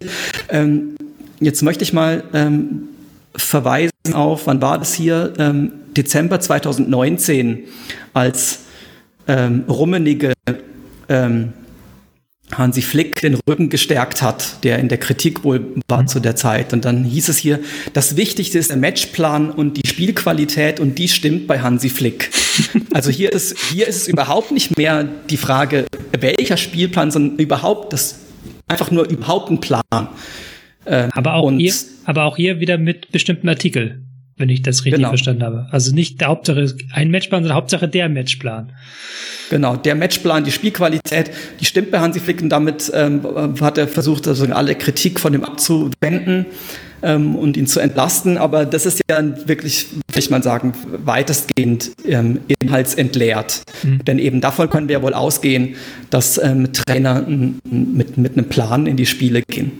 Ähm, 0.48 0.96
jetzt 1.40 1.62
möchte 1.62 1.84
ich 1.84 1.92
mal 1.92 2.24
ähm, 2.32 2.88
verweisen 3.36 3.92
auf, 4.12 4.46
wann 4.46 4.60
war 4.60 4.78
das 4.78 4.94
hier? 4.94 5.32
Ähm, 5.38 5.72
Dezember 5.96 6.40
2019, 6.40 7.60
als 8.12 8.60
ähm, 9.28 9.64
Rummenige 9.68 10.32
ähm, 11.08 11.52
Hansi 12.52 12.82
Flick 12.82 13.20
den 13.20 13.38
Rücken 13.48 13.70
gestärkt 13.70 14.22
hat, 14.22 14.62
der 14.64 14.78
in 14.78 14.88
der 14.88 14.98
Kritik 14.98 15.42
wohl 15.42 15.74
war 15.88 16.02
mhm. 16.02 16.08
zu 16.08 16.20
der 16.20 16.36
Zeit. 16.36 16.72
Und 16.72 16.84
dann 16.84 17.04
hieß 17.04 17.28
es 17.28 17.38
hier, 17.38 17.60
das 17.92 18.16
Wichtigste 18.16 18.58
ist 18.58 18.70
der 18.70 18.76
Matchplan 18.76 19.50
und 19.50 19.76
die 19.76 19.88
Spielqualität 19.88 20.78
und 20.78 20.98
die 20.98 21.08
stimmt 21.08 21.46
bei 21.46 21.60
Hansi 21.60 21.88
Flick. 21.88 22.30
Also 22.94 23.10
hier 23.10 23.32
ist, 23.32 23.58
hier 23.70 23.86
ist 23.86 23.96
es 23.96 24.08
überhaupt 24.08 24.50
nicht 24.50 24.78
mehr 24.78 25.04
die 25.04 25.36
Frage, 25.36 25.84
welcher 26.18 26.56
Spielplan, 26.56 27.10
sondern 27.10 27.38
überhaupt 27.38 27.92
das, 27.92 28.20
einfach 28.68 28.90
nur 28.90 29.06
überhaupt 29.10 29.50
ein 29.50 29.60
Plan. 29.60 29.82
Ähm, 30.86 31.10
aber, 31.12 31.34
auch 31.34 31.50
hier, 31.50 31.74
aber 32.04 32.24
auch 32.24 32.36
hier 32.36 32.58
wieder 32.58 32.78
mit 32.78 33.12
bestimmten 33.12 33.50
Artikel. 33.50 34.05
Wenn 34.36 34.48
ich 34.48 34.62
das 34.62 34.84
richtig 34.84 34.98
Genau. 34.98 35.08
verstanden 35.08 35.42
habe. 35.42 35.66
Also 35.70 35.94
nicht 35.94 36.20
der 36.20 36.28
Hauptsache 36.28 36.74
ein 36.92 37.10
Matchplan, 37.10 37.42
sondern 37.42 37.56
Hauptsache 37.56 37.88
der 37.88 38.08
Matchplan. 38.08 38.72
Genau, 39.50 39.76
der 39.76 39.94
Matchplan, 39.94 40.44
die 40.44 40.52
Spielqualität, 40.52 41.30
die 41.60 41.64
stimmt 41.64 41.90
bei 41.90 42.00
Hansi 42.00 42.20
Flick 42.20 42.42
und 42.42 42.48
damit 42.50 42.90
ähm, 42.94 43.22
hat 43.60 43.78
er 43.78 43.88
versucht, 43.88 44.26
also 44.28 44.44
alle 44.46 44.74
Kritik 44.74 45.20
von 45.20 45.32
ihm 45.32 45.44
abzuwenden 45.44 46.46
ähm, 47.02 47.36
und 47.36 47.56
ihn 47.56 47.66
zu 47.66 47.80
entlasten. 47.80 48.36
Aber 48.38 48.64
das 48.66 48.84
ist 48.86 49.00
ja 49.08 49.22
wirklich, 49.48 49.86
will 49.92 50.18
ich 50.18 50.30
mal 50.30 50.42
sagen, 50.42 50.74
weitestgehend 51.04 51.92
ähm, 52.04 52.40
inhaltsentleert. 52.60 53.62
Denn 53.84 54.18
eben 54.18 54.40
davon 54.40 54.68
können 54.68 54.88
wir 54.88 54.94
ja 54.98 55.02
wohl 55.02 55.14
ausgehen, 55.14 55.76
dass 56.10 56.38
ähm, 56.38 56.72
Trainer 56.72 57.24
mit, 57.26 58.18
mit 58.18 58.32
einem 58.36 58.48
Plan 58.48 58.86
in 58.86 58.96
die 58.96 59.06
Spiele 59.06 59.42
gehen. 59.42 59.72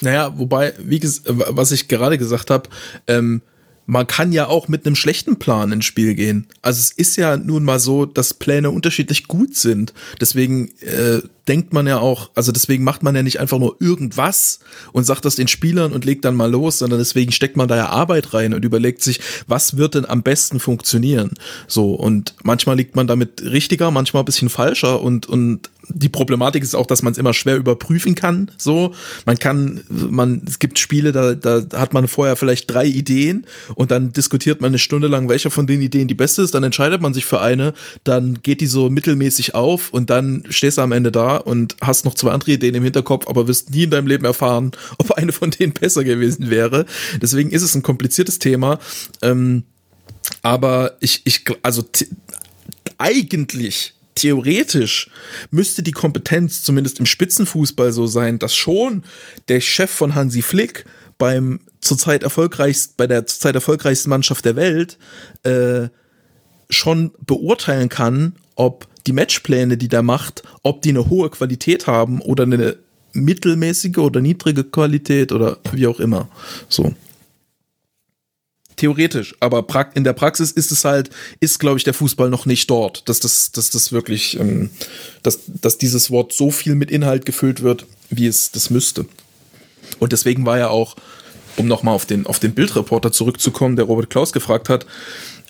Naja, 0.00 0.32
wobei, 0.36 0.72
wie 0.78 1.00
ges 1.00 1.22
was 1.26 1.72
ich 1.72 1.88
gerade 1.88 2.18
gesagt 2.18 2.50
habe, 2.50 2.68
ähm, 3.08 3.42
man 3.88 4.06
kann 4.06 4.32
ja 4.32 4.46
auch 4.48 4.68
mit 4.68 4.84
einem 4.84 4.94
schlechten 4.94 5.38
Plan 5.38 5.72
ins 5.72 5.86
Spiel 5.86 6.14
gehen. 6.14 6.46
Also 6.60 6.78
es 6.78 6.90
ist 6.90 7.16
ja 7.16 7.38
nun 7.38 7.64
mal 7.64 7.80
so, 7.80 8.04
dass 8.04 8.34
Pläne 8.34 8.70
unterschiedlich 8.70 9.28
gut 9.28 9.56
sind. 9.56 9.94
Deswegen 10.20 10.68
äh, 10.82 11.22
denkt 11.48 11.72
man 11.72 11.86
ja 11.86 11.98
auch, 11.98 12.28
also 12.34 12.52
deswegen 12.52 12.84
macht 12.84 13.02
man 13.02 13.16
ja 13.16 13.22
nicht 13.22 13.40
einfach 13.40 13.58
nur 13.58 13.76
irgendwas 13.80 14.60
und 14.92 15.04
sagt 15.04 15.24
das 15.24 15.36
den 15.36 15.48
Spielern 15.48 15.92
und 15.92 16.04
legt 16.04 16.26
dann 16.26 16.36
mal 16.36 16.50
los, 16.50 16.78
sondern 16.78 16.98
deswegen 16.98 17.32
steckt 17.32 17.56
man 17.56 17.66
da 17.66 17.76
ja 17.76 17.88
Arbeit 17.88 18.34
rein 18.34 18.52
und 18.52 18.62
überlegt 18.62 19.02
sich, 19.02 19.20
was 19.46 19.78
wird 19.78 19.94
denn 19.94 20.04
am 20.04 20.22
besten 20.22 20.60
funktionieren. 20.60 21.32
So, 21.66 21.94
und 21.94 22.34
manchmal 22.42 22.76
liegt 22.76 22.94
man 22.94 23.06
damit 23.06 23.42
richtiger, 23.42 23.90
manchmal 23.90 24.22
ein 24.22 24.26
bisschen 24.26 24.50
falscher 24.50 25.00
und, 25.00 25.26
und 25.26 25.70
die 25.88 26.08
Problematik 26.08 26.62
ist 26.62 26.74
auch, 26.74 26.86
dass 26.86 27.02
man 27.02 27.12
es 27.12 27.18
immer 27.18 27.34
schwer 27.34 27.56
überprüfen 27.56 28.14
kann. 28.14 28.50
So, 28.56 28.94
man 29.26 29.38
kann, 29.38 29.80
man, 29.88 30.42
es 30.46 30.58
gibt 30.58 30.78
Spiele, 30.78 31.12
da, 31.12 31.34
da 31.34 31.62
hat 31.78 31.94
man 31.94 32.08
vorher 32.08 32.36
vielleicht 32.36 32.70
drei 32.70 32.86
Ideen 32.86 33.46
und 33.74 33.90
dann 33.90 34.12
diskutiert 34.12 34.60
man 34.60 34.68
eine 34.68 34.78
Stunde 34.78 35.08
lang, 35.08 35.28
welche 35.28 35.50
von 35.50 35.66
den 35.66 35.80
Ideen 35.80 36.08
die 36.08 36.14
beste 36.14 36.42
ist. 36.42 36.54
Dann 36.54 36.64
entscheidet 36.64 37.00
man 37.00 37.14
sich 37.14 37.24
für 37.24 37.40
eine, 37.40 37.74
dann 38.04 38.40
geht 38.42 38.60
die 38.60 38.66
so 38.66 38.90
mittelmäßig 38.90 39.54
auf 39.54 39.90
und 39.92 40.10
dann 40.10 40.44
stehst 40.48 40.78
du 40.78 40.82
am 40.82 40.92
Ende 40.92 41.12
da 41.12 41.36
und 41.36 41.76
hast 41.80 42.04
noch 42.04 42.14
zwei 42.14 42.30
andere 42.30 42.52
Ideen 42.52 42.74
im 42.74 42.84
Hinterkopf, 42.84 43.26
aber 43.28 43.48
wirst 43.48 43.70
nie 43.70 43.84
in 43.84 43.90
deinem 43.90 44.06
Leben 44.06 44.24
erfahren, 44.24 44.72
ob 44.98 45.12
eine 45.12 45.32
von 45.32 45.50
denen 45.50 45.72
besser 45.72 46.04
gewesen 46.04 46.50
wäre. 46.50 46.86
Deswegen 47.20 47.50
ist 47.50 47.62
es 47.62 47.74
ein 47.74 47.82
kompliziertes 47.82 48.38
Thema. 48.38 48.78
Ähm, 49.22 49.64
aber 50.42 50.96
ich, 51.00 51.22
ich, 51.24 51.44
also 51.62 51.84
eigentlich 52.98 53.94
theoretisch 54.18 55.10
müsste 55.50 55.82
die 55.82 55.92
Kompetenz 55.92 56.62
zumindest 56.62 56.98
im 56.98 57.06
Spitzenfußball 57.06 57.92
so 57.92 58.06
sein, 58.06 58.38
dass 58.38 58.54
schon 58.54 59.04
der 59.48 59.60
Chef 59.60 59.90
von 59.90 60.14
Hansi 60.14 60.42
Flick 60.42 60.84
beim 61.18 61.60
zurzeit 61.80 62.22
erfolgreichst, 62.22 62.96
bei 62.96 63.06
der 63.06 63.26
zurzeit 63.26 63.54
erfolgreichsten 63.54 64.10
Mannschaft 64.10 64.44
der 64.44 64.56
Welt 64.56 64.98
äh, 65.44 65.88
schon 66.70 67.12
beurteilen 67.24 67.88
kann, 67.88 68.34
ob 68.56 68.86
die 69.06 69.12
Matchpläne, 69.12 69.76
die 69.76 69.88
der 69.88 70.02
macht, 70.02 70.42
ob 70.62 70.82
die 70.82 70.90
eine 70.90 71.08
hohe 71.08 71.30
Qualität 71.30 71.86
haben 71.86 72.20
oder 72.20 72.44
eine 72.44 72.76
mittelmäßige 73.12 73.98
oder 73.98 74.20
niedrige 74.20 74.64
Qualität 74.64 75.32
oder 75.32 75.58
wie 75.72 75.86
auch 75.86 76.00
immer. 76.00 76.28
So. 76.68 76.92
Theoretisch, 78.78 79.34
aber 79.40 79.66
in 79.94 80.04
der 80.04 80.12
Praxis 80.12 80.52
ist 80.52 80.70
es 80.70 80.84
halt, 80.84 81.10
ist, 81.40 81.58
glaube 81.58 81.78
ich, 81.78 81.84
der 81.84 81.94
Fußball 81.94 82.30
noch 82.30 82.46
nicht 82.46 82.70
dort, 82.70 83.08
dass 83.08 83.18
das, 83.18 83.50
dass 83.50 83.70
das 83.70 83.90
wirklich, 83.90 84.38
ähm, 84.38 84.70
dass, 85.24 85.40
dass 85.46 85.78
dieses 85.78 86.12
Wort 86.12 86.32
so 86.32 86.52
viel 86.52 86.76
mit 86.76 86.88
Inhalt 86.88 87.26
gefüllt 87.26 87.62
wird, 87.62 87.86
wie 88.08 88.28
es 88.28 88.52
das 88.52 88.70
müsste. 88.70 89.06
Und 89.98 90.12
deswegen 90.12 90.46
war 90.46 90.58
ja 90.58 90.68
auch, 90.68 90.94
um 91.56 91.66
nochmal 91.66 91.92
auf 91.92 92.06
den, 92.06 92.24
auf 92.24 92.38
den 92.38 92.54
Bildreporter 92.54 93.10
zurückzukommen, 93.10 93.74
der 93.74 93.86
Robert 93.86 94.10
Klaus 94.10 94.32
gefragt 94.32 94.68
hat, 94.68 94.86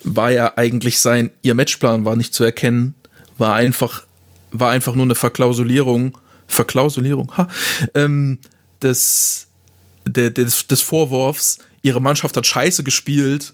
war 0.03 0.31
ja 0.31 0.53
eigentlich 0.55 0.99
sein, 0.99 1.29
ihr 1.43 1.53
Matchplan 1.53 2.05
war 2.05 2.15
nicht 2.15 2.33
zu 2.33 2.43
erkennen, 2.43 2.95
war 3.37 3.53
einfach, 3.53 4.07
war 4.51 4.71
einfach 4.71 4.95
nur 4.95 5.05
eine 5.05 5.13
Verklausulierung, 5.13 6.17
Verklausulierung, 6.47 7.37
ha, 7.37 7.47
ähm, 7.93 8.39
des, 8.81 9.45
des, 10.07 10.65
des 10.65 10.81
Vorwurfs, 10.81 11.59
ihre 11.81 12.01
Mannschaft 12.01 12.35
hat 12.37 12.45
scheiße 12.45 12.83
gespielt 12.83 13.53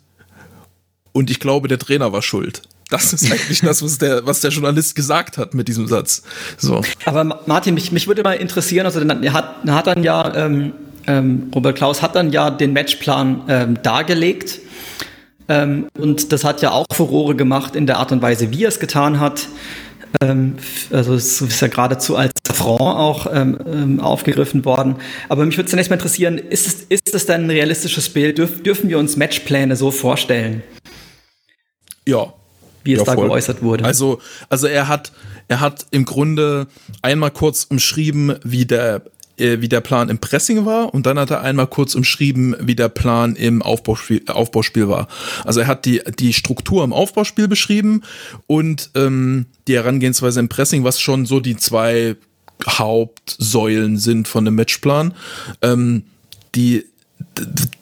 und 1.12 1.30
ich 1.30 1.40
glaube, 1.40 1.68
der 1.68 1.80
Trainer 1.80 2.12
war 2.12 2.22
schuld. 2.22 2.64
Das 2.90 3.14
ist 3.14 3.32
eigentlich 3.32 3.62
das, 3.62 3.82
was 3.82 3.98
der, 3.98 4.28
was 4.28 4.42
der 4.42 4.52
Journalist 4.52 4.96
gesagt 4.96 5.38
hat 5.40 5.54
mit 5.56 5.68
diesem 5.68 5.88
Satz. 5.88 6.22
So. 6.58 6.82
Aber 7.06 7.24
Ma- 7.24 7.40
Martin, 7.48 7.74
mich, 7.74 7.92
mich 7.92 8.08
würde 8.08 8.22
mal 8.22 8.34
interessieren, 8.34 8.86
also 8.86 9.00
er 9.00 9.34
hat, 9.34 9.66
hat 9.68 9.88
dann 9.88 10.04
ja, 10.04 10.36
ähm, 10.36 10.74
ähm, 11.08 11.50
Robert 11.54 11.78
Klaus 11.78 12.02
hat 12.02 12.16
dann 12.16 12.32
ja 12.32 12.52
den 12.52 12.74
Matchplan 12.74 13.42
ähm, 13.48 13.82
dargelegt. 13.82 14.60
Ähm, 15.48 15.88
und 15.98 16.32
das 16.32 16.44
hat 16.44 16.62
ja 16.62 16.72
auch 16.72 16.86
Furore 16.92 17.36
gemacht 17.36 17.76
in 17.76 17.88
der 17.88 17.98
Art 17.98 18.12
und 18.12 18.22
Weise, 18.22 18.52
wie 18.52 18.64
er 18.64 18.70
es 18.70 18.80
getan 18.80 19.20
hat. 19.20 19.48
Ähm, 20.22 20.56
also 20.92 21.14
es 21.14 21.42
ist 21.42 21.62
ja 21.62 21.68
geradezu 21.68 22.16
als 22.16 22.32
Affront 22.50 22.82
auch 22.82 23.28
ähm, 23.32 23.58
ähm, 23.66 24.00
aufgegriffen 24.00 24.66
worden. 24.66 24.96
Aber 25.30 25.46
mich 25.46 25.58
würde 25.58 25.70
zunächst 25.70 25.90
mal 25.90 25.96
interessieren, 25.96 26.38
ist 26.38 26.68
es, 26.68 26.84
ist 26.84 27.14
es 27.14 27.26
denn 27.26 27.46
ein 27.46 27.50
realistisches 27.50 28.10
Bild? 28.10 28.38
Dürf, 28.38 28.62
dürfen 28.64 28.90
wir 28.90 29.00
uns 29.00 29.18
Matchpläne 29.18 29.76
so 29.76 29.92
vorstellen? 29.92 30.64
Ja. 32.08 32.34
Wie 32.84 32.94
es 32.94 33.00
Ja, 33.00 33.06
da 33.06 33.14
voll. 33.14 33.28
geäußert 33.28 33.62
wurde. 33.64 33.84
Also, 33.84 34.20
also 34.50 34.68
er 34.68 34.88
hat, 34.88 35.12
er 35.48 35.60
hat 35.60 35.88
im 35.92 36.06
Grunde 36.06 36.68
einmal 37.02 37.32
kurz 37.32 37.66
umschrieben, 37.66 38.36
wie 38.44 38.66
der, 38.66 39.02
wie 39.38 39.70
der 39.70 39.82
Plan 39.82 40.10
im 40.10 40.20
Pressing 40.20 40.66
war 40.66 40.94
und 40.94 41.06
dann 41.06 41.20
hat 41.20 41.32
er 41.32 41.42
einmal 41.42 41.68
kurz 41.68 41.96
umschrieben, 41.96 42.56
wie 42.60 42.76
der 42.76 42.90
Plan 42.90 43.36
im 43.36 43.62
Aufbauspiel, 43.62 44.24
Aufbauspiel 44.28 44.88
war. 44.88 45.08
Also 45.44 45.62
er 45.62 45.68
hat 45.68 45.86
die, 45.86 46.02
die 46.20 46.34
Struktur 46.34 46.84
im 46.84 46.94
Aufbauspiel 46.94 47.48
beschrieben 47.48 48.02
und 48.48 48.92
ähm, 48.96 49.48
die 49.68 49.76
Herangehensweise 49.76 50.40
im 50.40 50.50
Pressing, 50.50 50.84
was 50.84 51.00
schon 51.00 51.26
so 51.26 51.40
die 51.40 51.58
zwei 51.58 52.16
Hauptsäulen 52.68 53.98
sind 53.98 54.28
von 54.28 54.46
dem 54.46 54.56
Matchplan. 54.56 55.14
Ähm, 55.62 56.04
die 56.56 56.86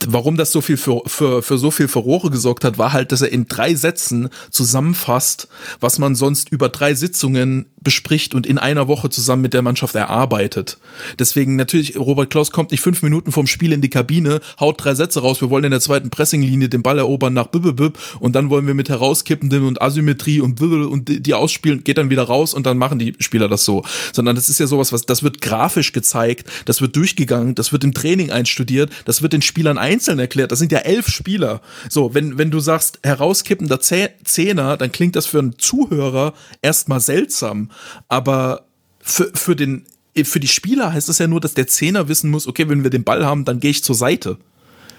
warum 0.07 0.37
das 0.37 0.51
so 0.51 0.61
viel 0.61 0.77
für, 0.77 1.01
für, 1.05 1.41
für 1.43 1.57
so 1.57 1.71
viel 1.71 1.87
Furore 1.87 2.29
gesorgt 2.29 2.63
hat, 2.63 2.77
war 2.77 2.93
halt, 2.93 3.11
dass 3.11 3.21
er 3.21 3.31
in 3.31 3.47
drei 3.47 3.75
Sätzen 3.75 4.29
zusammenfasst, 4.49 5.47
was 5.79 5.99
man 5.99 6.15
sonst 6.15 6.49
über 6.49 6.69
drei 6.69 6.93
Sitzungen 6.93 7.67
bespricht 7.81 8.33
und 8.33 8.47
in 8.47 8.57
einer 8.57 8.87
Woche 8.87 9.09
zusammen 9.09 9.41
mit 9.41 9.53
der 9.53 9.61
Mannschaft 9.61 9.95
erarbeitet. 9.95 10.77
Deswegen 11.19 11.55
natürlich, 11.55 11.97
Robert 11.97 12.29
Klaus 12.29 12.51
kommt 12.51 12.71
nicht 12.71 12.81
fünf 12.81 13.01
Minuten 13.01 13.31
vom 13.31 13.45
Spiel 13.45 13.73
in 13.73 13.81
die 13.81 13.89
Kabine, 13.89 14.39
haut 14.59 14.83
drei 14.83 14.95
Sätze 14.95 15.21
raus, 15.21 15.41
wir 15.41 15.49
wollen 15.49 15.65
in 15.65 15.71
der 15.71 15.81
zweiten 15.81 16.09
Pressinglinie 16.09 16.69
den 16.69 16.81
Ball 16.81 16.97
erobern 16.97 17.33
nach 17.33 17.47
Bibibib 17.47 17.97
und 18.19 18.33
dann 18.35 18.49
wollen 18.49 18.67
wir 18.67 18.73
mit 18.73 18.89
herauskippendem 18.89 19.67
und 19.67 19.81
Asymmetrie 19.81 20.39
und 20.41 20.61
und 20.61 21.09
die- 21.09 21.33
ausspielen, 21.33 21.83
geht 21.83 21.97
dann 21.97 22.09
wieder 22.09 22.23
raus 22.23 22.53
und 22.53 22.65
dann 22.65 22.77
machen 22.77 22.99
die 22.99 23.15
Spieler 23.19 23.49
das 23.49 23.65
so. 23.65 23.83
Sondern 24.13 24.35
das 24.35 24.49
ist 24.49 24.59
ja 24.59 24.67
sowas, 24.67 24.93
was, 24.93 25.05
das 25.05 25.23
wird 25.23 25.41
grafisch 25.41 25.91
gezeigt, 25.91 26.47
das 26.65 26.79
wird 26.79 26.95
durchgegangen, 26.95 27.55
das 27.55 27.71
wird 27.71 27.83
im 27.83 27.93
Training 27.93 28.31
einstudiert, 28.31 28.91
das 29.05 29.21
wird 29.21 29.33
den 29.33 29.41
Spielern 29.43 29.77
einzeln 29.77 30.19
erklärt. 30.19 30.51
Das 30.51 30.59
sind 30.59 30.71
ja 30.71 30.79
elf 30.79 31.07
Spieler. 31.07 31.61
So, 31.89 32.13
wenn, 32.13 32.37
wenn 32.37 32.51
du 32.51 32.59
sagst, 32.59 32.99
herauskippender 33.03 33.77
Zeh- 33.77 34.09
Zehner, 34.23 34.77
dann 34.77 34.91
klingt 34.91 35.15
das 35.15 35.25
für 35.25 35.39
einen 35.39 35.59
Zuhörer 35.59 36.33
erstmal 36.61 36.99
seltsam. 36.99 37.69
Aber 38.07 38.65
für, 38.99 39.31
für 39.33 39.55
den, 39.55 39.85
für 40.23 40.39
die 40.39 40.47
Spieler 40.47 40.93
heißt 40.93 41.09
das 41.09 41.19
ja 41.19 41.27
nur, 41.27 41.41
dass 41.41 41.53
der 41.53 41.67
Zehner 41.67 42.07
wissen 42.07 42.29
muss, 42.29 42.47
okay, 42.47 42.67
wenn 42.69 42.83
wir 42.83 42.89
den 42.89 43.03
Ball 43.03 43.25
haben, 43.25 43.45
dann 43.45 43.59
gehe 43.59 43.71
ich 43.71 43.83
zur 43.83 43.95
Seite. 43.95 44.37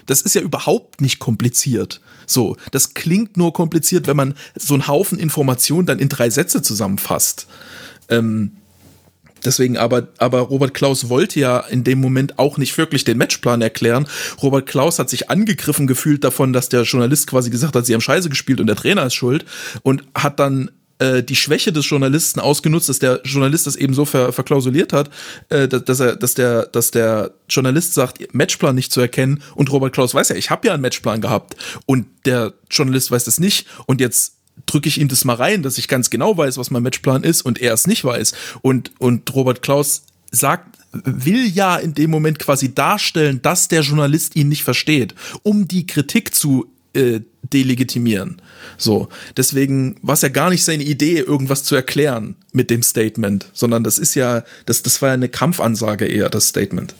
Das 0.05 0.21
ist 0.21 0.35
ja 0.35 0.41
überhaupt 0.41 1.01
nicht 1.01 1.17
kompliziert. 1.17 1.99
So, 2.27 2.57
das 2.71 2.93
klingt 2.93 3.37
nur 3.37 3.53
kompliziert, 3.53 4.05
wenn 4.05 4.15
man 4.15 4.35
so 4.55 4.75
einen 4.75 4.87
Haufen 4.87 5.17
Informationen 5.17 5.87
dann 5.87 5.99
in 5.99 6.09
drei 6.09 6.29
Sätze 6.29 6.61
zusammenfasst. 6.61 7.47
Ähm, 8.09 8.57
Deswegen 9.45 9.77
aber, 9.77 10.07
aber 10.17 10.39
Robert 10.39 10.73
Klaus 10.73 11.09
wollte 11.09 11.39
ja 11.39 11.59
in 11.59 11.83
dem 11.83 11.99
Moment 11.99 12.39
auch 12.39 12.57
nicht 12.57 12.77
wirklich 12.77 13.03
den 13.03 13.17
Matchplan 13.17 13.61
erklären. 13.61 14.07
Robert 14.41 14.65
Klaus 14.65 14.99
hat 14.99 15.09
sich 15.09 15.29
angegriffen 15.29 15.87
gefühlt 15.87 16.23
davon, 16.23 16.53
dass 16.53 16.69
der 16.69 16.83
Journalist 16.83 17.27
quasi 17.27 17.49
gesagt 17.49 17.75
hat, 17.75 17.85
sie 17.85 17.93
haben 17.93 18.01
Scheiße 18.01 18.29
gespielt 18.29 18.59
und 18.59 18.67
der 18.67 18.75
Trainer 18.75 19.05
ist 19.05 19.13
schuld 19.13 19.45
und 19.83 20.03
hat 20.15 20.39
dann 20.39 20.71
äh, 20.99 21.23
die 21.23 21.35
Schwäche 21.35 21.73
des 21.73 21.89
Journalisten 21.89 22.39
ausgenutzt, 22.39 22.87
dass 22.89 22.99
der 22.99 23.21
Journalist 23.23 23.67
das 23.67 23.75
eben 23.75 23.93
so 23.93 24.05
ver 24.05 24.31
verklausuliert 24.31 24.93
hat, 24.93 25.09
äh, 25.49 25.67
dass, 25.67 25.99
er, 25.99 26.15
dass 26.15 26.35
der, 26.35 26.67
dass 26.67 26.91
der 26.91 27.31
Journalist 27.49 27.93
sagt, 27.93 28.33
Matchplan 28.33 28.75
nicht 28.75 28.91
zu 28.91 29.01
erkennen 29.01 29.43
und 29.55 29.71
Robert 29.71 29.93
Klaus 29.93 30.13
weiß 30.13 30.29
ja, 30.29 30.35
ich 30.35 30.49
habe 30.49 30.67
ja 30.67 30.73
einen 30.73 30.81
Matchplan 30.81 31.21
gehabt 31.21 31.55
und 31.85 32.07
der 32.25 32.53
Journalist 32.71 33.11
weiß 33.11 33.25
das 33.25 33.39
nicht 33.39 33.67
und 33.87 33.99
jetzt 33.99 34.35
drücke 34.65 34.89
ich 34.89 34.99
ihm 34.99 35.07
das 35.07 35.25
mal 35.25 35.35
rein, 35.35 35.63
dass 35.63 35.77
ich 35.77 35.87
ganz 35.87 36.09
genau 36.09 36.37
weiß, 36.37 36.57
was 36.57 36.71
mein 36.71 36.83
Matchplan 36.83 37.23
ist 37.23 37.41
und 37.41 37.61
er 37.61 37.73
es 37.73 37.87
nicht 37.87 38.03
weiß. 38.03 38.33
Und, 38.61 38.91
und 38.99 39.33
Robert 39.33 39.61
Klaus 39.61 40.03
sagt, 40.31 40.77
will 41.03 41.47
ja 41.47 41.75
in 41.75 41.93
dem 41.93 42.09
Moment 42.09 42.39
quasi 42.39 42.73
darstellen, 42.73 43.41
dass 43.41 43.67
der 43.67 43.81
Journalist 43.81 44.35
ihn 44.35 44.49
nicht 44.49 44.63
versteht, 44.63 45.13
um 45.43 45.67
die 45.67 45.85
Kritik 45.85 46.33
zu 46.33 46.67
äh, 46.93 47.21
delegitimieren. 47.43 48.41
So, 48.77 49.09
deswegen 49.37 49.97
war 50.01 50.13
es 50.13 50.21
ja 50.21 50.29
gar 50.29 50.49
nicht 50.49 50.63
seine 50.63 50.83
Idee, 50.83 51.19
irgendwas 51.19 51.63
zu 51.63 51.75
erklären 51.75 52.35
mit 52.53 52.69
dem 52.69 52.81
Statement, 52.81 53.49
sondern 53.53 53.83
das 53.83 53.99
ist 53.99 54.15
ja, 54.15 54.43
das, 54.65 54.81
das 54.81 55.01
war 55.01 55.09
ja 55.09 55.13
eine 55.13 55.29
Kampfansage 55.29 56.05
eher, 56.05 56.29
das 56.29 56.47
Statement. 56.47 56.95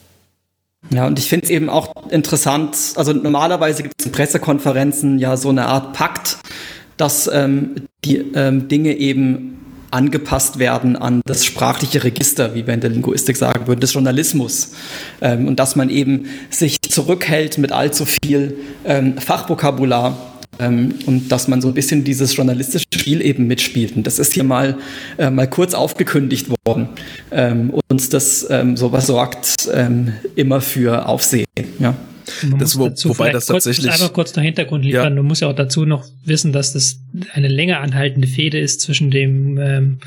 Ja, 0.91 1.07
und 1.07 1.17
ich 1.17 1.29
finde 1.29 1.45
es 1.45 1.49
eben 1.49 1.69
auch 1.69 2.11
interessant, 2.11 2.77
also 2.95 3.11
normalerweise 3.11 3.81
gibt 3.83 3.95
es 3.97 4.05
in 4.05 4.11
Pressekonferenzen 4.11 5.17
ja 5.17 5.35
so 5.35 5.49
eine 5.49 5.65
Art 5.65 5.93
Pakt, 5.93 6.37
dass 6.97 7.29
ähm, 7.31 7.75
die 8.03 8.17
ähm, 8.35 8.67
Dinge 8.67 8.95
eben 8.97 9.55
angepasst 9.91 10.59
werden 10.59 10.95
an 10.95 11.21
das 11.25 11.45
sprachliche 11.45 12.03
Register, 12.03 12.53
wie 12.53 12.67
wir 12.67 12.73
in 12.73 12.81
der 12.81 12.89
Linguistik 12.89 13.37
sagen 13.37 13.67
würden, 13.67 13.79
des 13.79 13.93
Journalismus. 13.93 14.71
Ähm, 15.21 15.47
und 15.47 15.57
dass 15.59 15.75
man 15.75 15.89
eben 15.89 16.25
sich 16.49 16.81
zurückhält 16.81 17.57
mit 17.57 17.71
allzu 17.71 18.05
viel 18.05 18.57
ähm, 18.83 19.17
Fachvokabular 19.17 20.35
ähm, 20.59 20.95
und 21.05 21.31
dass 21.31 21.47
man 21.47 21.61
so 21.61 21.69
ein 21.69 21.73
bisschen 21.73 22.03
dieses 22.03 22.35
journalistische 22.35 22.85
Spiel 22.93 23.21
eben 23.21 23.47
mitspielt. 23.47 23.95
Und 23.95 24.05
das 24.05 24.19
ist 24.19 24.33
hier 24.33 24.43
mal, 24.43 24.77
äh, 25.17 25.29
mal 25.29 25.49
kurz 25.49 25.73
aufgekündigt 25.73 26.47
worden. 26.65 26.89
Ähm, 27.31 27.73
und 27.89 28.13
das 28.13 28.45
ähm, 28.49 28.75
sowas 28.75 29.07
sorgt 29.07 29.55
ähm, 29.73 30.13
immer 30.35 30.61
für 30.61 31.07
Aufsehen. 31.07 31.45
Ja. 31.79 31.95
Das, 32.57 32.77
wo, 32.77 32.89
wobei 32.89 33.31
das 33.31 33.47
kurz, 33.47 33.65
tatsächlich. 33.65 33.91
Einfach 33.91 34.13
kurz 34.13 34.35
noch 34.35 34.43
Hintergrund 34.43 34.83
liefern. 34.83 35.13
Ja. 35.13 35.15
Du 35.15 35.23
musst 35.23 35.41
ja 35.41 35.49
auch 35.49 35.55
dazu 35.55 35.85
noch 35.85 36.05
wissen, 36.23 36.51
dass 36.51 36.73
das 36.73 36.99
eine 37.33 37.47
länger 37.47 37.81
anhaltende 37.81 38.27
Fehde 38.27 38.59
ist 38.59 38.81
zwischen 38.81 39.11
dem 39.11 39.57
ähm, 39.57 39.99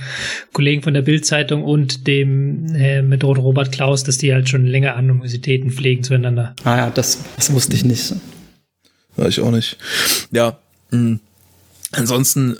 Kollegen 0.52 0.82
von 0.82 0.94
der 0.94 1.02
Bild-Zeitung 1.02 1.62
und 1.62 2.06
dem 2.06 2.74
äh, 2.74 3.02
mit 3.02 3.22
Robert 3.24 3.72
Klaus, 3.72 4.04
dass 4.04 4.18
die 4.18 4.32
halt 4.32 4.48
schon 4.48 4.66
länger 4.66 4.96
Animositäten 4.96 5.70
pflegen 5.70 6.02
zueinander. 6.02 6.54
Ah 6.64 6.76
ja, 6.76 6.90
das, 6.90 7.18
das 7.36 7.52
wusste 7.52 7.76
ich 7.76 7.84
nicht. 7.84 8.14
Ja, 9.16 9.26
ich 9.26 9.40
auch 9.40 9.50
nicht. 9.50 9.76
Ja, 10.30 10.58
mh. 10.90 11.18
ansonsten 11.92 12.56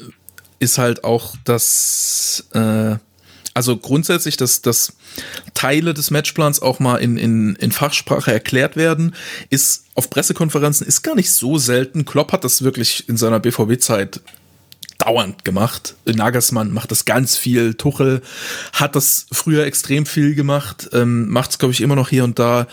ist 0.61 0.79
halt 0.79 1.05
auch 1.05 1.37
das, 1.45 2.49
äh, 2.53 2.97
also 3.59 3.77
grundsätzlich, 3.77 4.37
dass, 4.37 4.63
dass 4.63 4.93
Teile 5.53 5.93
des 5.93 6.13
Matchplans 6.13 6.63
auch 6.63 6.79
mal 6.79 6.99
in, 6.99 7.17
in, 7.19 7.57
in 7.57 7.73
Fachsprache 7.73 8.33
erklärt 8.33 8.77
werden, 8.77 9.17
ist 9.51 9.87
auf 9.97 10.11
Pressekonferenzen 10.11 10.87
ist 10.87 11.03
gar 11.03 11.17
nicht 11.17 11.33
so 11.33 11.59
selten. 11.59 12.05
Klopp 12.05 12.31
hat 12.31 12.45
das 12.45 12.63
wirklich 12.63 13.09
in 13.09 13.17
seiner 13.17 13.41
BVB-Zeit 13.41 14.21
dauernd 14.99 15.45
gemacht. 15.45 15.97
Nagelsmann 16.07 16.73
macht 16.73 16.93
das 16.93 17.05
ganz 17.05 17.37
viel. 17.37 17.75
Tuchel 17.75 18.23
hat 18.75 18.95
das 18.95 19.27
früher 19.33 19.65
extrem 19.65 20.07
viel 20.07 20.37
gemacht, 20.37 20.91
ähm, 20.93 21.29
macht 21.29 21.51
es, 21.51 21.59
glaube 21.59 21.73
ich, 21.73 21.81
immer 21.81 21.97
noch 21.97 22.11
hier 22.11 22.23
und 22.23 22.39
da 22.39 22.69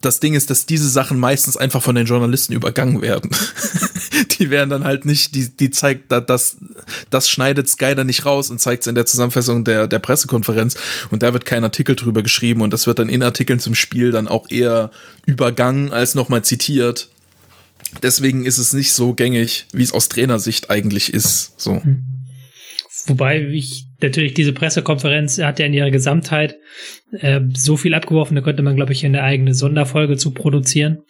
das 0.00 0.18
Ding 0.18 0.34
ist, 0.34 0.50
dass 0.50 0.66
diese 0.66 0.88
Sachen 0.88 1.16
meistens 1.16 1.56
einfach 1.56 1.80
von 1.80 1.94
den 1.94 2.06
Journalisten 2.06 2.54
übergangen 2.54 3.02
werden. 3.02 3.30
die 4.38 4.50
werden 4.50 4.70
dann 4.70 4.84
halt 4.84 5.04
nicht, 5.04 5.34
die, 5.34 5.54
die 5.54 5.70
zeigt, 5.70 6.12
das, 6.12 6.58
das 7.10 7.28
schneidet 7.28 7.68
Sky 7.68 7.94
dann 7.94 8.06
nicht 8.06 8.24
raus 8.24 8.50
und 8.50 8.60
zeigt 8.60 8.82
es 8.82 8.86
in 8.86 8.94
der 8.94 9.06
Zusammenfassung 9.06 9.64
der, 9.64 9.86
der 9.86 9.98
Pressekonferenz 9.98 10.76
und 11.10 11.22
da 11.22 11.32
wird 11.32 11.44
kein 11.44 11.64
Artikel 11.64 11.96
drüber 11.96 12.22
geschrieben 12.22 12.60
und 12.60 12.72
das 12.72 12.86
wird 12.86 12.98
dann 12.98 13.08
in 13.08 13.22
Artikeln 13.22 13.58
zum 13.58 13.74
Spiel 13.74 14.10
dann 14.10 14.28
auch 14.28 14.50
eher 14.50 14.90
übergangen 15.26 15.92
als 15.92 16.14
nochmal 16.14 16.42
zitiert. 16.42 17.08
Deswegen 18.02 18.46
ist 18.46 18.58
es 18.58 18.72
nicht 18.72 18.92
so 18.92 19.12
gängig, 19.14 19.66
wie 19.72 19.82
es 19.82 19.92
aus 19.92 20.08
Trainersicht 20.08 20.70
eigentlich 20.70 21.12
ist. 21.12 21.60
So. 21.60 21.82
Hm. 21.82 22.04
Wobei 23.06 23.42
ich 23.42 23.86
natürlich 24.00 24.34
diese 24.34 24.52
Pressekonferenz 24.52 25.38
hat 25.38 25.58
ja 25.58 25.66
in 25.66 25.74
ihrer 25.74 25.90
Gesamtheit 25.90 26.56
äh, 27.12 27.40
so 27.54 27.76
viel 27.76 27.94
abgeworfen, 27.94 28.36
da 28.36 28.42
könnte 28.42 28.62
man, 28.62 28.76
glaube 28.76 28.92
ich, 28.92 29.04
eine 29.04 29.22
eigene 29.22 29.54
Sonderfolge 29.54 30.16
zu 30.16 30.32
produzieren. 30.32 31.02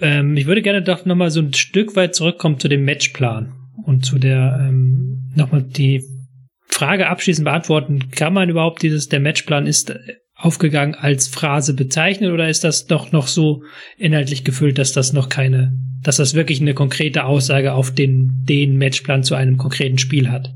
Ähm, 0.00 0.36
ich 0.36 0.46
würde 0.46 0.62
gerne 0.62 0.82
doch 0.82 1.04
nochmal 1.04 1.30
so 1.30 1.40
ein 1.40 1.54
Stück 1.54 1.96
weit 1.96 2.14
zurückkommen 2.14 2.58
zu 2.58 2.68
dem 2.68 2.84
Matchplan 2.84 3.52
und 3.84 4.04
zu 4.04 4.18
der 4.18 4.58
ähm, 4.60 5.32
nochmal 5.34 5.62
die 5.62 6.04
Frage 6.66 7.08
abschließend 7.08 7.44
beantworten. 7.44 8.10
Kann 8.10 8.32
man 8.32 8.48
überhaupt 8.48 8.82
dieses, 8.82 9.08
der 9.08 9.20
Matchplan 9.20 9.66
ist 9.66 9.94
aufgegangen 10.34 10.94
als 10.94 11.28
Phrase 11.28 11.74
bezeichnen 11.74 12.32
oder 12.32 12.48
ist 12.48 12.64
das 12.64 12.86
doch 12.86 13.12
noch 13.12 13.28
so 13.28 13.62
inhaltlich 13.96 14.44
gefüllt, 14.44 14.78
dass 14.78 14.92
das 14.92 15.12
noch 15.12 15.28
keine, 15.28 15.78
dass 16.02 16.16
das 16.16 16.34
wirklich 16.34 16.60
eine 16.60 16.74
konkrete 16.74 17.24
Aussage 17.24 17.72
auf 17.72 17.92
den, 17.92 18.44
den 18.44 18.76
Matchplan 18.76 19.22
zu 19.22 19.34
einem 19.34 19.56
konkreten 19.56 19.98
Spiel 19.98 20.30
hat? 20.30 20.52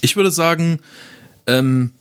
Ich 0.00 0.16
würde 0.16 0.30
sagen, 0.30 0.80
ähm, 1.46 1.92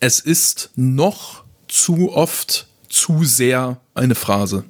es 0.00 0.20
ist 0.20 0.72
noch 0.76 1.44
zu 1.68 2.12
oft 2.12 2.66
zu 2.90 3.24
sehr 3.24 3.78
eine 3.94 4.14
Phrase. 4.14 4.64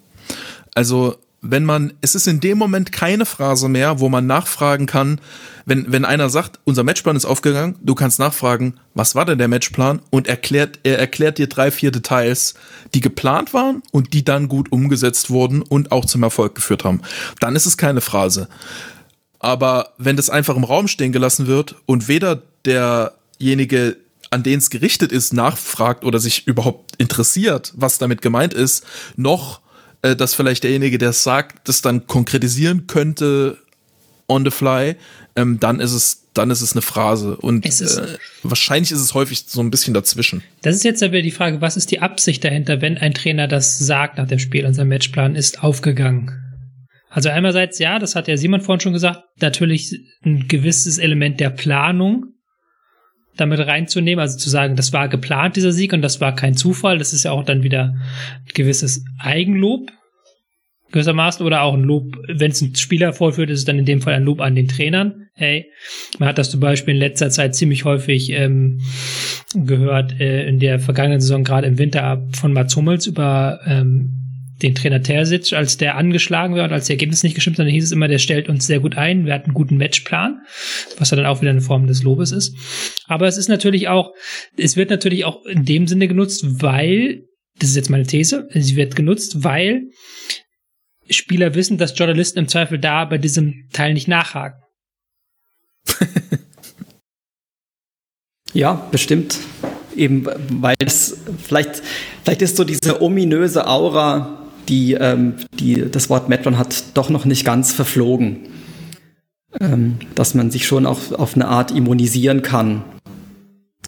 Also 0.74 1.16
wenn 1.42 1.64
man, 1.64 1.94
es 2.02 2.14
ist 2.14 2.26
in 2.26 2.40
dem 2.40 2.58
Moment 2.58 2.92
keine 2.92 3.24
Phrase 3.24 3.68
mehr, 3.68 3.98
wo 3.98 4.08
man 4.08 4.26
nachfragen 4.26 4.86
kann, 4.86 5.20
wenn, 5.64 5.90
wenn 5.90 6.04
einer 6.04 6.28
sagt, 6.28 6.58
unser 6.64 6.84
Matchplan 6.84 7.16
ist 7.16 7.24
aufgegangen, 7.24 7.76
du 7.82 7.94
kannst 7.94 8.18
nachfragen, 8.18 8.74
was 8.94 9.14
war 9.14 9.24
denn 9.24 9.38
der 9.38 9.48
Matchplan? 9.48 10.00
Und 10.10 10.28
erklärt, 10.28 10.80
er 10.82 10.98
erklärt 10.98 11.38
dir 11.38 11.48
drei, 11.48 11.70
vier 11.70 11.92
Details, 11.92 12.54
die 12.92 13.00
geplant 13.00 13.54
waren 13.54 13.82
und 13.90 14.12
die 14.12 14.24
dann 14.24 14.48
gut 14.48 14.70
umgesetzt 14.70 15.30
wurden 15.30 15.62
und 15.62 15.92
auch 15.92 16.04
zum 16.04 16.22
Erfolg 16.22 16.54
geführt 16.54 16.84
haben. 16.84 17.00
Dann 17.40 17.56
ist 17.56 17.66
es 17.66 17.78
keine 17.78 18.02
Phrase. 18.02 18.48
Aber 19.38 19.94
wenn 19.96 20.16
das 20.16 20.28
einfach 20.28 20.56
im 20.56 20.64
Raum 20.64 20.88
stehen 20.88 21.12
gelassen 21.12 21.46
wird 21.46 21.76
und 21.86 22.08
weder 22.08 22.42
derjenige, 22.66 23.96
an 24.30 24.42
den 24.42 24.58
es 24.58 24.70
gerichtet 24.70 25.12
ist, 25.12 25.32
nachfragt 25.32 26.04
oder 26.04 26.18
sich 26.18 26.46
überhaupt 26.46 26.94
interessiert, 26.98 27.72
was 27.76 27.98
damit 27.98 28.22
gemeint 28.22 28.54
ist, 28.54 28.84
noch 29.16 29.60
äh, 30.02 30.16
dass 30.16 30.34
vielleicht 30.34 30.64
derjenige, 30.64 30.98
der 30.98 31.10
es 31.10 31.22
sagt, 31.22 31.68
das 31.68 31.82
dann 31.82 32.06
konkretisieren 32.06 32.86
könnte 32.86 33.58
on 34.28 34.44
the 34.44 34.50
fly, 34.50 34.96
ähm, 35.36 35.58
dann 35.60 35.80
ist 35.80 35.92
es 35.92 36.20
dann 36.32 36.50
ist 36.50 36.60
es 36.60 36.72
eine 36.72 36.82
Phrase 36.82 37.36
und 37.36 37.66
äh, 37.66 38.18
wahrscheinlich 38.44 38.92
ist 38.92 39.00
es 39.00 39.14
häufig 39.14 39.46
so 39.48 39.60
ein 39.60 39.70
bisschen 39.70 39.94
dazwischen. 39.94 40.44
Das 40.62 40.76
ist 40.76 40.84
jetzt 40.84 41.02
aber 41.02 41.22
die 41.22 41.32
Frage, 41.32 41.60
was 41.60 41.76
ist 41.76 41.90
die 41.90 42.00
Absicht 42.00 42.44
dahinter, 42.44 42.80
wenn 42.80 42.98
ein 42.98 43.14
Trainer 43.14 43.48
das 43.48 43.80
sagt 43.80 44.16
nach 44.16 44.28
dem 44.28 44.38
Spiel, 44.38 44.64
unser 44.64 44.84
Matchplan 44.84 45.34
ist 45.34 45.64
aufgegangen? 45.64 46.30
Also 47.08 47.30
einerseits, 47.30 47.80
ja, 47.80 47.98
das 47.98 48.14
hat 48.14 48.28
ja 48.28 48.36
Simon 48.36 48.60
vorhin 48.60 48.80
schon 48.80 48.92
gesagt, 48.92 49.24
natürlich 49.40 49.98
ein 50.24 50.46
gewisses 50.46 50.98
Element 50.98 51.40
der 51.40 51.50
Planung 51.50 52.26
damit 53.36 53.60
reinzunehmen, 53.60 54.20
also 54.20 54.36
zu 54.36 54.50
sagen, 54.50 54.76
das 54.76 54.92
war 54.92 55.08
geplant, 55.08 55.56
dieser 55.56 55.72
Sieg, 55.72 55.92
und 55.92 56.02
das 56.02 56.20
war 56.20 56.34
kein 56.34 56.54
Zufall. 56.54 56.98
Das 56.98 57.12
ist 57.12 57.24
ja 57.24 57.30
auch 57.30 57.44
dann 57.44 57.62
wieder 57.62 57.94
ein 57.94 58.52
gewisses 58.54 59.04
Eigenlob 59.18 59.90
gewissermaßen 60.92 61.44
oder 61.44 61.62
auch 61.62 61.74
ein 61.74 61.82
Lob, 61.82 62.16
wenn 62.26 62.50
es 62.50 62.60
ein 62.60 62.74
Spieler 62.74 63.12
vorführt, 63.12 63.50
ist 63.50 63.60
es 63.60 63.64
dann 63.64 63.78
in 63.78 63.84
dem 63.84 64.00
Fall 64.00 64.14
ein 64.14 64.24
Lob 64.24 64.40
an 64.40 64.54
den 64.54 64.68
Trainern. 64.68 65.28
Hey, 65.34 65.70
man 66.18 66.28
hat 66.28 66.38
das 66.38 66.50
zum 66.50 66.60
Beispiel 66.60 66.94
in 66.94 67.00
letzter 67.00 67.30
Zeit 67.30 67.54
ziemlich 67.54 67.84
häufig 67.84 68.30
ähm, 68.30 68.80
gehört, 69.54 70.20
äh, 70.20 70.46
in 70.48 70.58
der 70.58 70.78
vergangenen 70.78 71.20
Saison, 71.20 71.44
gerade 71.44 71.66
im 71.66 71.78
Winter 71.78 72.26
von 72.32 72.52
Mats 72.52 72.76
Hummels 72.76 73.06
über 73.06 73.60
ähm, 73.66 74.19
den 74.62 74.74
Trainer 74.74 75.02
Terzic, 75.02 75.52
als 75.52 75.76
der 75.76 75.96
angeschlagen 75.96 76.54
wird, 76.54 76.72
als 76.72 76.86
die 76.86 76.92
Ergebnisse 76.92 77.26
nicht 77.26 77.34
gestimmt 77.34 77.56
sind, 77.56 77.66
dann 77.66 77.72
hieß 77.72 77.84
es 77.84 77.92
immer, 77.92 78.08
der 78.08 78.18
stellt 78.18 78.48
uns 78.48 78.66
sehr 78.66 78.80
gut 78.80 78.96
ein, 78.96 79.26
wir 79.26 79.34
hatten 79.34 79.46
einen 79.46 79.54
guten 79.54 79.76
Matchplan, 79.76 80.40
was 80.98 81.10
ja 81.10 81.16
dann 81.16 81.26
auch 81.26 81.40
wieder 81.40 81.50
eine 81.50 81.60
Form 81.60 81.86
des 81.86 82.02
Lobes 82.02 82.32
ist. 82.32 82.54
Aber 83.06 83.26
es 83.26 83.36
ist 83.36 83.48
natürlich 83.48 83.88
auch, 83.88 84.12
es 84.56 84.76
wird 84.76 84.90
natürlich 84.90 85.24
auch 85.24 85.44
in 85.46 85.64
dem 85.64 85.86
Sinne 85.86 86.08
genutzt, 86.08 86.44
weil, 86.62 87.22
das 87.58 87.70
ist 87.70 87.76
jetzt 87.76 87.90
meine 87.90 88.06
These, 88.06 88.48
sie 88.54 88.76
wird 88.76 88.96
genutzt, 88.96 89.42
weil 89.42 89.90
Spieler 91.08 91.54
wissen, 91.54 91.78
dass 91.78 91.98
Journalisten 91.98 92.38
im 92.38 92.48
Zweifel 92.48 92.78
da 92.78 93.04
bei 93.04 93.18
diesem 93.18 93.68
Teil 93.72 93.94
nicht 93.94 94.08
nachhaken. 94.08 94.60
ja, 98.52 98.88
bestimmt. 98.90 99.38
Eben, 99.96 100.26
weil 100.50 100.76
es 100.78 101.18
vielleicht, 101.42 101.82
vielleicht 102.22 102.42
ist 102.42 102.56
so 102.56 102.64
diese 102.64 103.02
ominöse 103.02 103.66
Aura 103.66 104.39
die, 104.70 104.94
ähm, 104.94 105.34
die 105.52 105.90
das 105.90 106.08
Wort 106.08 106.28
Metron 106.28 106.56
hat, 106.56 106.84
doch 106.94 107.10
noch 107.10 107.26
nicht 107.26 107.44
ganz 107.44 107.72
verflogen. 107.72 108.48
Ähm, 109.60 109.98
dass 110.14 110.34
man 110.34 110.50
sich 110.50 110.64
schon 110.64 110.86
auch 110.86 111.10
auf 111.10 111.34
eine 111.34 111.48
Art 111.48 111.72
immunisieren 111.72 112.42
kann 112.42 112.84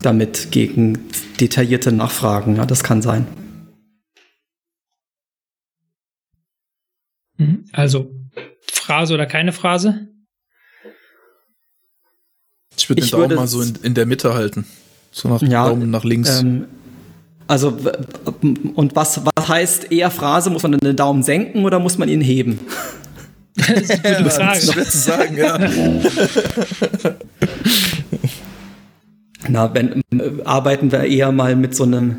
damit 0.03 0.51
gegen 0.51 0.99
detaillierte 1.41 1.93
Nachfragen. 1.93 2.57
Ja, 2.57 2.67
das 2.67 2.83
kann 2.83 3.03
sein. 3.03 3.27
Mhm. 7.37 7.65
Also 7.73 8.13
Phrase 8.61 9.15
oder 9.15 9.27
keine 9.27 9.53
Phrase? 9.53 10.09
Ich 12.77 12.89
würde 12.89 13.03
den 13.03 13.11
Daumen 13.11 13.37
mal 13.37 13.47
so 13.47 13.63
in, 13.63 13.77
in, 13.83 13.95
der 13.95 14.07
Mitte 14.07 14.35
halten. 14.35 14.67
So 15.13 15.29
nach 15.29 15.43
ja, 15.43 15.69
Daumen 15.69 15.91
nach 15.91 16.05
links. 16.05 16.41
Ähm, 16.41 16.67
also, 17.53 17.77
und 18.75 18.97
was, 18.97 19.21
was 19.27 19.47
heißt 19.47 19.93
eher 19.93 20.11
Phrase? 20.11 20.49
Muss 20.49 20.63
man 20.63 20.79
den 20.79 20.97
Daumen 20.97 21.23
senken 21.23 21.67
oder 21.67 21.79
muss 21.81 21.99
man 21.99 22.09
ihn 22.09 22.23
heben? 22.23 22.61
Das 23.57 23.69
ist 23.69 24.03
eine 24.03 24.17
gute 24.17 24.31
Frage. 24.31 24.59
Das 24.59 24.73
schwer 24.73 24.85
zu 24.87 24.97
sagen, 24.97 25.37
ja. 25.37 25.59
Na, 29.49 29.75
wenn, 29.75 30.03
arbeiten 30.47 30.91
wir 30.93 31.05
eher 31.05 31.31
mal 31.31 31.55
mit 31.55 31.77
so 31.77 31.85
einem, 31.85 32.17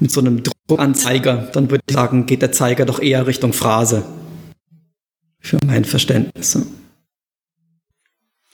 mit 0.00 0.10
so 0.10 0.20
einem 0.20 0.42
Druckanzeiger, 0.42 1.48
dann 1.54 1.70
würde 1.70 1.82
ich 1.88 1.94
sagen, 1.94 2.26
geht 2.26 2.42
der 2.42 2.52
Zeiger 2.52 2.84
doch 2.84 3.00
eher 3.00 3.26
Richtung 3.26 3.54
Phrase. 3.54 4.04
Für 5.40 5.56
mein 5.64 5.86
Verständnis. 5.86 6.58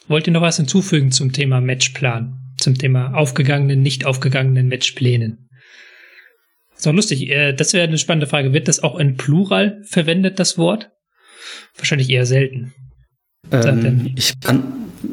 Wollt 0.06 0.28
ihr 0.28 0.32
noch 0.32 0.42
was 0.42 0.58
hinzufügen 0.58 1.10
zum 1.10 1.32
Thema 1.32 1.60
Matchplan? 1.60 2.36
Zum 2.56 2.78
Thema 2.78 3.14
aufgegangenen, 3.14 3.82
nicht 3.82 4.06
aufgegangenen 4.06 4.68
Matchplänen? 4.68 5.43
Ist 6.76 6.86
doch 6.86 6.92
lustig. 6.92 7.28
Äh, 7.30 7.52
das 7.52 7.72
wäre 7.72 7.86
eine 7.86 7.98
spannende 7.98 8.26
Frage. 8.26 8.52
Wird 8.52 8.68
das 8.68 8.82
auch 8.82 8.98
in 8.98 9.16
Plural 9.16 9.80
verwendet, 9.84 10.38
das 10.38 10.58
Wort? 10.58 10.90
Wahrscheinlich 11.76 12.10
eher 12.10 12.26
selten. 12.26 12.72
Ähm, 13.52 14.12
ich 14.16 14.32
kann. 14.40 14.62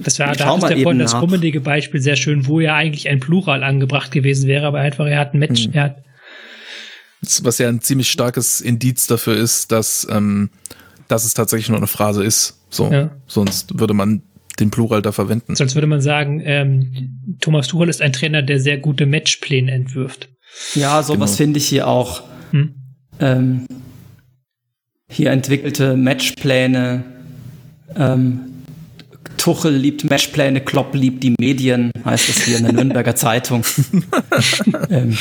Das 0.03 0.17
war, 0.19 0.31
ich 0.31 0.37
da 0.37 0.55
ist 0.55 0.63
der 0.69 0.77
vorhin 0.79 0.99
das 0.99 1.13
nach. 1.13 1.21
rummenige 1.21 1.59
Beispiel 1.59 1.99
sehr 2.01 2.15
schön, 2.15 2.47
wo 2.47 2.59
ja 2.61 2.75
eigentlich 2.75 3.09
ein 3.09 3.19
Plural 3.19 3.63
angebracht 3.63 4.11
gewesen 4.11 4.47
wäre, 4.47 4.65
aber 4.65 4.79
einfach 4.79 5.05
er 5.05 5.19
hat 5.19 5.33
ein 5.33 5.39
Match, 5.39 5.65
Hm. 5.65 5.73
er 5.73 5.83
hat 5.83 5.97
Das- 7.21 7.43
Was 7.43 7.57
ja 7.59 7.67
ein 7.69 7.81
ziemlich 7.81 8.09
starkes 8.09 8.61
Indiz 8.61 9.05
dafür 9.07 9.35
ist, 9.35 9.71
dass, 9.71 10.07
ähm, 10.09 10.49
dass 11.09 11.25
es 11.25 11.33
tatsächlich 11.33 11.67
nur 11.69 11.77
eine 11.77 11.87
Phrase 11.87 12.23
ist. 12.23 12.59
So. 12.69 12.89
Ja. 12.91 13.11
Sonst 13.27 13.77
würde 13.79 13.93
man 13.93 14.23
den 14.59 14.71
Plural 14.71 15.01
da 15.01 15.11
verwenden. 15.11 15.55
Sonst 15.55 15.75
würde 15.75 15.87
man 15.87 16.01
sagen, 16.01 16.41
ähm, 16.43 17.37
Thomas 17.41 17.67
Tuchel 17.67 17.89
ist 17.89 18.01
ein 18.01 18.13
Trainer, 18.13 18.41
der 18.41 18.59
sehr 18.59 18.77
gute 18.77 19.05
Matchpläne 19.05 19.71
entwirft. 19.71 20.29
Ja, 20.75 21.03
sowas 21.03 21.31
Genau. 21.31 21.37
finde 21.37 21.57
ich 21.59 21.67
hier 21.67 21.87
auch. 21.87 22.23
Hm. 22.51 22.75
Ähm, 23.19 23.67
hier 25.09 25.31
entwickelte 25.31 25.95
Matchpläne. 25.97 27.03
Ähm, 27.95 28.39
Tuchel 29.37 29.75
liebt 29.75 30.09
Matchpläne, 30.09 30.61
Klopp 30.61 30.93
liebt 30.93 31.23
die 31.23 31.35
Medien, 31.39 31.91
heißt 32.05 32.29
es 32.29 32.43
hier 32.43 32.57
in 32.57 32.63
der 32.63 32.73
Nürnberger 32.73 33.15
Zeitung. 33.15 33.63
ähm, 34.89 35.17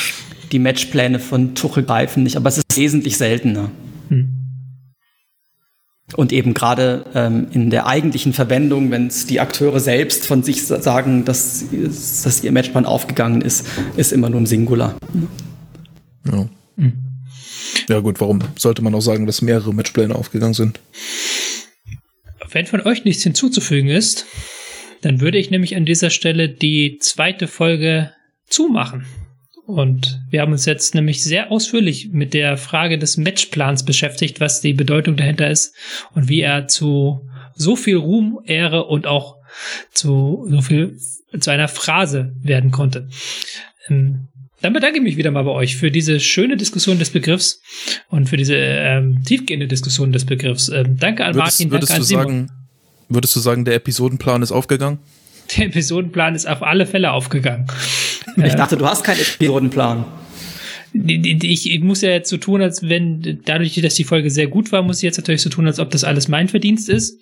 die 0.52 0.58
Matchpläne 0.58 1.18
von 1.18 1.54
Tuchel 1.54 1.84
greifen 1.84 2.22
nicht, 2.22 2.36
aber 2.36 2.48
es 2.48 2.58
ist 2.58 2.76
wesentlich 2.76 3.16
seltener. 3.16 3.70
Und 6.16 6.32
eben 6.32 6.54
gerade 6.54 7.04
ähm, 7.14 7.46
in 7.52 7.70
der 7.70 7.86
eigentlichen 7.86 8.32
Verwendung, 8.32 8.90
wenn 8.90 9.06
es 9.06 9.26
die 9.26 9.40
Akteure 9.40 9.78
selbst 9.78 10.26
von 10.26 10.42
sich 10.42 10.66
sa- 10.66 10.82
sagen, 10.82 11.24
dass, 11.24 11.64
dass 12.24 12.42
ihr 12.42 12.52
Matchplan 12.52 12.84
aufgegangen 12.84 13.42
ist, 13.42 13.66
ist 13.96 14.12
immer 14.12 14.28
nur 14.28 14.40
im 14.40 14.46
Singular. 14.46 14.96
Ja. 16.30 16.48
Hm. 16.76 16.92
ja, 17.88 18.00
gut, 18.00 18.20
warum 18.20 18.40
sollte 18.56 18.82
man 18.82 18.94
auch 18.94 19.00
sagen, 19.00 19.26
dass 19.26 19.40
mehrere 19.40 19.72
Matchpläne 19.72 20.14
aufgegangen 20.14 20.54
sind? 20.54 20.80
Wenn 22.50 22.66
von 22.66 22.80
euch 22.80 23.04
nichts 23.04 23.22
hinzuzufügen 23.22 23.90
ist, 23.90 24.26
dann 25.02 25.20
würde 25.20 25.38
ich 25.38 25.50
nämlich 25.50 25.76
an 25.76 25.86
dieser 25.86 26.10
Stelle 26.10 26.48
die 26.48 26.98
zweite 27.00 27.46
Folge 27.46 28.12
zumachen. 28.48 29.06
Und 29.70 30.20
wir 30.30 30.40
haben 30.40 30.52
uns 30.52 30.66
jetzt 30.66 30.94
nämlich 30.94 31.22
sehr 31.22 31.50
ausführlich 31.50 32.10
mit 32.12 32.34
der 32.34 32.56
Frage 32.56 32.98
des 32.98 33.16
Matchplans 33.16 33.84
beschäftigt, 33.84 34.40
was 34.40 34.60
die 34.60 34.72
Bedeutung 34.72 35.16
dahinter 35.16 35.50
ist 35.50 35.74
und 36.14 36.28
wie 36.28 36.40
er 36.40 36.68
zu 36.68 37.28
so 37.54 37.76
viel 37.76 37.96
Ruhm, 37.96 38.40
Ehre 38.44 38.84
und 38.84 39.06
auch 39.06 39.36
zu 39.92 40.46
so 40.48 40.60
viel 40.60 40.98
zu 41.38 41.50
einer 41.50 41.68
Phrase 41.68 42.34
werden 42.42 42.70
konnte. 42.70 43.08
Ähm, 43.88 44.28
dann 44.60 44.72
bedanke 44.72 44.98
ich 44.98 45.02
mich 45.02 45.16
wieder 45.16 45.30
mal 45.30 45.44
bei 45.44 45.52
euch 45.52 45.76
für 45.76 45.90
diese 45.90 46.20
schöne 46.20 46.56
Diskussion 46.56 46.98
des 46.98 47.10
Begriffs 47.10 47.62
und 48.08 48.28
für 48.28 48.36
diese 48.36 48.56
ähm, 48.56 49.22
tiefgehende 49.24 49.66
Diskussion 49.66 50.12
des 50.12 50.26
Begriffs. 50.26 50.68
Ähm, 50.68 50.98
danke 50.98 51.24
an 51.24 51.34
Würdest, 51.34 51.60
Martin, 51.60 51.70
würdest, 51.70 51.92
danke 51.92 52.00
du 52.00 52.02
an 52.02 52.06
Simon. 52.06 52.24
sagen, 52.24 52.50
würdest 53.08 53.36
du 53.36 53.40
sagen, 53.40 53.64
der 53.64 53.74
Episodenplan 53.74 54.42
ist 54.42 54.52
aufgegangen? 54.52 54.98
Der 55.56 55.66
Episodenplan 55.66 56.34
ist 56.34 56.46
auf 56.46 56.62
alle 56.62 56.86
Fälle 56.86 57.12
aufgegangen. 57.12 57.66
Ich 58.36 58.54
dachte, 58.54 58.76
du 58.76 58.86
hast 58.86 59.04
keinen 59.04 59.20
Episodenplan. 59.20 60.04
Ich, 60.92 61.70
ich 61.70 61.80
muss 61.82 62.00
ja 62.02 62.10
jetzt 62.10 62.28
so 62.28 62.36
tun, 62.36 62.60
als 62.62 62.82
wenn, 62.88 63.40
dadurch, 63.44 63.80
dass 63.80 63.94
die 63.94 64.02
Folge 64.02 64.28
sehr 64.28 64.48
gut 64.48 64.72
war, 64.72 64.82
muss 64.82 64.96
ich 64.96 65.02
jetzt 65.04 65.18
natürlich 65.18 65.40
so 65.40 65.48
tun, 65.48 65.68
als 65.68 65.78
ob 65.78 65.90
das 65.90 66.02
alles 66.02 66.26
mein 66.26 66.48
Verdienst 66.48 66.88
ist. 66.88 67.20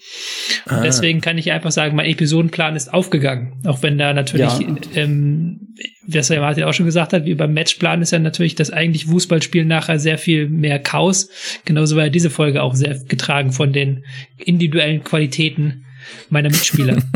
Und 0.65 0.73
Ah. 0.73 0.81
deswegen 0.83 1.21
kann 1.21 1.37
ich 1.37 1.53
einfach 1.53 1.71
sagen, 1.71 1.95
mein 1.95 2.07
Episodenplan 2.07 2.77
ist 2.77 2.95
aufgegangen. 2.95 3.53
Auch 3.67 3.83
wenn 3.83 3.99
da 3.99 4.15
natürlich, 4.15 4.59
Ja. 4.59 4.75
ähm, 4.95 5.75
was 6.07 6.31
ja 6.31 6.41
Martin 6.41 6.65
auch 6.65 6.73
schon 6.73 6.87
gesagt 6.87 7.13
hat, 7.13 7.27
wie 7.27 7.35
beim 7.35 7.53
Matchplan 7.53 8.01
ist 8.01 8.11
ja 8.13 8.19
natürlich 8.19 8.55
das 8.55 8.71
eigentliche 8.71 9.09
Fußballspiel 9.09 9.67
nachher 9.67 9.99
sehr 9.99 10.17
viel 10.17 10.49
mehr 10.49 10.79
Chaos. 10.79 11.29
Genauso 11.67 11.95
war 11.97 12.05
ja 12.05 12.11
diese 12.11 12.31
Folge 12.31 12.63
auch 12.63 12.75
sehr 12.75 12.99
getragen 13.07 13.53
von 13.53 13.75
den 13.75 14.03
individuellen 14.39 15.05
Qualitäten 15.05 15.85
meiner 16.31 16.49
Mitspieler. 16.49 16.97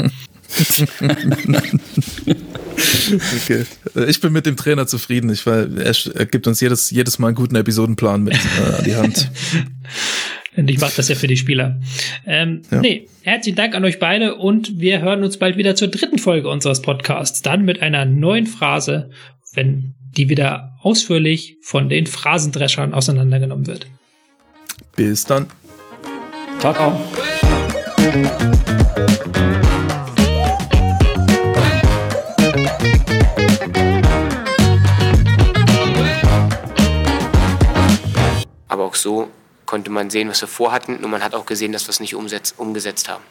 Okay. 2.72 3.64
Äh, 3.96 4.04
Ich 4.10 4.20
bin 4.20 4.32
mit 4.32 4.46
dem 4.46 4.56
Trainer 4.56 4.86
zufrieden, 4.86 5.30
ich, 5.30 5.46
weil 5.46 5.78
er, 5.78 5.94
er 6.14 6.26
gibt 6.26 6.46
uns 6.46 6.60
jedes, 6.60 6.90
jedes 6.90 7.18
Mal 7.18 7.28
einen 7.28 7.36
guten 7.36 7.56
Episodenplan 7.56 8.22
mit 8.22 8.34
äh, 8.34 8.78
an 8.78 8.84
die 8.84 8.96
Hand. 8.96 9.30
Und 10.56 10.68
ich 10.68 10.78
mache 10.80 10.92
das 10.96 11.08
ja 11.08 11.14
für 11.14 11.26
die 11.26 11.36
Spieler. 11.38 11.80
Ähm, 12.26 12.62
Ja. 12.70 12.80
Nee, 12.80 13.06
herzlichen 13.22 13.56
Dank 13.56 13.74
an 13.74 13.84
euch 13.86 13.98
beide 13.98 14.34
und 14.34 14.78
wir 14.78 15.00
hören 15.00 15.24
uns 15.24 15.38
bald 15.38 15.56
wieder 15.56 15.74
zur 15.76 15.88
dritten 15.88 16.18
Folge 16.18 16.50
unseres 16.50 16.82
Podcasts. 16.82 17.40
Dann 17.40 17.64
mit 17.64 17.80
einer 17.80 18.04
neuen 18.04 18.46
Phrase, 18.46 19.08
wenn 19.54 19.94
die 20.14 20.28
wieder 20.28 20.74
ausführlich 20.82 21.56
von 21.62 21.88
den 21.88 22.06
Phrasendreschern 22.06 22.92
auseinandergenommen 22.92 23.66
wird. 23.66 23.86
Bis 24.94 25.24
dann. 25.24 25.46
Ciao, 26.60 26.74
ciao. 26.74 27.00
Auch 38.92 38.96
so 38.96 39.30
konnte 39.64 39.90
man 39.90 40.10
sehen, 40.10 40.28
was 40.28 40.42
wir 40.42 40.48
vorhatten 40.48 40.96
und 40.96 41.10
man 41.10 41.24
hat 41.24 41.34
auch 41.34 41.46
gesehen, 41.46 41.72
dass 41.72 41.86
wir 41.86 41.90
es 41.90 42.00
nicht 42.00 42.14
umgesetzt 42.14 43.08
haben. 43.08 43.24